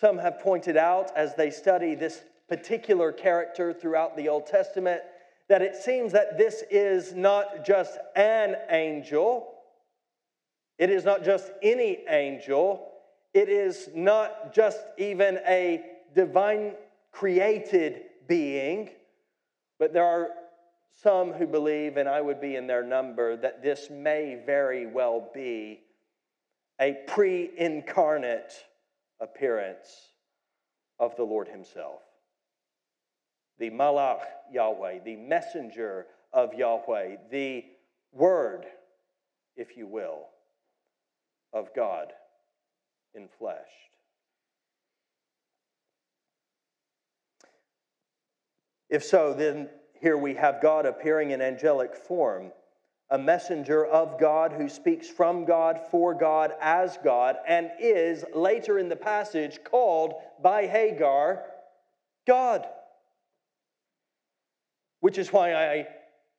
some 0.00 0.18
have 0.18 0.40
pointed 0.40 0.76
out 0.76 1.12
as 1.14 1.36
they 1.36 1.50
study 1.50 1.94
this 1.94 2.24
particular 2.48 3.12
character 3.12 3.72
throughout 3.72 4.16
the 4.16 4.28
Old 4.28 4.46
Testament 4.46 5.02
that 5.48 5.62
it 5.62 5.76
seems 5.76 6.12
that 6.12 6.38
this 6.38 6.64
is 6.70 7.14
not 7.14 7.64
just 7.64 7.98
an 8.14 8.56
angel, 8.68 9.54
it 10.78 10.90
is 10.90 11.04
not 11.04 11.24
just 11.24 11.50
any 11.62 11.98
angel, 12.08 12.92
it 13.32 13.48
is 13.48 13.88
not 13.94 14.54
just 14.54 14.80
even 14.98 15.38
a 15.46 15.84
divine 16.14 16.72
created 17.12 18.02
being, 18.26 18.90
but 19.78 19.92
there 19.92 20.04
are 20.04 20.28
some 21.02 21.32
who 21.32 21.46
believe, 21.46 21.96
and 21.96 22.08
I 22.08 22.20
would 22.20 22.40
be 22.40 22.56
in 22.56 22.66
their 22.66 22.82
number, 22.82 23.36
that 23.36 23.62
this 23.62 23.88
may 23.90 24.40
very 24.46 24.86
well 24.86 25.30
be 25.34 25.80
a 26.80 26.96
pre 27.06 27.50
incarnate 27.56 28.52
appearance 29.20 29.88
of 30.98 31.14
the 31.16 31.22
Lord 31.22 31.48
Himself. 31.48 32.02
The 33.58 33.70
Malach 33.70 34.20
Yahweh, 34.52 35.00
the 35.04 35.16
messenger 35.16 36.06
of 36.32 36.54
Yahweh, 36.54 37.16
the 37.30 37.64
Word, 38.12 38.66
if 39.56 39.76
you 39.76 39.86
will, 39.86 40.26
of 41.52 41.74
God 41.74 42.12
in 43.14 43.28
flesh. 43.38 43.58
If 48.88 49.04
so, 49.04 49.34
then 49.34 49.68
here 50.00 50.16
we 50.16 50.34
have 50.34 50.62
God 50.62 50.86
appearing 50.86 51.30
in 51.30 51.40
angelic 51.40 51.94
form, 51.94 52.52
a 53.10 53.18
messenger 53.18 53.84
of 53.84 54.20
God 54.20 54.52
who 54.52 54.68
speaks 54.68 55.08
from 55.08 55.44
God, 55.44 55.80
for 55.90 56.14
God, 56.14 56.52
as 56.60 56.98
God, 57.02 57.36
and 57.48 57.70
is 57.80 58.24
later 58.34 58.78
in 58.78 58.88
the 58.88 58.96
passage 58.96 59.60
called 59.64 60.14
by 60.42 60.66
Hagar 60.66 61.44
God. 62.26 62.66
Which 65.06 65.18
is 65.18 65.32
why 65.32 65.54
I 65.54 65.86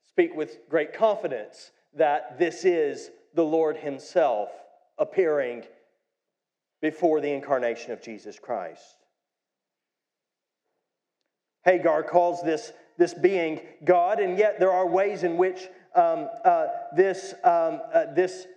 speak 0.10 0.36
with 0.36 0.68
great 0.70 0.92
confidence 0.92 1.72
that 1.94 2.38
this 2.38 2.66
is 2.66 3.12
the 3.34 3.46
Lord 3.46 3.78
Himself 3.78 4.50
appearing 4.98 5.64
before 6.82 7.22
the 7.22 7.32
incarnation 7.32 7.94
of 7.94 8.02
Jesus 8.02 8.38
Christ. 8.38 8.98
Hagar 11.64 12.04
calls 12.04 12.44
this, 12.44 12.74
this 12.98 13.14
being 13.14 13.62
God, 13.86 14.20
and 14.20 14.38
yet 14.38 14.60
there 14.60 14.74
are 14.74 14.86
ways 14.86 15.24
in 15.24 15.38
which 15.38 15.70
um, 15.96 16.28
uh, 16.44 16.66
this, 16.94 17.36
um, 17.46 17.80
uh, 17.94 18.14
this 18.14 18.48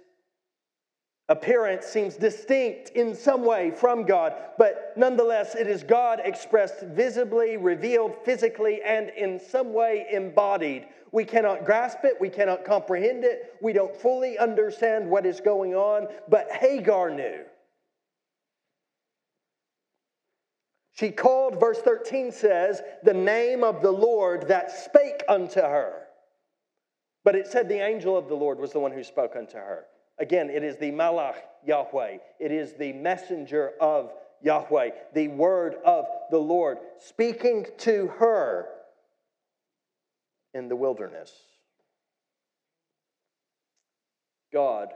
appearance 1.31 1.87
seems 1.87 2.17
distinct 2.17 2.91
in 2.91 3.15
some 3.15 3.45
way 3.45 3.71
from 3.71 4.05
God, 4.05 4.35
but 4.59 4.93
nonetheless, 4.97 5.55
it 5.55 5.69
is 5.69 5.85
God 5.85 6.21
expressed 6.25 6.83
visibly, 6.83 7.57
revealed 7.57 8.17
physically, 8.25 8.83
and 8.85 9.11
in 9.11 9.39
some 9.39 9.73
way 9.73 10.07
embodied. 10.11 10.87
We 11.13 11.25
cannot 11.25 11.65
grasp 11.65 11.99
it, 12.03 12.21
we 12.21 12.31
cannot 12.31 12.65
comprehend 12.65 13.25
it, 13.25 13.55
we 13.63 13.73
don't 13.73 13.97
fully 13.97 14.39
understand 14.39 15.09
what 15.09 15.25
is 15.25 15.41
going 15.41 15.73
on, 15.75 16.09
but 16.29 16.51
Hagar 16.51 17.11
knew. 17.11 17.45
She 20.95 21.13
called, 21.13 21.61
verse 21.61 21.79
13 21.79 22.33
says, 22.33 22.83
the 23.05 23.15
name 23.15 23.63
of 23.63 23.83
the 23.83 23.91
Lord 23.93 24.49
that 24.49 24.71
spake 24.71 25.23
unto 25.29 25.61
her. 25.61 26.09
But 27.23 27.37
it 27.37 27.47
said 27.47 27.69
the 27.69 27.83
angel 27.83 28.19
of 28.19 28.29
the 28.29 28.35
Lord 28.35 28.59
was 28.59 28.73
the 28.73 28.81
one 28.81 28.93
who 28.93 29.05
spoke 29.05 29.37
unto 29.37 29.57
her. 29.57 29.85
Again, 30.21 30.51
it 30.51 30.63
is 30.63 30.77
the 30.77 30.93
Malach 30.93 31.37
Yahweh, 31.67 32.19
it 32.39 32.53
is 32.53 32.75
the 32.75 32.93
messenger 32.93 33.73
of 33.81 34.13
Yahweh, 34.43 34.91
the 35.15 35.29
word 35.29 35.77
of 35.85 36.05
the 36.31 36.39
Lord, 36.39 36.79
speaking 36.99 37.67
to 37.79 38.09
her 38.19 38.69
in 40.55 40.69
the 40.69 40.77
wilderness. 40.77 41.33
God 44.53 44.89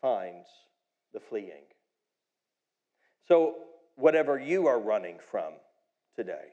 finds 0.00 0.48
the 1.12 1.20
fleeing. 1.20 1.64
So 3.28 3.56
whatever 3.96 4.38
you 4.38 4.66
are 4.66 4.80
running 4.80 5.18
from 5.30 5.52
today, 6.16 6.48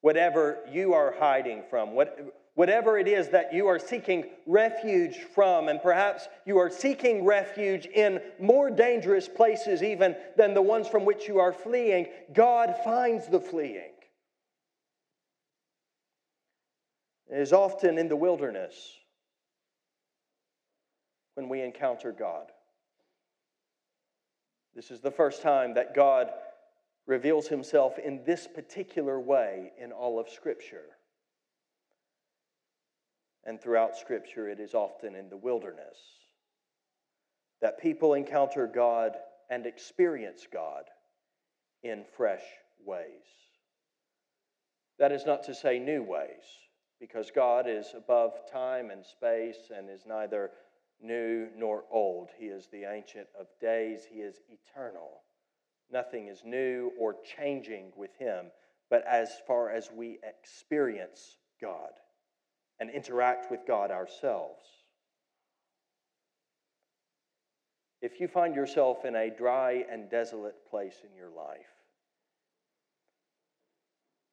whatever 0.00 0.58
you 0.70 0.94
are 0.94 1.14
hiding 1.18 1.64
from, 1.68 1.94
what, 1.94 2.35
whatever 2.56 2.98
it 2.98 3.06
is 3.06 3.28
that 3.28 3.52
you 3.52 3.66
are 3.68 3.78
seeking 3.78 4.24
refuge 4.46 5.18
from, 5.34 5.68
and 5.68 5.80
perhaps 5.80 6.26
you 6.46 6.58
are 6.58 6.70
seeking 6.70 7.24
refuge 7.24 7.86
in 7.86 8.20
more 8.40 8.70
dangerous 8.70 9.28
places 9.28 9.82
even 9.82 10.16
than 10.36 10.54
the 10.54 10.62
ones 10.62 10.88
from 10.88 11.04
which 11.04 11.28
you 11.28 11.38
are 11.38 11.52
fleeing, 11.52 12.06
God 12.32 12.74
finds 12.82 13.28
the 13.28 13.40
fleeing. 13.40 13.92
It 17.30 17.38
is 17.38 17.52
often 17.52 17.98
in 17.98 18.08
the 18.08 18.16
wilderness 18.16 18.74
when 21.34 21.50
we 21.50 21.60
encounter 21.60 22.10
God. 22.10 22.46
This 24.74 24.90
is 24.90 25.00
the 25.00 25.10
first 25.10 25.42
time 25.42 25.74
that 25.74 25.94
God 25.94 26.30
reveals 27.06 27.48
himself 27.48 27.98
in 27.98 28.24
this 28.24 28.46
particular 28.46 29.20
way 29.20 29.72
in 29.78 29.92
all 29.92 30.18
of 30.18 30.30
Scripture. 30.30 30.96
And 33.46 33.60
throughout 33.60 33.96
Scripture, 33.96 34.48
it 34.48 34.58
is 34.58 34.74
often 34.74 35.14
in 35.14 35.30
the 35.30 35.36
wilderness 35.36 35.96
that 37.62 37.80
people 37.80 38.14
encounter 38.14 38.66
God 38.66 39.12
and 39.48 39.66
experience 39.66 40.46
God 40.52 40.82
in 41.84 42.04
fresh 42.16 42.42
ways. 42.84 43.06
That 44.98 45.12
is 45.12 45.24
not 45.24 45.44
to 45.44 45.54
say 45.54 45.78
new 45.78 46.02
ways, 46.02 46.42
because 46.98 47.30
God 47.30 47.66
is 47.68 47.94
above 47.96 48.32
time 48.50 48.90
and 48.90 49.06
space 49.06 49.70
and 49.74 49.88
is 49.88 50.02
neither 50.06 50.50
new 51.00 51.46
nor 51.56 51.84
old. 51.90 52.30
He 52.36 52.46
is 52.46 52.66
the 52.72 52.84
Ancient 52.84 53.28
of 53.38 53.46
Days, 53.60 54.00
He 54.10 54.20
is 54.20 54.40
eternal. 54.48 55.22
Nothing 55.88 56.26
is 56.26 56.42
new 56.44 56.90
or 56.98 57.14
changing 57.36 57.92
with 57.96 58.10
Him, 58.18 58.46
but 58.90 59.06
as 59.06 59.30
far 59.46 59.70
as 59.70 59.90
we 59.94 60.18
experience 60.24 61.38
God 61.60 61.92
and 62.78 62.90
interact 62.90 63.50
with 63.50 63.60
God 63.66 63.90
ourselves. 63.90 64.62
If 68.02 68.20
you 68.20 68.28
find 68.28 68.54
yourself 68.54 69.04
in 69.04 69.16
a 69.16 69.30
dry 69.30 69.84
and 69.90 70.10
desolate 70.10 70.68
place 70.68 70.96
in 71.08 71.16
your 71.16 71.30
life, 71.30 71.66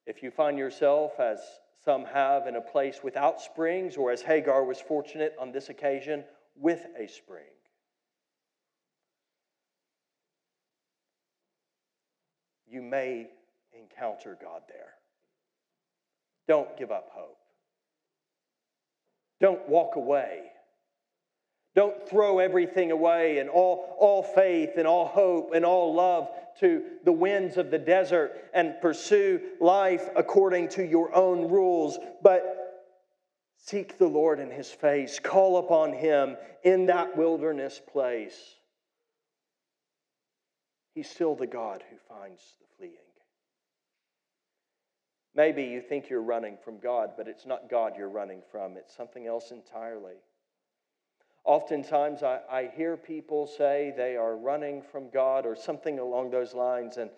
if 0.06 0.22
you 0.22 0.32
find 0.32 0.58
yourself, 0.58 1.20
as 1.20 1.40
some 1.84 2.06
have, 2.06 2.48
in 2.48 2.56
a 2.56 2.62
place 2.62 3.00
without 3.04 3.42
springs, 3.42 3.96
or 3.96 4.12
as 4.12 4.22
Hagar 4.22 4.64
was 4.64 4.80
fortunate 4.80 5.34
on 5.40 5.52
this 5.52 5.70
occasion, 5.70 6.24
with 6.56 6.86
a 7.00 7.08
spring. 7.08 7.44
You 12.68 12.82
may 12.82 13.28
encounter 13.78 14.38
God 14.42 14.64
there. 14.68 14.94
Don't 16.48 16.76
give 16.78 16.92
up 16.92 17.10
hope. 17.12 17.38
Don't 19.40 19.68
walk 19.68 19.96
away. 19.96 20.42
Don't 21.76 22.08
throw 22.08 22.40
everything 22.40 22.92
away 22.92 23.40
and 23.40 23.50
all, 23.50 23.96
all 24.00 24.22
faith 24.22 24.72
and 24.78 24.86
all 24.86 25.08
hope 25.08 25.54
and 25.56 25.66
all 25.66 25.94
love 25.94 26.30
to 26.60 26.84
the 27.04 27.12
winds 27.12 27.58
of 27.58 27.72
the 27.72 27.80
desert 27.80 28.32
and 28.54 28.76
pursue 28.80 29.42
life 29.60 30.08
according 30.16 30.70
to 30.70 30.86
your 30.86 31.14
own 31.16 31.50
rules. 31.50 31.98
But 32.22 32.64
Seek 33.66 33.98
the 33.98 34.08
Lord 34.08 34.40
in 34.42 34.52
his 34.52 34.70
face. 34.70 35.20
Call 35.20 35.58
upon 35.58 35.94
him 35.94 36.36
in 36.64 36.88
that 36.88 37.16
wilderness 37.16 37.80
place. 37.80 38.38
He's 40.94 41.10
still 41.10 41.36
the 41.36 41.48
God 41.48 41.82
who 41.90 41.96
finds 42.14 42.42
the 42.60 42.68
fleeing. 42.78 43.03
Maybe 45.36 45.64
you 45.64 45.82
think 45.82 46.10
you're 46.10 46.22
running 46.22 46.58
from 46.64 46.80
God, 46.80 47.12
but 47.18 47.28
it's 47.28 47.46
not 47.46 47.70
God 47.70 47.94
you're 47.98 48.10
running 48.10 48.42
from, 48.52 48.78
it's 48.78 48.96
something 48.96 49.26
else 49.26 49.52
entirely. 49.52 50.16
Oftentimes, 51.46 52.24
I, 52.24 52.40
I 52.50 52.72
hear 52.76 52.96
people 52.96 53.48
say 53.48 53.94
they 53.98 54.16
are 54.16 54.38
running 54.38 54.82
from 54.82 55.10
God 55.10 55.46
or 55.46 55.56
something 55.56 56.00
along 56.00 56.32
those 56.32 56.54
lines, 56.54 56.98
and 56.98 57.10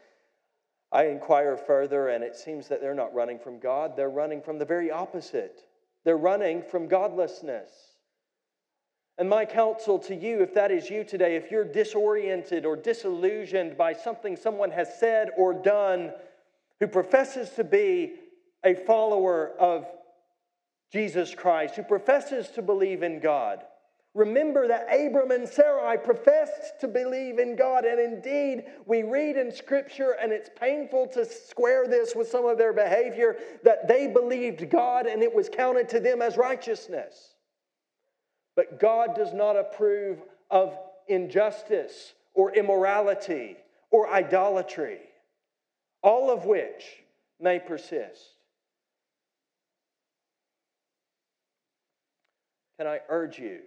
I 0.91 1.07
inquire 1.07 1.57
further, 1.57 2.07
and 2.07 2.23
it 2.23 2.35
seems 2.35 2.67
that 2.69 2.81
they're 2.81 2.95
not 2.95 3.13
running 3.13 3.37
from 3.37 3.59
God, 3.59 3.95
they're 3.95 4.09
running 4.09 4.41
from 4.41 4.57
the 4.57 4.65
very 4.65 4.89
opposite. 4.89 5.65
They're 6.05 6.17
running 6.17 6.61
from 6.61 6.87
godlessness. 6.87 7.69
And 9.17 9.29
my 9.29 9.45
counsel 9.45 9.97
to 9.99 10.15
you, 10.15 10.41
if 10.41 10.53
that 10.53 10.71
is 10.71 10.89
you 10.89 11.03
today, 11.03 11.35
if 11.35 11.49
you're 11.49 11.65
disoriented 11.65 12.65
or 12.65 12.75
disillusioned 12.75 13.77
by 13.77 13.93
something 13.93 14.35
someone 14.35 14.71
has 14.71 14.99
said 14.99 15.29
or 15.37 15.53
done 15.53 16.11
who 16.79 16.87
professes 16.87 17.49
to 17.51 17.63
be 17.63 18.13
a 18.63 18.73
follower 18.73 19.51
of 19.59 19.85
Jesus 20.91 21.33
Christ, 21.35 21.75
who 21.75 21.83
professes 21.83 22.47
to 22.49 22.61
believe 22.61 23.03
in 23.03 23.19
God, 23.19 23.63
Remember 24.15 24.65
that 24.69 24.87
Abram 24.89 25.31
and 25.31 25.47
Sarai 25.47 25.97
professed 25.97 26.79
to 26.79 26.87
believe 26.87 27.37
in 27.37 27.57
God, 27.57 27.83
and 27.83 27.99
indeed, 27.99 28.63
we 28.85 29.03
read 29.03 29.35
in 29.35 29.51
Scripture, 29.51 30.15
and 30.21 30.31
it's 30.31 30.49
painful 30.57 31.07
to 31.07 31.25
square 31.25 31.85
this 31.85 32.15
with 32.15 32.29
some 32.29 32.45
of 32.45 32.57
their 32.57 32.71
behavior, 32.71 33.35
that 33.63 33.89
they 33.89 34.07
believed 34.07 34.69
God 34.69 35.05
and 35.05 35.21
it 35.21 35.35
was 35.35 35.49
counted 35.49 35.89
to 35.89 35.99
them 35.99 36.21
as 36.21 36.37
righteousness. 36.37 37.35
But 38.55 38.79
God 38.79 39.17
does 39.17 39.33
not 39.33 39.57
approve 39.57 40.21
of 40.49 40.79
injustice 41.09 42.13
or 42.33 42.55
immorality 42.55 43.57
or 43.91 44.09
idolatry, 44.09 45.01
all 46.05 46.29
of 46.29 46.45
which 46.45 47.03
may 47.41 47.57
persist. 47.59 48.21
Can 52.77 52.87
I 52.87 52.99
urge 53.09 53.39
you? 53.39 53.61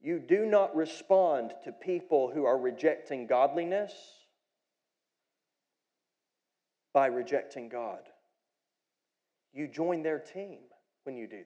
You 0.00 0.18
do 0.18 0.46
not 0.46 0.74
respond 0.74 1.52
to 1.64 1.72
people 1.72 2.30
who 2.32 2.46
are 2.46 2.56
rejecting 2.56 3.26
godliness 3.26 3.92
by 6.94 7.06
rejecting 7.06 7.68
God. 7.68 8.00
You 9.52 9.68
join 9.68 10.02
their 10.02 10.20
team 10.20 10.60
when 11.04 11.18
you 11.18 11.26
do 11.26 11.42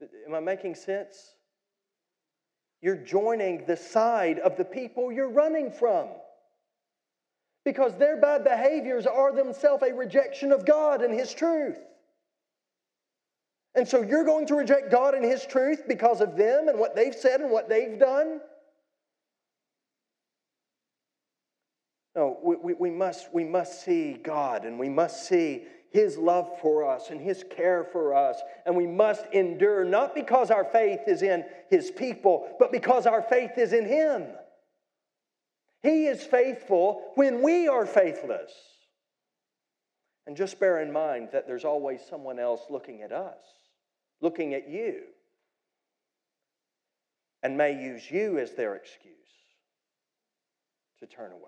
that. 0.00 0.08
Am 0.28 0.34
I 0.34 0.40
making 0.40 0.76
sense? 0.76 1.34
You're 2.84 2.96
joining 2.96 3.64
the 3.64 3.78
side 3.78 4.38
of 4.40 4.58
the 4.58 4.64
people 4.66 5.10
you're 5.10 5.30
running 5.30 5.70
from. 5.70 6.06
Because 7.64 7.94
their 7.94 8.20
bad 8.20 8.44
behaviors 8.44 9.06
are 9.06 9.34
themselves 9.34 9.82
a 9.82 9.94
rejection 9.94 10.52
of 10.52 10.66
God 10.66 11.00
and 11.00 11.18
His 11.18 11.32
truth. 11.32 11.78
And 13.74 13.88
so 13.88 14.02
you're 14.02 14.26
going 14.26 14.46
to 14.48 14.54
reject 14.54 14.90
God 14.90 15.14
and 15.14 15.24
His 15.24 15.46
truth 15.46 15.84
because 15.88 16.20
of 16.20 16.36
them 16.36 16.68
and 16.68 16.78
what 16.78 16.94
they've 16.94 17.14
said 17.14 17.40
and 17.40 17.50
what 17.50 17.70
they've 17.70 17.98
done? 17.98 18.42
No, 22.14 22.38
we, 22.44 22.56
we, 22.56 22.74
we, 22.74 22.90
must, 22.90 23.32
we 23.32 23.44
must 23.44 23.82
see 23.82 24.12
God 24.12 24.66
and 24.66 24.78
we 24.78 24.90
must 24.90 25.26
see 25.26 25.62
His 25.94 26.18
love 26.18 26.50
for 26.60 26.86
us 26.86 27.08
and 27.08 27.18
His 27.18 27.42
care 27.56 27.84
for 27.84 28.14
us. 28.14 28.38
And 28.66 28.76
we 28.76 28.86
must 28.86 29.24
endure 29.32 29.82
not 29.82 30.14
because 30.14 30.50
our 30.50 30.66
faith 30.66 31.00
is 31.06 31.22
in 31.22 31.46
His 31.70 31.90
people, 31.90 32.54
but 32.58 32.70
because 32.70 33.06
our 33.06 33.22
faith 33.22 33.56
is 33.56 33.72
in 33.72 33.86
Him. 33.86 34.26
He 35.82 36.04
is 36.04 36.22
faithful 36.22 37.12
when 37.14 37.42
we 37.42 37.66
are 37.68 37.86
faithless. 37.86 38.52
And 40.26 40.36
just 40.36 40.60
bear 40.60 40.82
in 40.82 40.92
mind 40.92 41.30
that 41.32 41.46
there's 41.46 41.64
always 41.64 42.00
someone 42.08 42.38
else 42.38 42.60
looking 42.68 43.00
at 43.00 43.12
us 43.12 43.38
looking 44.24 44.54
at 44.54 44.68
you 44.68 45.02
and 47.42 47.58
may 47.58 47.78
use 47.78 48.10
you 48.10 48.38
as 48.38 48.52
their 48.52 48.74
excuse 48.74 49.12
to 50.98 51.06
turn 51.06 51.30
away. 51.30 51.42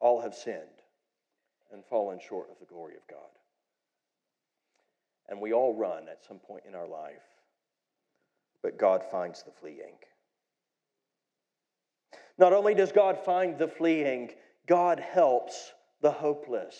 All 0.00 0.22
have 0.22 0.34
sinned 0.34 0.79
and 1.72 1.84
fallen 1.84 2.18
short 2.18 2.48
of 2.50 2.58
the 2.58 2.66
glory 2.66 2.94
of 2.94 3.06
God. 3.08 3.18
And 5.28 5.40
we 5.40 5.52
all 5.52 5.74
run 5.74 6.08
at 6.08 6.24
some 6.26 6.38
point 6.38 6.64
in 6.68 6.74
our 6.74 6.88
life, 6.88 7.22
but 8.62 8.78
God 8.78 9.02
finds 9.10 9.42
the 9.42 9.52
fleeing. 9.60 9.94
Not 12.38 12.52
only 12.52 12.74
does 12.74 12.90
God 12.90 13.18
find 13.24 13.58
the 13.58 13.68
fleeing, 13.68 14.30
God 14.66 14.98
helps 14.98 15.72
the 16.00 16.10
hopeless. 16.10 16.76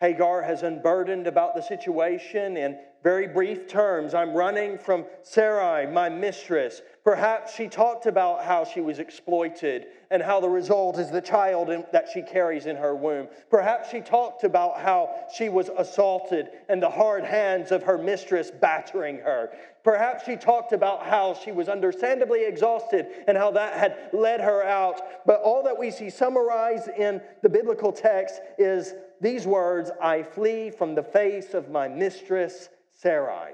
Hagar 0.00 0.42
has 0.42 0.62
unburdened 0.62 1.26
about 1.26 1.54
the 1.54 1.62
situation 1.62 2.56
in 2.56 2.78
very 3.02 3.26
brief 3.26 3.66
terms. 3.66 4.14
I'm 4.14 4.34
running 4.34 4.76
from 4.76 5.06
Sarai, 5.22 5.86
my 5.86 6.08
mistress. 6.08 6.82
Perhaps 7.02 7.54
she 7.54 7.66
talked 7.66 8.04
about 8.04 8.44
how 8.44 8.64
she 8.64 8.80
was 8.82 8.98
exploited 8.98 9.86
and 10.10 10.22
how 10.22 10.38
the 10.40 10.48
result 10.48 10.98
is 10.98 11.10
the 11.10 11.20
child 11.20 11.70
that 11.92 12.08
she 12.12 12.20
carries 12.20 12.66
in 12.66 12.76
her 12.76 12.94
womb. 12.94 13.28
Perhaps 13.48 13.90
she 13.90 14.00
talked 14.00 14.44
about 14.44 14.78
how 14.80 15.26
she 15.34 15.48
was 15.48 15.70
assaulted 15.78 16.48
and 16.68 16.82
the 16.82 16.90
hard 16.90 17.24
hands 17.24 17.72
of 17.72 17.82
her 17.82 17.96
mistress 17.96 18.50
battering 18.50 19.16
her. 19.18 19.50
Perhaps 19.82 20.26
she 20.26 20.36
talked 20.36 20.74
about 20.74 21.06
how 21.06 21.32
she 21.32 21.52
was 21.52 21.70
understandably 21.70 22.44
exhausted 22.44 23.06
and 23.26 23.38
how 23.38 23.50
that 23.50 23.78
had 23.78 24.10
led 24.12 24.40
her 24.42 24.62
out. 24.62 25.00
But 25.24 25.40
all 25.40 25.62
that 25.62 25.78
we 25.78 25.90
see 25.90 26.10
summarized 26.10 26.90
in 26.98 27.22
the 27.42 27.48
biblical 27.48 27.92
text 27.92 28.42
is 28.58 28.92
these 29.22 29.46
words 29.46 29.90
I 30.02 30.22
flee 30.22 30.70
from 30.70 30.94
the 30.94 31.02
face 31.02 31.54
of 31.54 31.70
my 31.70 31.88
mistress 31.88 32.68
Sarai, 33.02 33.52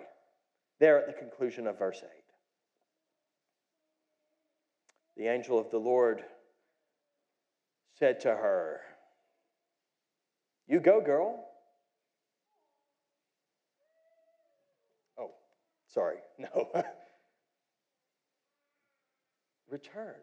there 0.80 0.98
at 0.98 1.06
the 1.06 1.12
conclusion 1.12 1.68
of 1.68 1.78
verse 1.78 2.02
8. 2.02 2.08
The 5.16 5.28
angel 5.28 5.58
of 5.58 5.70
the 5.70 5.78
Lord 5.78 6.24
said 7.96 8.20
to 8.22 8.30
her, 8.30 8.80
You 10.66 10.80
go, 10.80 11.00
girl. 11.00 11.44
Oh, 15.16 15.30
sorry, 15.94 16.16
no. 16.38 16.70
Return. 19.70 20.14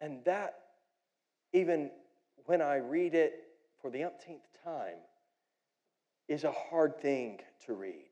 And 0.00 0.24
that, 0.24 0.58
even 1.52 1.90
when 2.46 2.62
I 2.62 2.76
read 2.76 3.14
it 3.14 3.47
for 3.80 3.90
the 3.90 4.04
umpteenth 4.04 4.46
time, 4.64 4.98
is 6.28 6.44
a 6.44 6.52
hard 6.52 7.00
thing 7.00 7.40
to 7.66 7.74
read. 7.74 8.10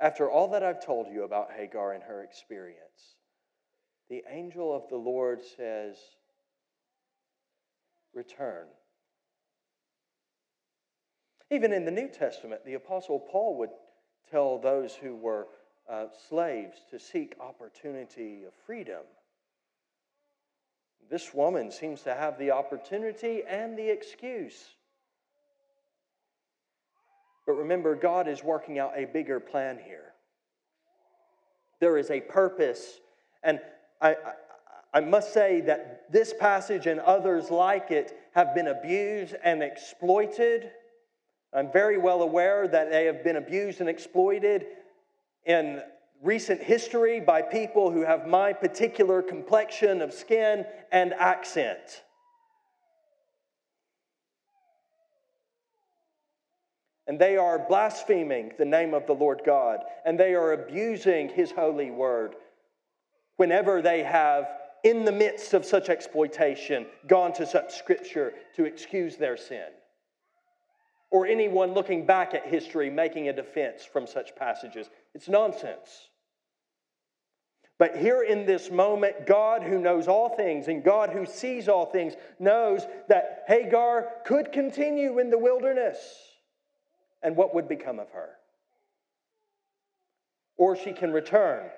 After 0.00 0.30
all 0.30 0.48
that 0.48 0.62
I've 0.62 0.84
told 0.84 1.08
you 1.08 1.24
about 1.24 1.52
Hagar 1.52 1.92
and 1.92 2.02
her 2.02 2.22
experience, 2.22 3.16
the 4.08 4.24
angel 4.28 4.74
of 4.74 4.88
the 4.88 4.96
Lord 4.96 5.40
says, 5.56 5.96
Return. 8.12 8.66
Even 11.50 11.72
in 11.72 11.84
the 11.84 11.90
New 11.90 12.08
Testament, 12.08 12.64
the 12.64 12.74
Apostle 12.74 13.20
Paul 13.20 13.58
would 13.58 13.70
tell 14.30 14.58
those 14.58 14.94
who 14.94 15.14
were 15.14 15.46
uh, 15.88 16.06
slaves 16.28 16.78
to 16.90 16.98
seek 16.98 17.34
opportunity 17.40 18.44
of 18.44 18.52
freedom. 18.66 19.02
This 21.10 21.34
woman 21.34 21.72
seems 21.72 22.02
to 22.02 22.14
have 22.14 22.38
the 22.38 22.52
opportunity 22.52 23.42
and 23.46 23.76
the 23.76 23.90
excuse. 23.90 24.54
But 27.46 27.54
remember, 27.54 27.96
God 27.96 28.28
is 28.28 28.44
working 28.44 28.78
out 28.78 28.92
a 28.94 29.06
bigger 29.06 29.40
plan 29.40 29.80
here. 29.84 30.12
There 31.80 31.98
is 31.98 32.10
a 32.10 32.20
purpose. 32.20 33.00
And 33.42 33.58
I, 34.00 34.10
I, 34.10 34.32
I, 34.94 35.00
must 35.00 35.34
say 35.34 35.62
that 35.62 36.12
this 36.12 36.32
passage 36.32 36.86
and 36.86 37.00
others 37.00 37.50
like 37.50 37.90
it 37.90 38.16
have 38.34 38.54
been 38.54 38.68
abused 38.68 39.34
and 39.42 39.64
exploited. 39.64 40.70
I'm 41.52 41.72
very 41.72 41.98
well 41.98 42.22
aware 42.22 42.68
that 42.68 42.92
they 42.92 43.06
have 43.06 43.24
been 43.24 43.36
abused 43.36 43.80
and 43.80 43.88
exploited 43.88 44.66
in 45.44 45.82
recent 46.22 46.62
history 46.62 47.20
by 47.20 47.42
people 47.42 47.90
who 47.90 48.02
have 48.02 48.26
my 48.26 48.52
particular 48.52 49.22
complexion 49.22 50.02
of 50.02 50.12
skin 50.12 50.64
and 50.92 51.14
accent. 51.14 52.02
And 57.06 57.18
they 57.18 57.36
are 57.36 57.58
blaspheming 57.58 58.52
the 58.58 58.64
name 58.64 58.94
of 58.94 59.06
the 59.06 59.14
Lord 59.14 59.40
God, 59.44 59.80
and 60.04 60.20
they 60.20 60.34
are 60.34 60.52
abusing 60.52 61.28
his 61.28 61.50
holy 61.50 61.90
word 61.90 62.36
whenever 63.36 63.80
they 63.80 64.02
have, 64.02 64.46
in 64.84 65.04
the 65.06 65.12
midst 65.12 65.54
of 65.54 65.64
such 65.64 65.88
exploitation, 65.88 66.86
gone 67.08 67.32
to 67.32 67.46
such 67.46 67.74
scripture 67.74 68.34
to 68.54 68.64
excuse 68.64 69.16
their 69.16 69.36
sin. 69.36 69.68
Or 71.10 71.26
anyone 71.26 71.72
looking 71.72 72.06
back 72.06 72.34
at 72.34 72.46
history 72.46 72.90
making 72.90 73.28
a 73.28 73.32
defense 73.32 73.82
from 73.82 74.06
such 74.06 74.36
passages. 74.36 74.90
It's 75.14 75.28
nonsense. 75.28 76.09
But 77.80 77.96
here 77.96 78.20
in 78.20 78.44
this 78.44 78.70
moment, 78.70 79.26
God, 79.26 79.62
who 79.62 79.78
knows 79.78 80.06
all 80.06 80.28
things 80.28 80.68
and 80.68 80.84
God, 80.84 81.08
who 81.08 81.24
sees 81.24 81.66
all 81.66 81.86
things, 81.86 82.12
knows 82.38 82.86
that 83.08 83.44
Hagar 83.48 84.06
could 84.26 84.52
continue 84.52 85.18
in 85.18 85.30
the 85.30 85.38
wilderness. 85.38 85.96
And 87.22 87.34
what 87.36 87.54
would 87.54 87.68
become 87.70 87.98
of 87.98 88.10
her? 88.10 88.32
Or 90.58 90.76
she 90.76 90.92
can 90.92 91.10
return. 91.10 91.70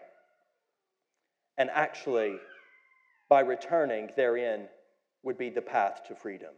And 1.57 1.71
actually, 1.71 2.35
by 3.29 3.43
returning, 3.43 4.11
therein 4.17 4.67
would 5.23 5.39
be 5.39 5.51
the 5.51 5.63
path 5.63 6.03
to 6.09 6.17
freedom. 6.17 6.51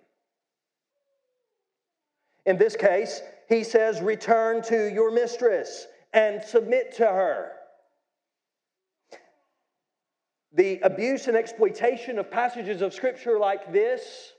In 2.47 2.57
this 2.57 2.77
case, 2.77 3.21
he 3.51 3.63
says, 3.63 4.01
Return 4.01 4.63
to 4.63 4.91
your 4.91 5.11
mistress 5.11 5.87
and 6.15 6.43
submit 6.43 6.97
to 6.97 7.05
her. 7.05 7.53
The 10.55 10.79
abuse 10.81 11.27
and 11.27 11.37
exploitation 11.37 12.19
of 12.19 12.31
passages 12.31 12.81
of 12.81 12.95
Scripture 12.95 13.39
like 13.39 13.73
this 13.73 14.33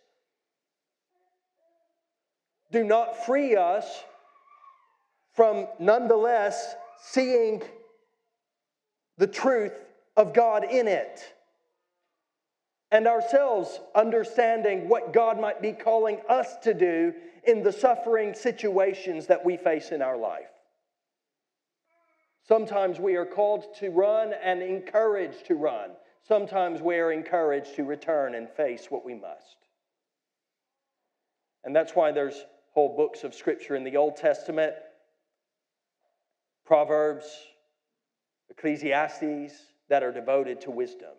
do 2.71 2.83
not 2.83 3.25
free 3.25 3.55
us 3.55 4.03
from 5.33 5.67
nonetheless 5.79 6.75
seeing 7.01 7.61
the 9.17 9.27
truth 9.27 9.73
of 10.17 10.33
God 10.33 10.63
in 10.63 10.87
it 10.87 11.21
and 12.91 13.07
ourselves 13.07 13.79
understanding 13.93 14.87
what 14.87 15.13
God 15.13 15.39
might 15.39 15.61
be 15.61 15.73
calling 15.73 16.21
us 16.29 16.55
to 16.63 16.73
do 16.73 17.13
in 17.43 17.61
the 17.61 17.73
suffering 17.73 18.33
situations 18.33 19.27
that 19.27 19.43
we 19.43 19.57
face 19.57 19.91
in 19.91 20.01
our 20.01 20.17
life. 20.17 20.47
Sometimes 22.47 22.99
we 22.99 23.15
are 23.15 23.25
called 23.25 23.65
to 23.79 23.89
run 23.89 24.33
and 24.41 24.61
encouraged 24.61 25.47
to 25.47 25.55
run. 25.55 25.91
Sometimes 26.27 26.81
we 26.81 26.95
are 26.95 27.11
encouraged 27.11 27.75
to 27.75 27.83
return 27.83 28.35
and 28.35 28.49
face 28.49 28.87
what 28.89 29.05
we 29.05 29.13
must. 29.13 29.57
And 31.63 31.75
that's 31.75 31.95
why 31.95 32.11
there's 32.11 32.45
whole 32.73 32.95
books 32.95 33.23
of 33.23 33.33
scripture 33.33 33.75
in 33.75 33.83
the 33.83 33.97
Old 33.97 34.17
Testament 34.17 34.73
Proverbs, 36.65 37.25
Ecclesiastes 38.49 39.53
that 39.87 40.01
are 40.01 40.11
devoted 40.11 40.61
to 40.61 40.71
wisdom. 40.71 41.13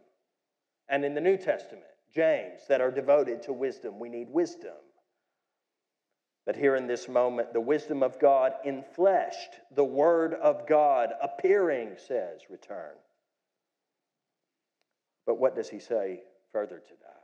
And 0.89 1.05
in 1.05 1.15
the 1.15 1.21
New 1.21 1.37
Testament, 1.37 1.85
James 2.13 2.61
that 2.69 2.81
are 2.81 2.91
devoted 2.91 3.43
to 3.43 3.53
wisdom. 3.53 3.99
We 3.99 4.09
need 4.09 4.29
wisdom. 4.31 4.75
But 6.47 6.57
here 6.57 6.77
in 6.77 6.87
this 6.87 7.09
moment, 7.09 7.53
the 7.53 7.61
wisdom 7.61 8.03
of 8.03 8.19
God 8.19 8.55
infleshed, 8.65 9.61
the 9.75 9.85
Word 9.85 10.35
of 10.35 10.67
God 10.67 11.11
appearing 11.21 11.97
says, 11.97 12.41
return. 12.49 12.95
But 15.27 15.39
what 15.39 15.57
does 15.57 15.69
he 15.69 15.81
say 15.81 16.23
further 16.53 16.79
to 16.79 16.95
that? 17.03 17.23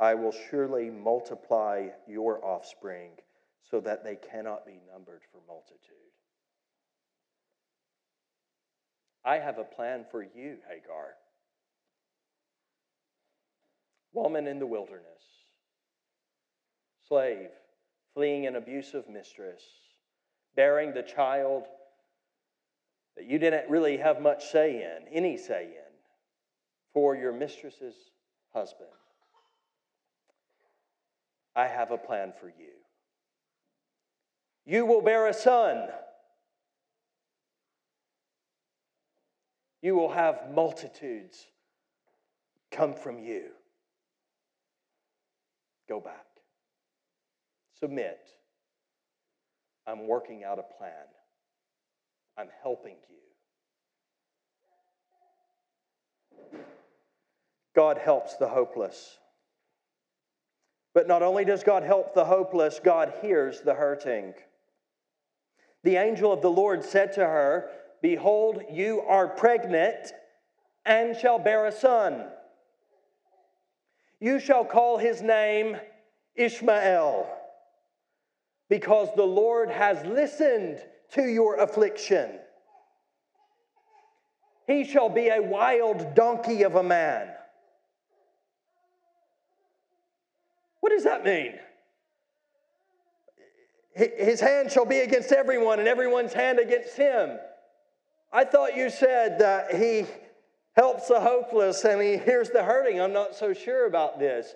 I 0.00 0.14
will 0.14 0.34
surely 0.50 0.90
multiply 0.90 1.88
your 2.06 2.44
offspring 2.44 3.12
so 3.70 3.80
that 3.80 4.04
they 4.04 4.16
cannot 4.16 4.66
be 4.66 4.80
numbered 4.92 5.22
for 5.32 5.40
multitude. 5.46 5.96
I 9.24 9.38
have 9.38 9.58
a 9.58 9.64
plan 9.64 10.04
for 10.10 10.22
you, 10.22 10.56
Hagar. 10.68 11.14
Woman 14.12 14.46
in 14.46 14.58
the 14.58 14.66
wilderness, 14.66 15.04
slave, 17.06 17.50
fleeing 18.14 18.46
an 18.46 18.56
abusive 18.56 19.08
mistress, 19.08 19.62
bearing 20.56 20.94
the 20.94 21.02
child 21.02 21.64
that 23.16 23.26
you 23.26 23.38
didn't 23.38 23.68
really 23.68 23.98
have 23.98 24.22
much 24.22 24.46
say 24.46 24.82
in, 24.82 25.08
any 25.12 25.36
say 25.36 25.64
in, 25.64 25.87
for 26.98 27.14
your 27.14 27.32
mistress's 27.32 27.94
husband. 28.52 28.88
I 31.54 31.68
have 31.68 31.92
a 31.92 31.96
plan 31.96 32.32
for 32.40 32.48
you. 32.48 32.74
You 34.66 34.84
will 34.84 35.00
bear 35.00 35.28
a 35.28 35.32
son. 35.32 35.86
You 39.80 39.94
will 39.94 40.10
have 40.10 40.50
multitudes 40.52 41.46
come 42.72 42.94
from 42.94 43.20
you. 43.20 43.50
Go 45.88 46.00
back. 46.00 46.26
Submit. 47.78 48.18
I'm 49.86 50.08
working 50.08 50.42
out 50.42 50.58
a 50.58 50.76
plan. 50.76 51.06
I'm 52.36 52.48
helping 52.60 52.96
you. 53.08 53.27
God 57.78 57.98
helps 57.98 58.34
the 58.34 58.48
hopeless. 58.48 59.18
But 60.94 61.06
not 61.06 61.22
only 61.22 61.44
does 61.44 61.62
God 61.62 61.84
help 61.84 62.12
the 62.12 62.24
hopeless, 62.24 62.80
God 62.82 63.14
hears 63.22 63.60
the 63.60 63.72
hurting. 63.72 64.34
The 65.84 65.94
angel 65.94 66.32
of 66.32 66.42
the 66.42 66.50
Lord 66.50 66.84
said 66.84 67.12
to 67.12 67.20
her, 67.20 67.70
Behold, 68.02 68.64
you 68.68 69.02
are 69.02 69.28
pregnant 69.28 70.12
and 70.84 71.16
shall 71.16 71.38
bear 71.38 71.66
a 71.66 71.70
son. 71.72 72.24
You 74.18 74.40
shall 74.40 74.64
call 74.64 74.98
his 74.98 75.22
name 75.22 75.76
Ishmael, 76.34 77.32
because 78.68 79.08
the 79.14 79.22
Lord 79.22 79.70
has 79.70 80.04
listened 80.04 80.82
to 81.12 81.22
your 81.22 81.58
affliction. 81.60 82.40
He 84.66 84.82
shall 84.82 85.08
be 85.08 85.28
a 85.28 85.40
wild 85.40 86.16
donkey 86.16 86.64
of 86.64 86.74
a 86.74 86.82
man. 86.82 87.28
What 90.88 90.94
does 90.94 91.04
that 91.04 91.22
mean? 91.22 91.52
His 93.94 94.40
hand 94.40 94.72
shall 94.72 94.86
be 94.86 95.00
against 95.00 95.32
everyone, 95.32 95.80
and 95.80 95.86
everyone's 95.86 96.32
hand 96.32 96.58
against 96.58 96.96
him. 96.96 97.38
I 98.32 98.46
thought 98.46 98.74
you 98.74 98.88
said 98.88 99.38
that 99.40 99.74
he 99.74 100.06
helps 100.76 101.08
the 101.08 101.20
hopeless 101.20 101.84
and 101.84 102.00
he 102.00 102.16
hears 102.16 102.48
the 102.48 102.62
hurting. 102.62 103.02
I'm 103.02 103.12
not 103.12 103.34
so 103.34 103.52
sure 103.52 103.86
about 103.86 104.18
this. 104.18 104.54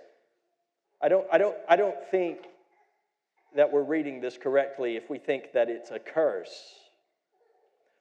I 1.03 1.11
don't, 1.11 1.27
I 1.31 1.37
don't, 1.37 1.57
I 1.69 1.77
don't 1.77 2.03
think 2.11 2.39
that 3.55 3.71
we're 3.71 3.83
reading 3.83 4.23
this 4.23 4.39
correctly 4.39 4.97
if 4.97 5.11
we 5.11 5.19
think 5.19 5.53
that 5.53 5.69
it's 5.69 5.91
a 5.91 5.99
curse. 5.99 6.57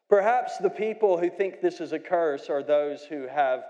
Perhaps 0.09 0.57
the 0.59 0.69
people 0.69 1.17
who 1.17 1.29
think 1.29 1.59
this 1.59 1.81
is 1.81 1.91
a 1.91 1.99
curse 1.99 2.49
are 2.49 2.63
those 2.63 3.03
who 3.03 3.27
have 3.27 3.65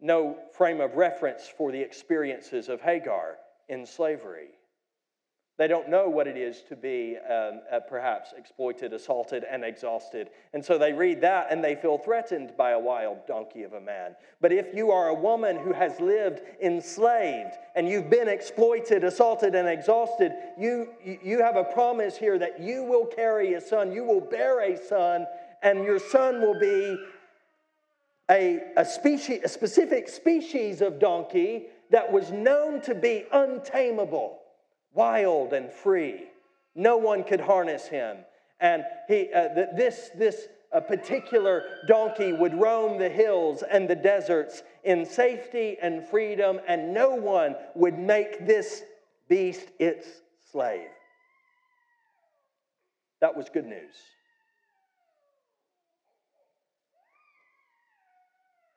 no 0.00 0.38
frame 0.56 0.80
of 0.80 0.94
reference 0.94 1.48
for 1.48 1.72
the 1.72 1.80
experiences 1.80 2.68
of 2.68 2.80
Hagar 2.80 3.38
in 3.68 3.86
slavery. 3.86 4.50
They 5.58 5.68
don't 5.68 5.88
know 5.88 6.10
what 6.10 6.26
it 6.26 6.36
is 6.36 6.62
to 6.68 6.76
be 6.76 7.16
um, 7.16 7.62
uh, 7.72 7.80
perhaps 7.80 8.34
exploited, 8.36 8.92
assaulted, 8.92 9.42
and 9.42 9.64
exhausted. 9.64 10.28
And 10.52 10.62
so 10.62 10.76
they 10.76 10.92
read 10.92 11.22
that 11.22 11.46
and 11.50 11.64
they 11.64 11.74
feel 11.74 11.96
threatened 11.96 12.52
by 12.58 12.72
a 12.72 12.78
wild 12.78 13.26
donkey 13.26 13.62
of 13.62 13.72
a 13.72 13.80
man. 13.80 14.16
But 14.42 14.52
if 14.52 14.74
you 14.74 14.90
are 14.90 15.08
a 15.08 15.14
woman 15.14 15.56
who 15.56 15.72
has 15.72 15.98
lived 15.98 16.42
enslaved 16.62 17.54
and 17.74 17.88
you've 17.88 18.10
been 18.10 18.28
exploited, 18.28 19.02
assaulted, 19.02 19.54
and 19.54 19.66
exhausted, 19.66 20.32
you, 20.58 20.90
you 21.02 21.40
have 21.40 21.56
a 21.56 21.64
promise 21.64 22.18
here 22.18 22.38
that 22.38 22.60
you 22.60 22.84
will 22.84 23.06
carry 23.06 23.54
a 23.54 23.60
son, 23.60 23.92
you 23.92 24.04
will 24.04 24.20
bear 24.20 24.60
a 24.60 24.76
son, 24.76 25.26
and 25.62 25.84
your 25.84 25.98
son 25.98 26.42
will 26.42 26.60
be 26.60 26.98
a, 28.30 28.60
a, 28.76 28.84
species, 28.84 29.40
a 29.42 29.48
specific 29.48 30.08
species 30.08 30.82
of 30.82 30.98
donkey 30.98 31.68
that 31.90 32.10
was 32.10 32.30
known 32.30 32.80
to 32.82 32.94
be 32.94 33.24
untamable 33.32 34.38
wild 34.96 35.52
and 35.52 35.70
free. 35.70 36.24
No 36.74 36.96
one 36.96 37.22
could 37.22 37.40
harness 37.40 37.86
him. 37.86 38.18
And 38.60 38.84
he, 39.08 39.30
uh, 39.32 39.48
this, 39.76 40.10
this 40.16 40.48
uh, 40.72 40.80
particular 40.80 41.64
donkey 41.86 42.32
would 42.32 42.54
roam 42.54 42.98
the 42.98 43.08
hills 43.08 43.62
and 43.62 43.88
the 43.88 43.94
deserts 43.94 44.62
in 44.84 45.04
safety 45.04 45.76
and 45.80 46.06
freedom, 46.08 46.60
and 46.66 46.92
no 46.92 47.14
one 47.14 47.54
would 47.74 47.98
make 47.98 48.46
this 48.46 48.82
beast 49.28 49.68
its 49.78 50.06
slave. 50.50 50.88
That 53.20 53.36
was 53.36 53.48
good 53.48 53.66
news. 53.66 53.94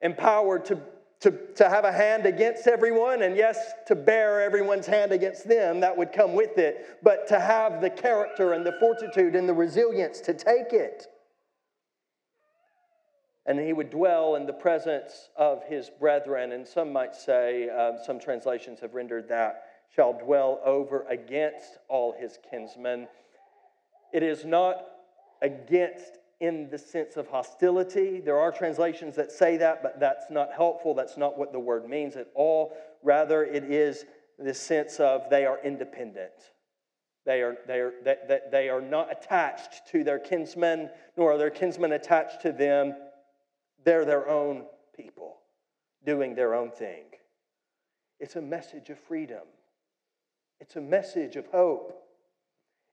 Empowered 0.01 0.66
to 0.66 0.80
to, 1.22 1.32
to 1.55 1.67
have 1.67 1.84
a 1.84 1.91
hand 1.91 2.26
against 2.26 2.65
everyone, 2.67 3.24
and 3.24 3.36
yes, 3.36 3.74
to 3.88 3.95
bear 3.95 4.41
everyone's 4.41 4.88
hand 4.88 5.11
against 5.11 5.47
them, 5.47 5.82
that 5.82 5.97
would 5.97 6.13
come 6.13 6.34
with 6.34 6.57
it, 6.57 6.97
but 7.03 7.28
to 7.28 7.39
have 7.39 7.82
the 7.82 7.89
character 7.89 8.53
and 8.53 8.65
the 8.65 8.78
fortitude 8.80 9.36
and 9.36 9.47
the 9.47 9.53
resilience 9.53 10.22
to 10.22 10.34
take 10.34 10.72
it. 10.72 11.07
And 13.45 13.59
he 13.59 13.74
would 13.74 13.89
dwell 13.89 14.36
in 14.36 14.45
the 14.45 14.53
presence 14.53 15.30
of 15.36 15.63
his 15.67 15.89
brethren, 15.89 16.51
and 16.51 16.65
some 16.65 16.93
might 16.93 17.15
say, 17.15 17.67
um, 17.70 17.97
some 18.05 18.20
translations 18.20 18.80
have 18.80 18.93
rendered 18.93 19.28
that, 19.30 19.63
shall 19.93 20.13
dwell 20.13 20.61
over 20.63 21.05
against 21.09 21.80
all 21.89 22.15
his 22.17 22.38
kinsmen. 22.49 23.07
It 24.13 24.24
is 24.24 24.45
not 24.45 24.86
against 25.41 26.18
in 26.40 26.70
the 26.70 26.78
sense 26.78 27.18
of 27.18 27.28
hostility. 27.28 28.22
There 28.22 28.40
are 28.40 28.52
translations 28.52 29.16
that 29.18 29.32
say 29.32 29.58
that, 29.58 29.84
but 29.84 30.00
that's 30.00 30.26
not 30.30 30.54
helpful. 30.54 30.94
That's 30.94 31.18
not 31.18 31.38
what 31.38 31.52
the 31.52 31.60
word 31.60 31.88
means 31.88 32.16
at 32.16 32.28
all. 32.34 32.76
Rather, 33.04 33.44
it 33.44 33.66
is 33.66 34.06
the 34.38 34.54
sense 34.54 35.00
of 35.00 35.30
they 35.30 35.46
are 35.46 35.60
independent. 35.64 36.32
They 37.26 37.42
are, 37.42 37.58
they, 37.68 37.80
are, 37.80 37.94
they, 38.04 38.40
they 38.52 38.70
are 38.70 38.82
not 38.82 39.12
attached 39.12 39.88
to 39.92 40.04
their 40.04 40.20
kinsmen, 40.20 40.90
nor 41.18 41.34
are 41.34 41.38
their 41.38 41.50
kinsmen 41.50 41.92
attached 41.92 42.42
to 42.42 42.52
them. 42.52 42.96
They're 43.84 44.06
their 44.06 44.28
own 44.30 44.64
people, 44.96 45.38
doing 46.06 46.36
their 46.36 46.56
own 46.56 46.72
thing. 46.72 47.04
It's 48.20 48.36
a 48.36 48.42
message 48.42 48.90
of 48.90 49.00
freedom, 49.00 49.44
it's 50.60 50.78
a 50.78 50.82
message 50.82 51.36
of 51.36 51.48
hope. 51.48 52.06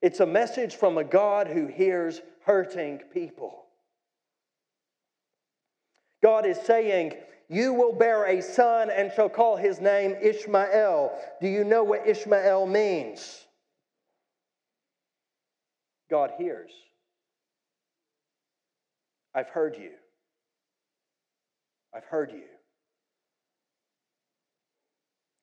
It's 0.01 0.19
a 0.19 0.25
message 0.25 0.75
from 0.75 0.97
a 0.97 1.03
God 1.03 1.47
who 1.47 1.67
hears 1.67 2.21
hurting 2.45 2.99
people. 3.13 3.63
God 6.21 6.45
is 6.45 6.57
saying, 6.61 7.13
You 7.49 7.73
will 7.73 7.93
bear 7.93 8.25
a 8.25 8.41
son 8.41 8.89
and 8.89 9.11
shall 9.11 9.29
call 9.29 9.57
his 9.57 9.81
name 9.81 10.15
Ishmael. 10.21 11.11
Do 11.41 11.47
you 11.47 11.63
know 11.63 11.83
what 11.83 12.07
Ishmael 12.07 12.67
means? 12.67 13.45
God 16.09 16.31
hears. 16.37 16.71
I've 19.33 19.49
heard 19.49 19.77
you. 19.77 19.91
I've 21.95 22.05
heard 22.05 22.31
you. 22.31 22.43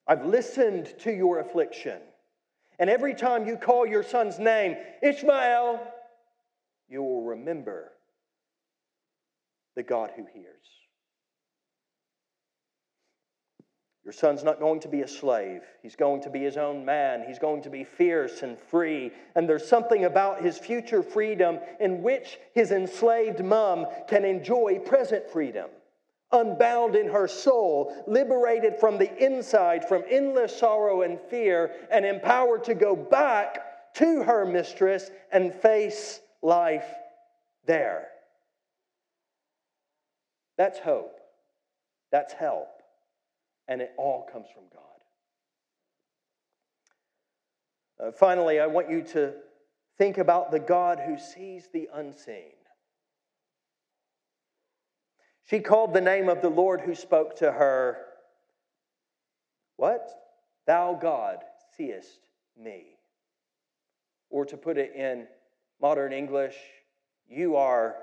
I've 0.07 0.25
listened 0.25 0.93
to 0.99 1.11
your 1.11 1.39
affliction. 1.39 1.99
And 2.79 2.89
every 2.89 3.13
time 3.13 3.47
you 3.47 3.57
call 3.57 3.85
your 3.85 4.03
son's 4.03 4.39
name, 4.39 4.75
Ishmael, 5.01 5.81
you 6.89 7.03
will 7.03 7.23
remember 7.23 7.91
the 9.75 9.83
God 9.83 10.11
who 10.15 10.25
hears. 10.33 10.55
Your 14.03 14.13
son's 14.13 14.43
not 14.43 14.59
going 14.59 14.81
to 14.81 14.87
be 14.87 15.01
a 15.01 15.07
slave. 15.07 15.61
He's 15.81 15.95
going 15.95 16.21
to 16.21 16.29
be 16.29 16.41
his 16.41 16.57
own 16.57 16.85
man. 16.85 17.23
He's 17.27 17.39
going 17.39 17.63
to 17.63 17.71
be 17.71 17.83
fierce 17.83 18.43
and 18.43 18.59
free. 18.59 19.11
And 19.35 19.49
there's 19.49 19.67
something 19.67 20.05
about 20.05 20.43
his 20.43 20.59
future 20.59 21.01
freedom 21.01 21.57
in 21.79 22.03
which 22.03 22.37
his 22.53 22.71
enslaved 22.71 23.43
mom 23.43 23.87
can 24.07 24.23
enjoy 24.23 24.77
present 24.77 25.27
freedom 25.31 25.69
unbound 26.31 26.95
in 26.95 27.07
her 27.07 27.27
soul, 27.27 28.03
liberated 28.07 28.79
from 28.79 28.97
the 28.97 29.23
inside 29.23 29.87
from 29.87 30.03
endless 30.09 30.57
sorrow 30.57 31.03
and 31.03 31.19
fear, 31.29 31.71
and 31.91 32.05
empowered 32.05 32.63
to 32.65 32.73
go 32.73 32.95
back 32.95 33.93
to 33.95 34.23
her 34.23 34.45
mistress 34.45 35.09
and 35.31 35.53
face 35.53 36.19
life 36.41 36.87
there. 37.65 38.07
That's 40.57 40.79
hope. 40.79 41.19
That's 42.11 42.33
help. 42.33 42.69
And 43.67 43.81
it 43.81 43.93
all 43.97 44.27
comes 44.31 44.47
from 44.53 44.63
God. 44.71 44.81
Uh, 48.07 48.11
finally, 48.11 48.59
I 48.59 48.67
want 48.67 48.89
you 48.89 49.01
to 49.13 49.33
think 49.97 50.17
about 50.17 50.51
the 50.51 50.59
God 50.59 50.99
who 51.05 51.17
sees 51.17 51.69
the 51.73 51.89
unseen. 51.93 52.51
She 55.45 55.59
called 55.59 55.93
the 55.93 56.01
name 56.01 56.27
of 56.27 56.41
the 56.41 56.49
Lord 56.49 56.81
who 56.81 56.95
spoke 56.95 57.35
to 57.37 57.51
her, 57.51 57.97
What? 59.77 60.09
Thou 60.65 60.97
God 60.99 61.43
seest 61.77 62.27
me. 62.57 62.97
Or 64.29 64.45
to 64.45 64.57
put 64.57 64.77
it 64.77 64.95
in 64.95 65.27
modern 65.79 66.13
English, 66.13 66.55
you 67.29 67.55
are 67.55 67.95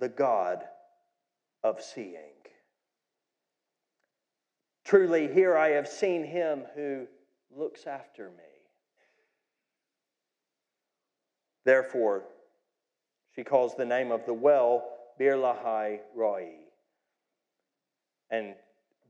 the 0.00 0.08
God 0.08 0.64
of 1.62 1.80
seeing. 1.80 2.34
Truly, 4.84 5.28
here 5.32 5.56
I 5.56 5.70
have 5.70 5.86
seen 5.86 6.24
him 6.24 6.64
who 6.74 7.06
looks 7.54 7.86
after 7.86 8.30
me. 8.30 8.44
Therefore, 11.64 12.24
she 13.36 13.44
calls 13.44 13.76
the 13.76 13.84
name 13.84 14.10
of 14.10 14.24
the 14.24 14.34
well 14.34 14.88
Bir 15.18 15.36
Lahai 15.36 16.00
Roi. 16.14 16.57
And 18.30 18.54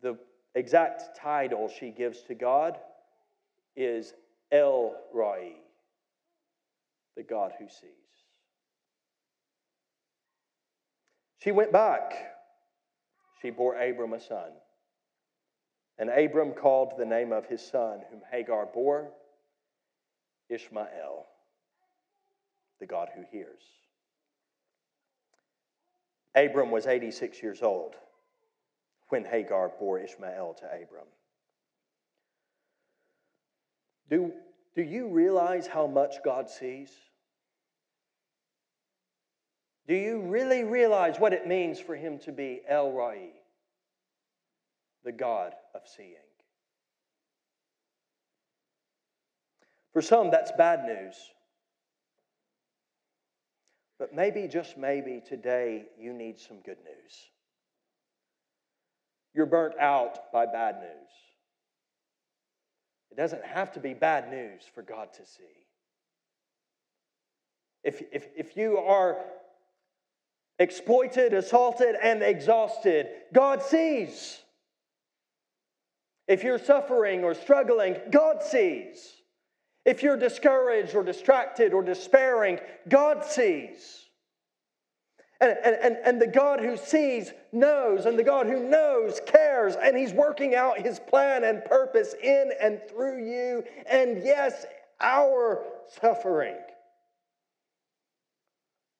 the 0.02 0.16
exact 0.54 1.16
title 1.16 1.68
she 1.68 1.90
gives 1.90 2.22
to 2.24 2.34
God 2.34 2.78
is 3.76 4.14
El 4.50 4.94
Roi, 5.12 5.52
the 7.16 7.22
God 7.22 7.52
who 7.58 7.66
sees. 7.68 7.90
She 11.38 11.52
went 11.52 11.72
back. 11.72 12.12
She 13.40 13.50
bore 13.50 13.80
Abram 13.80 14.12
a 14.12 14.20
son. 14.20 14.50
And 15.98 16.10
Abram 16.10 16.52
called 16.52 16.92
the 16.96 17.04
name 17.04 17.32
of 17.32 17.46
his 17.46 17.60
son, 17.60 18.00
whom 18.10 18.20
Hagar 18.30 18.66
bore, 18.66 19.10
Ishmael, 20.48 21.26
the 22.80 22.86
God 22.86 23.08
who 23.14 23.22
hears. 23.30 23.62
Abram 26.34 26.70
was 26.70 26.86
86 26.86 27.42
years 27.42 27.62
old 27.62 27.94
when 29.08 29.24
Hagar 29.24 29.72
bore 29.78 29.98
Ishmael 29.98 30.56
to 30.60 30.66
Abram. 30.66 31.06
Do, 34.10 34.32
do 34.74 34.82
you 34.82 35.08
realize 35.08 35.66
how 35.66 35.86
much 35.86 36.16
God 36.24 36.48
sees? 36.48 36.90
Do 39.86 39.94
you 39.94 40.20
really 40.20 40.64
realize 40.64 41.18
what 41.18 41.32
it 41.32 41.46
means 41.46 41.80
for 41.80 41.96
him 41.96 42.18
to 42.20 42.32
be 42.32 42.60
El 42.68 42.92
Roi, 42.92 43.30
the 45.04 45.12
God 45.12 45.54
of 45.74 45.82
seeing? 45.86 46.14
For 49.92 50.02
some, 50.02 50.30
that's 50.30 50.52
bad 50.52 50.84
news. 50.84 51.16
But 53.98 54.14
maybe, 54.14 54.46
just 54.46 54.76
maybe, 54.76 55.22
today 55.26 55.86
you 55.98 56.12
need 56.12 56.38
some 56.38 56.60
good 56.60 56.78
news. 56.84 57.30
You're 59.34 59.46
burnt 59.46 59.78
out 59.78 60.32
by 60.32 60.46
bad 60.46 60.76
news. 60.80 61.10
It 63.10 63.16
doesn't 63.16 63.44
have 63.44 63.72
to 63.72 63.80
be 63.80 63.94
bad 63.94 64.30
news 64.30 64.62
for 64.74 64.82
God 64.82 65.12
to 65.14 65.26
see. 65.26 65.42
If, 67.84 68.02
if, 68.12 68.28
if 68.36 68.56
you 68.56 68.78
are 68.78 69.18
exploited, 70.58 71.32
assaulted, 71.32 71.94
and 72.02 72.22
exhausted, 72.22 73.08
God 73.32 73.62
sees. 73.62 74.40
If 76.26 76.44
you're 76.44 76.58
suffering 76.58 77.24
or 77.24 77.34
struggling, 77.34 77.96
God 78.10 78.42
sees. 78.42 79.14
If 79.84 80.02
you're 80.02 80.18
discouraged 80.18 80.94
or 80.94 81.02
distracted 81.02 81.72
or 81.72 81.82
despairing, 81.82 82.58
God 82.88 83.24
sees. 83.24 84.04
And, 85.40 85.56
and, 85.64 85.96
and 86.04 86.20
the 86.20 86.26
God 86.26 86.58
who 86.60 86.76
sees 86.76 87.32
knows, 87.52 88.06
and 88.06 88.18
the 88.18 88.24
God 88.24 88.46
who 88.46 88.68
knows 88.68 89.20
cares, 89.24 89.76
and 89.76 89.96
He's 89.96 90.12
working 90.12 90.56
out 90.56 90.80
His 90.80 90.98
plan 90.98 91.44
and 91.44 91.64
purpose 91.64 92.14
in 92.20 92.50
and 92.60 92.80
through 92.88 93.24
you, 93.24 93.62
and 93.88 94.22
yes, 94.24 94.66
our 95.00 95.62
suffering. 96.00 96.56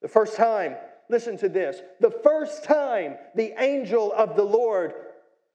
The 0.01 0.09
first 0.09 0.36
time, 0.36 0.76
listen 1.11 1.36
to 1.39 1.49
this, 1.49 1.80
the 2.01 2.12
first 2.22 2.62
time 2.62 3.16
the 3.34 3.53
angel 3.61 4.12
of 4.12 4.36
the 4.36 4.45
Lord 4.45 4.95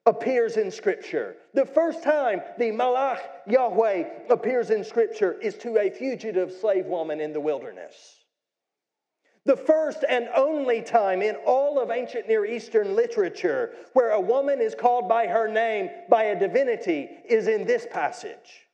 appears 0.05 0.57
in 0.57 0.69
Scripture, 0.69 1.37
the 1.53 1.65
first 1.65 2.03
time 2.03 2.41
the 2.57 2.71
Malach 2.71 3.19
Yahweh 3.47 4.03
appears 4.29 4.69
in 4.69 4.83
Scripture 4.83 5.39
is 5.39 5.55
to 5.59 5.77
a 5.77 5.89
fugitive 5.89 6.51
slave 6.51 6.87
woman 6.87 7.21
in 7.21 7.31
the 7.31 7.39
wilderness. 7.39 8.22
The 9.45 9.57
first 9.57 10.05
and 10.07 10.29
only 10.35 10.81
time 10.81 11.21
in 11.21 11.35
all 11.45 11.81
of 11.81 11.91
ancient 11.91 12.29
Near 12.29 12.45
Eastern 12.45 12.95
literature 12.95 13.73
where 13.91 14.11
a 14.11 14.21
woman 14.21 14.61
is 14.61 14.73
called 14.73 15.09
by 15.09 15.27
her 15.27 15.49
name 15.49 15.89
by 16.09 16.25
a 16.25 16.39
divinity 16.39 17.09
is 17.27 17.47
in 17.47 17.65
this 17.65 17.85
passage. 17.91 18.67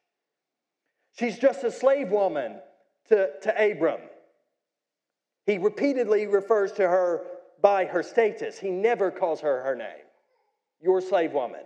She's 1.17 1.39
just 1.39 1.63
a 1.63 1.71
slave 1.71 2.11
woman 2.11 2.59
to, 3.07 3.29
to 3.41 3.71
Abram. 3.71 4.01
He 5.47 5.57
repeatedly 5.57 6.27
refers 6.27 6.71
to 6.73 6.83
her 6.83 7.25
by 7.61 7.85
her 7.85 8.03
status, 8.03 8.57
he 8.57 8.69
never 8.69 9.11
calls 9.11 9.41
her 9.41 9.63
her 9.63 9.75
name. 9.75 10.05
Your 10.81 11.01
slave 11.01 11.33
woman, 11.33 11.63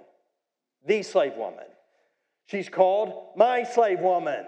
the 0.87 1.03
slave 1.03 1.35
woman. 1.35 1.65
She's 2.47 2.69
called 2.69 3.33
my 3.35 3.63
slave 3.63 3.99
woman 3.99 4.45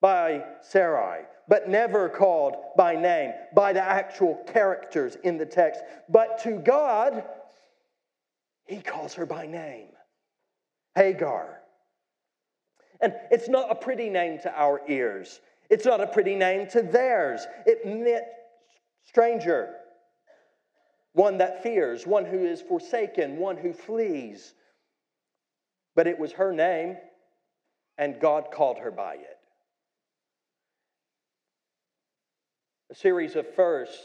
by 0.00 0.44
Sarai 0.62 1.24
but 1.48 1.68
never 1.68 2.08
called 2.08 2.56
by 2.76 2.94
name, 2.94 3.32
by 3.54 3.72
the 3.72 3.82
actual 3.82 4.42
characters 4.52 5.16
in 5.22 5.38
the 5.38 5.46
text. 5.46 5.80
But 6.08 6.42
to 6.42 6.58
God, 6.58 7.24
he 8.64 8.78
calls 8.78 9.14
her 9.14 9.26
by 9.26 9.46
name 9.46 9.88
Hagar. 10.94 11.60
And 13.00 13.14
it's 13.30 13.48
not 13.48 13.70
a 13.70 13.74
pretty 13.74 14.08
name 14.08 14.38
to 14.40 14.52
our 14.58 14.80
ears, 14.88 15.40
it's 15.70 15.84
not 15.84 16.00
a 16.00 16.06
pretty 16.06 16.34
name 16.34 16.68
to 16.68 16.82
theirs. 16.82 17.46
It 17.64 17.86
meant 17.86 18.24
stranger, 19.04 19.74
one 21.12 21.38
that 21.38 21.62
fears, 21.62 22.06
one 22.06 22.24
who 22.24 22.44
is 22.44 22.60
forsaken, 22.60 23.36
one 23.36 23.56
who 23.56 23.72
flees. 23.72 24.54
But 25.94 26.06
it 26.06 26.18
was 26.18 26.32
her 26.32 26.52
name, 26.52 26.96
and 27.98 28.20
God 28.20 28.48
called 28.52 28.78
her 28.78 28.90
by 28.90 29.14
it. 29.14 29.35
A 32.90 32.94
series 32.94 33.36
of 33.36 33.52
firsts 33.54 34.04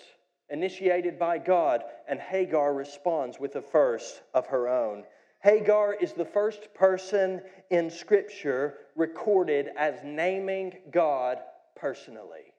initiated 0.50 1.18
by 1.18 1.38
God, 1.38 1.84
and 2.08 2.20
Hagar 2.20 2.74
responds 2.74 3.40
with 3.40 3.56
a 3.56 3.62
first 3.62 4.22
of 4.34 4.48
her 4.48 4.68
own. 4.68 5.04
Hagar 5.44 5.94
is 5.94 6.14
the 6.14 6.26
first 6.26 6.74
person 6.74 7.42
in 7.70 7.90
Scripture 7.90 8.76
recorded 8.96 9.70
as 9.78 9.96
naming 10.04 10.74
God 10.92 11.38
personally. 11.76 12.54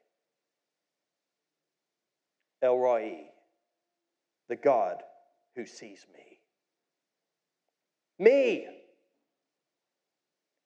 El 2.61 2.77
Roi, 2.77 3.25
the 4.49 4.55
God 4.55 4.97
who 5.55 5.65
sees 5.65 6.05
me. 6.13 6.39
Me, 8.19 8.67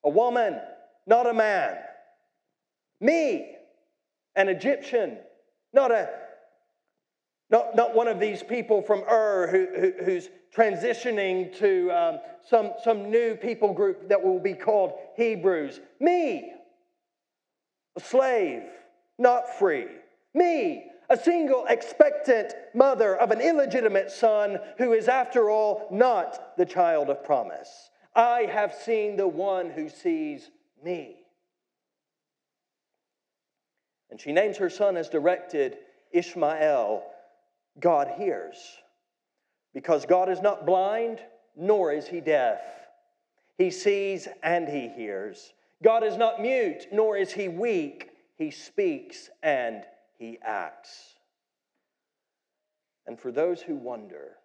a 0.04 0.10
woman, 0.10 0.60
not 1.06 1.28
a 1.28 1.34
man. 1.34 1.78
Me, 3.02 3.56
an 4.36 4.50
Egyptian, 4.50 5.18
not 5.78 5.92
a 5.92 6.10
not, 7.50 7.76
not 7.76 7.96
one 7.96 8.10
of 8.10 8.20
these 8.20 8.44
people 8.44 8.82
from 8.82 9.04
Ur 9.10 9.48
who, 9.48 9.68
who, 9.80 10.04
who's 10.04 10.30
transitioning 10.54 11.58
to 11.60 11.90
um, 11.92 12.20
some, 12.46 12.74
some 12.84 13.10
new 13.10 13.36
people 13.36 13.74
group 13.74 14.10
that 14.10 14.22
will 14.22 14.40
be 14.40 14.54
called 14.54 14.94
Hebrews. 15.16 15.80
Me, 16.02 16.52
a 17.96 18.00
slave, 18.02 18.64
not 19.18 19.58
free. 19.58 19.88
Me, 20.34 20.88
a 21.10 21.16
single 21.16 21.66
expectant 21.70 22.54
mother 22.74 23.16
of 23.16 23.32
an 23.32 23.40
illegitimate 23.40 24.12
son 24.12 24.58
who 24.78 24.92
is, 24.92 25.08
after 25.08 25.50
all, 25.50 25.88
not 25.90 26.58
the 26.58 26.66
child 26.66 27.10
of 27.10 27.24
promise. 27.24 27.92
I 28.14 28.50
have 28.52 28.74
seen 28.74 29.16
the 29.16 29.28
one 29.28 29.70
who 29.70 29.88
sees 29.88 30.50
me. 30.84 31.16
And 34.10 34.20
she 34.20 34.32
names 34.32 34.58
her 34.58 34.70
son 34.70 34.98
as 34.98 35.10
directed 35.10 35.78
Ishmael 36.12 37.04
God 37.80 38.14
hears. 38.18 38.58
Because 39.74 40.06
God 40.06 40.30
is 40.30 40.42
not 40.42 40.66
blind, 40.66 41.20
nor 41.56 41.92
is 41.92 42.08
he 42.08 42.22
deaf. 42.22 42.62
He 43.58 43.70
sees 43.72 44.28
and 44.42 44.68
he 44.68 44.88
hears. 44.88 45.54
God 45.84 46.04
is 46.04 46.18
not 46.18 46.42
mute, 46.42 46.88
nor 46.92 47.18
is 47.18 47.32
he 47.32 47.48
weak. 47.48 48.10
He 48.38 48.52
speaks 48.52 49.30
and 49.44 49.84
he 50.18 50.40
acts. 50.44 51.16
And 53.06 53.20
for 53.20 53.32
those 53.32 53.62
who 53.62 53.76
wonder, 53.76 54.38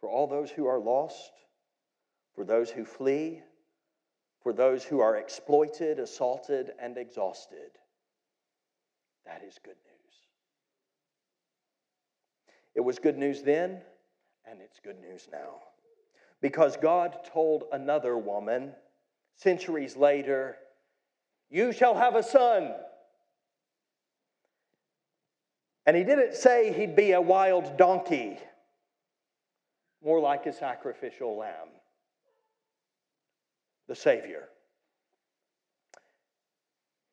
for 0.00 0.08
all 0.08 0.26
those 0.26 0.50
who 0.50 0.66
are 0.66 0.80
lost, 0.80 1.32
for 2.34 2.44
those 2.44 2.70
who 2.70 2.84
flee, 2.84 3.42
for 4.42 4.52
those 4.52 4.84
who 4.84 5.00
are 5.00 5.16
exploited, 5.16 5.98
assaulted, 5.98 6.72
and 6.80 6.98
exhausted, 6.98 7.70
that 9.24 9.42
is 9.46 9.58
good 9.62 9.70
news. 9.70 10.02
It 12.74 12.80
was 12.80 12.98
good 12.98 13.18
news 13.18 13.42
then, 13.42 13.80
and 14.50 14.60
it's 14.60 14.80
good 14.80 15.00
news 15.00 15.28
now. 15.30 15.60
Because 16.40 16.76
God 16.76 17.18
told 17.32 17.64
another 17.72 18.18
woman 18.18 18.72
centuries 19.36 19.96
later, 19.96 20.56
You 21.50 21.72
shall 21.72 21.94
have 21.94 22.16
a 22.16 22.22
son. 22.22 22.72
And 25.86 25.96
he 25.96 26.04
didn't 26.04 26.34
say 26.34 26.72
he'd 26.72 26.96
be 26.96 27.12
a 27.12 27.20
wild 27.20 27.76
donkey, 27.76 28.38
more 30.02 30.20
like 30.20 30.46
a 30.46 30.52
sacrificial 30.52 31.36
lamb, 31.36 31.68
the 33.92 33.96
Savior. 33.96 34.48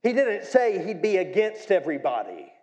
He 0.01 0.13
didn't 0.13 0.45
say 0.45 0.81
he'd 0.85 1.01
be 1.01 1.17
against 1.17 1.71
everybody. 1.71 2.53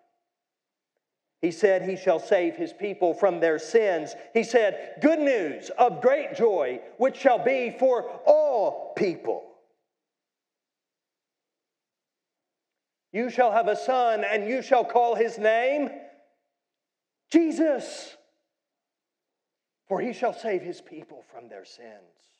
He 1.42 1.50
said, 1.50 1.82
He 1.82 1.98
shall 1.98 2.18
save 2.18 2.56
his 2.56 2.72
people 2.72 3.12
from 3.12 3.40
their 3.40 3.58
sins. 3.58 4.14
He 4.32 4.42
said, 4.42 4.94
Good 5.02 5.18
news 5.18 5.70
of 5.76 6.00
great 6.00 6.34
joy, 6.34 6.80
which 6.96 7.18
shall 7.18 7.44
be 7.44 7.76
for 7.78 8.08
all 8.26 8.94
people. 8.96 9.44
You 13.12 13.28
shall 13.28 13.52
have 13.52 13.68
a 13.68 13.76
son, 13.76 14.24
and 14.24 14.48
you 14.48 14.62
shall 14.62 14.86
call 14.86 15.14
his 15.14 15.36
name 15.36 15.90
Jesus, 17.30 18.16
for 19.86 20.00
he 20.00 20.14
shall 20.14 20.32
save 20.32 20.62
his 20.62 20.80
people 20.80 21.22
from 21.30 21.50
their 21.50 21.66
sins. 21.66 22.35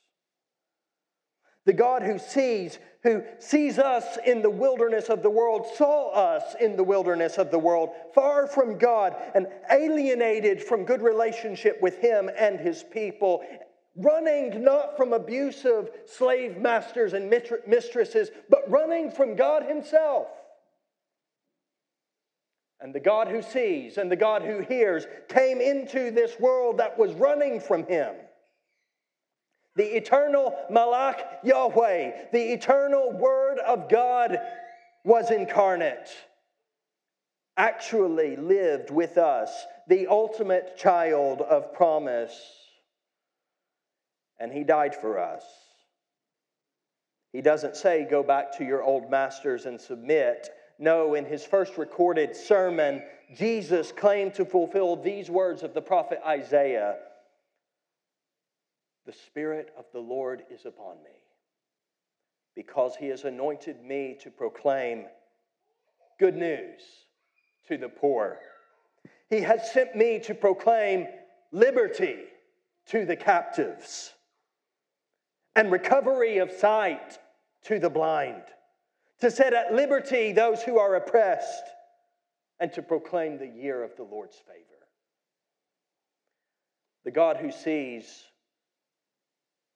The 1.67 1.73
God 1.73 2.03
who 2.03 2.19
sees, 2.19 2.79
who 3.03 3.25
sees 3.41 3.79
us 3.79 4.19
in 4.25 4.41
the 4.41 4.51
wilderness 4.51 5.09
of 5.09 5.23
the 5.23 5.31
world, 5.31 5.67
saw 5.77 6.11
us 6.11 6.55
in 6.61 6.77
the 6.77 6.85
wilderness 6.85 7.39
of 7.39 7.51
the 7.51 7.59
world, 7.59 7.91
far 8.15 8.47
from 8.47 8.79
God 8.79 9.17
and 9.35 9.49
alienated 9.71 10.63
from 10.63 10.85
good 10.85 11.03
relationship 11.03 11.83
with 11.83 11.99
Him 11.99 12.31
and 12.39 12.61
His 12.61 12.85
people, 12.85 13.45
running 13.97 14.63
not 14.63 14.97
from 14.97 15.13
abusive 15.13 15.91
slave 16.07 16.57
masters 16.57 17.15
and 17.15 17.29
mistresses, 17.67 18.31
but 18.49 18.71
running 18.71 19.11
from 19.11 19.35
God 19.35 19.65
Himself. 19.65 20.29
And 22.79 22.95
the 22.95 23.01
God 23.01 23.27
who 23.27 23.43
sees 23.43 23.97
and 23.97 24.13
the 24.13 24.17
God 24.17 24.43
who 24.43 24.61
hears 24.61 25.07
came 25.29 25.61
into 25.61 26.13
this 26.13 26.39
world 26.39 26.79
that 26.79 26.97
was 26.97 27.13
running 27.15 27.59
from 27.59 27.87
Him 27.87 28.15
the 29.77 29.97
eternal 29.97 30.57
Malach 30.71 31.21
Yahweh, 31.45 32.29
the 32.33 32.53
eternal 32.53 33.13
Word 33.13 33.59
of 33.59 33.89
God, 33.89 34.39
was 35.05 35.31
incarnate, 35.31 36.11
actually 37.57 38.37
lived 38.37 38.91
with 38.91 39.19
us, 39.19 39.67
the 39.87 40.07
ultimate 40.09 40.77
child 40.77 41.43
of 41.43 41.73
promise. 41.75 42.35
And 44.41 44.51
He 44.51 44.65
died 44.65 44.95
for 44.95 45.19
us. 45.19 45.45
He 47.33 47.43
doesn't 47.43 47.77
say, 47.77 48.07
go 48.11 48.23
back 48.23 48.57
to 48.57 48.65
your 48.65 48.83
old 48.83 49.11
masters 49.11 49.67
and 49.67 49.79
submit. 49.79 50.49
No, 50.79 51.15
in 51.15 51.27
his 51.27 51.45
first 51.45 51.77
recorded 51.77 52.35
sermon, 52.35 53.03
Jesus 53.35 53.93
claimed 53.93 54.35
to 54.35 54.47
fulfill 54.47 54.97
these 54.97 55.29
words 55.29 55.63
of 55.63 55.75
the 55.75 55.83
prophet 55.83 56.21
Isaiah 56.27 56.97
the 59.07 59.13
Spirit 59.13 59.73
of 59.79 59.85
the 59.93 60.01
Lord 60.01 60.43
is 60.51 60.67
upon 60.67 60.97
me, 61.05 61.11
because 62.55 62.97
he 62.97 63.07
has 63.09 63.25
anointed 63.25 63.83
me 63.83 64.19
to 64.21 64.31
proclaim 64.31 65.07
good 66.19 66.37
news 66.37 66.83
to 67.69 67.79
the 67.79 67.89
poor. 67.89 68.39
He 69.31 69.41
has 69.41 69.73
sent 69.73 69.95
me 69.95 70.19
to 70.21 70.35
proclaim 70.35 71.07
liberty 71.53 72.17
to 72.89 73.05
the 73.05 73.17
captives 73.17 74.13
and 75.55 75.71
recovery 75.71 76.39
of 76.39 76.51
sight 76.51 77.19
to 77.65 77.79
the 77.79 77.91
blind, 77.91 78.43
to 79.21 79.31
set 79.31 79.55
at 79.55 79.73
liberty 79.73 80.33
those 80.33 80.63
who 80.63 80.79
are 80.79 80.97
oppressed, 80.97 81.65
and 82.59 82.73
to 82.73 82.83
proclaim 82.83 83.39
the 83.39 83.47
year 83.47 83.83
of 83.83 83.95
the 83.97 84.03
Lord's 84.03 84.37
favor. 84.37 84.63
The 87.05 87.11
God 87.11 87.37
who 87.37 87.53
sees 87.53 88.25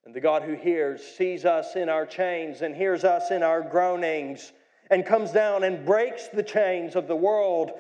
and 0.04 0.14
the 0.14 0.20
God 0.20 0.42
who 0.42 0.54
hears 0.54 1.02
sees 1.02 1.44
us 1.44 1.76
in 1.76 1.88
our 1.88 2.06
chains 2.06 2.62
and 2.62 2.74
hears 2.74 3.04
us 3.04 3.30
in 3.30 3.42
our 3.42 3.62
groanings 3.62 4.52
and 4.90 5.06
comes 5.06 5.30
down 5.30 5.62
and 5.62 5.84
breaks 5.84 6.28
the 6.28 6.42
chains 6.42 6.96
of 6.96 7.06
the 7.06 7.16
world, 7.16 7.70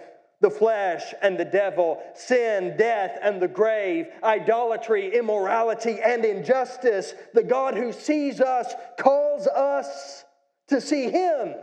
the 0.40 0.50
flesh 0.50 1.14
and 1.22 1.38
the 1.38 1.44
devil, 1.44 2.00
sin, 2.14 2.76
death, 2.76 3.18
and 3.22 3.40
the 3.40 3.48
grave, 3.48 4.06
idolatry, 4.22 5.16
immorality, 5.16 5.98
and 6.00 6.24
injustice. 6.24 7.14
The 7.34 7.42
God 7.42 7.74
who 7.74 7.92
sees 7.92 8.40
us 8.40 8.72
calls 8.98 9.46
us 9.46 10.24
to 10.68 10.80
see 10.80 11.10
Him. 11.10 11.54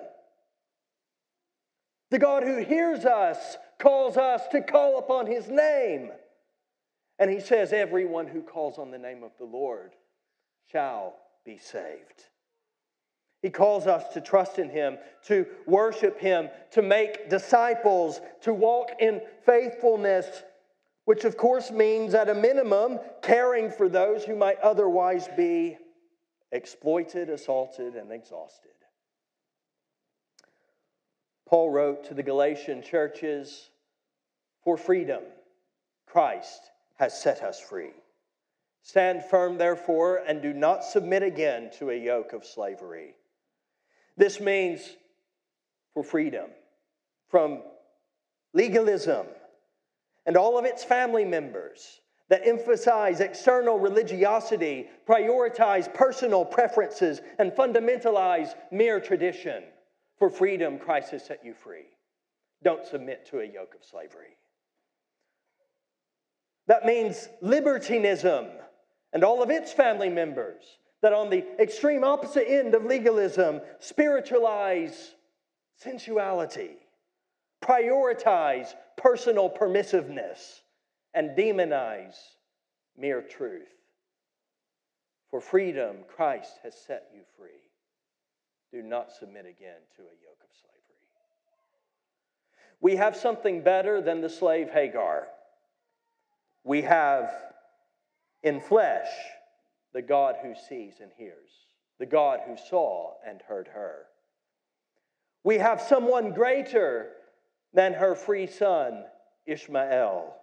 The 2.10 2.20
God 2.20 2.44
who 2.44 2.64
hears 2.64 3.06
us 3.06 3.58
calls 3.80 4.18
us 4.18 4.42
to 4.52 4.62
call 4.62 4.98
upon 4.98 5.28
His 5.28 5.48
name. 5.48 6.12
And 7.20 7.32
He 7.32 7.40
says, 7.40 7.74
Everyone 7.74 8.28
who 8.28 8.42
calls 8.42 8.78
on 8.78 8.92
the 8.92 8.98
name 8.98 9.24
of 9.24 9.32
the 9.38 9.46
Lord 9.46 9.94
shall 10.72 11.16
be 11.46 11.58
saved. 11.58 12.26
He 13.42 13.50
calls 13.50 13.88
us 13.88 14.14
to 14.14 14.22
trust 14.22 14.60
in 14.60 14.70
Him, 14.70 14.98
to 15.26 15.46
worship 15.66 16.20
Him, 16.20 16.50
to 16.72 16.82
make 16.82 17.30
disciples, 17.30 18.20
to 18.42 18.54
walk 18.54 18.92
in 19.00 19.22
faithfulness, 19.46 20.44
which 21.06 21.24
of 21.24 21.38
course 21.38 21.72
means, 21.72 22.14
at 22.14 22.30
a 22.30 22.34
minimum, 22.34 23.00
caring 23.22 23.72
for 23.72 23.88
those 23.88 24.24
who 24.24 24.36
might 24.36 24.60
otherwise 24.60 25.30
be 25.38 25.78
exploited, 26.52 27.30
assaulted, 27.30 27.96
and 27.96 28.12
exhausted. 28.12 28.72
Paul 31.48 31.70
wrote 31.70 32.06
to 32.06 32.14
the 32.14 32.24
Galatian 32.24 32.82
churches 32.82 33.70
For 34.64 34.78
freedom, 34.78 35.24
Christ 36.08 36.72
has 36.98 37.22
set 37.22 37.42
us 37.42 37.60
free. 37.60 37.92
Stand 38.88 39.26
firm, 39.26 39.58
therefore, 39.58 40.22
and 40.26 40.42
do 40.42 40.54
not 40.54 40.82
submit 40.82 41.22
again 41.22 41.70
to 41.78 41.90
a 41.90 41.94
yoke 41.94 42.32
of 42.32 42.46
slavery. 42.46 43.16
This 44.16 44.40
means 44.40 44.96
for 45.94 46.04
freedom 46.04 46.50
from 47.28 47.64
legalism 48.54 49.28
and 50.26 50.38
all 50.38 50.58
of 50.58 50.64
its 50.64 50.86
family 50.86 51.26
members 51.26 52.00
that 52.30 52.48
emphasize 52.48 53.20
external 53.20 53.78
religiosity, 53.78 54.88
prioritize 55.06 55.94
personal 55.94 56.46
preferences, 56.46 57.20
and 57.40 57.52
fundamentalize 57.52 58.56
mere 58.72 59.02
tradition. 59.02 59.64
For 60.18 60.30
freedom, 60.30 60.80
Christ 60.80 61.12
has 61.12 61.26
set 61.26 61.44
you 61.44 61.54
free. 61.54 61.88
Don't 62.64 62.86
submit 62.86 63.26
to 63.32 63.40
a 63.40 63.46
yoke 63.46 63.76
of 63.78 63.84
slavery. 63.84 64.38
That 66.68 66.86
means 66.86 67.28
libertinism 67.42 68.48
and 69.18 69.24
all 69.24 69.42
of 69.42 69.50
its 69.50 69.74
family 69.74 70.10
members 70.10 70.64
that, 71.02 71.12
on 71.12 71.32
the 71.32 71.44
extreme 71.60 72.04
opposite 72.04 72.48
end 72.48 72.76
of 72.76 72.86
legalism, 72.86 73.62
spiritualize 73.80 75.16
sensuality, 75.76 76.76
prioritize 77.60 78.76
personal 78.96 79.50
permissiveness, 79.50 80.62
and 81.16 81.36
demonize 81.36 82.14
mere 82.96 83.24
truth. 83.24 83.74
For 85.32 85.42
freedom, 85.42 85.96
Christ 86.08 86.52
has 86.62 86.76
set 86.76 87.08
you 87.12 87.22
free. 87.40 87.50
Do 88.72 88.88
not 88.88 89.12
submit 89.12 89.48
again 89.48 89.82
to 89.96 90.04
a 90.04 90.14
yoke 90.22 90.44
of 90.44 90.50
slavery. 90.62 91.02
We 92.82 92.98
have 92.98 93.18
something 93.18 93.64
better 93.64 94.00
than 94.00 94.22
the 94.22 94.30
slave 94.30 94.70
Hagar. 94.70 95.28
We 96.64 96.84
have 96.84 97.32
in 98.44 98.60
flesh 98.62 99.08
the 99.94 100.02
God 100.02 100.36
who 100.42 100.54
sees 100.70 100.96
and 101.02 101.12
hears, 101.16 101.68
the 102.00 102.06
God 102.06 102.40
who 102.46 102.56
saw 102.56 103.14
and 103.26 103.42
heard 103.42 103.68
her. 103.74 104.06
We 105.44 105.58
have 105.58 105.82
someone 105.82 106.34
greater 106.34 107.14
than 107.74 107.94
her 107.94 108.16
free 108.16 108.48
son, 108.48 109.06
Ishmael. 109.46 110.36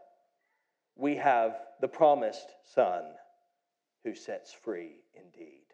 We 0.97 1.17
have 1.17 1.57
the 1.81 1.89
promised 1.89 2.47
son 2.75 3.03
who 4.05 4.15
sets 4.15 4.53
free 4.53 4.93
indeed. 5.15 5.65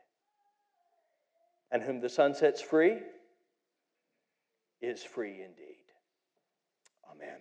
And 1.73 1.83
whom 1.83 2.01
the 2.01 2.09
Son 2.09 2.35
sets 2.35 2.61
free 2.61 2.99
is 4.81 5.03
free 5.03 5.43
indeed. 5.43 5.77
Amen. 7.13 7.39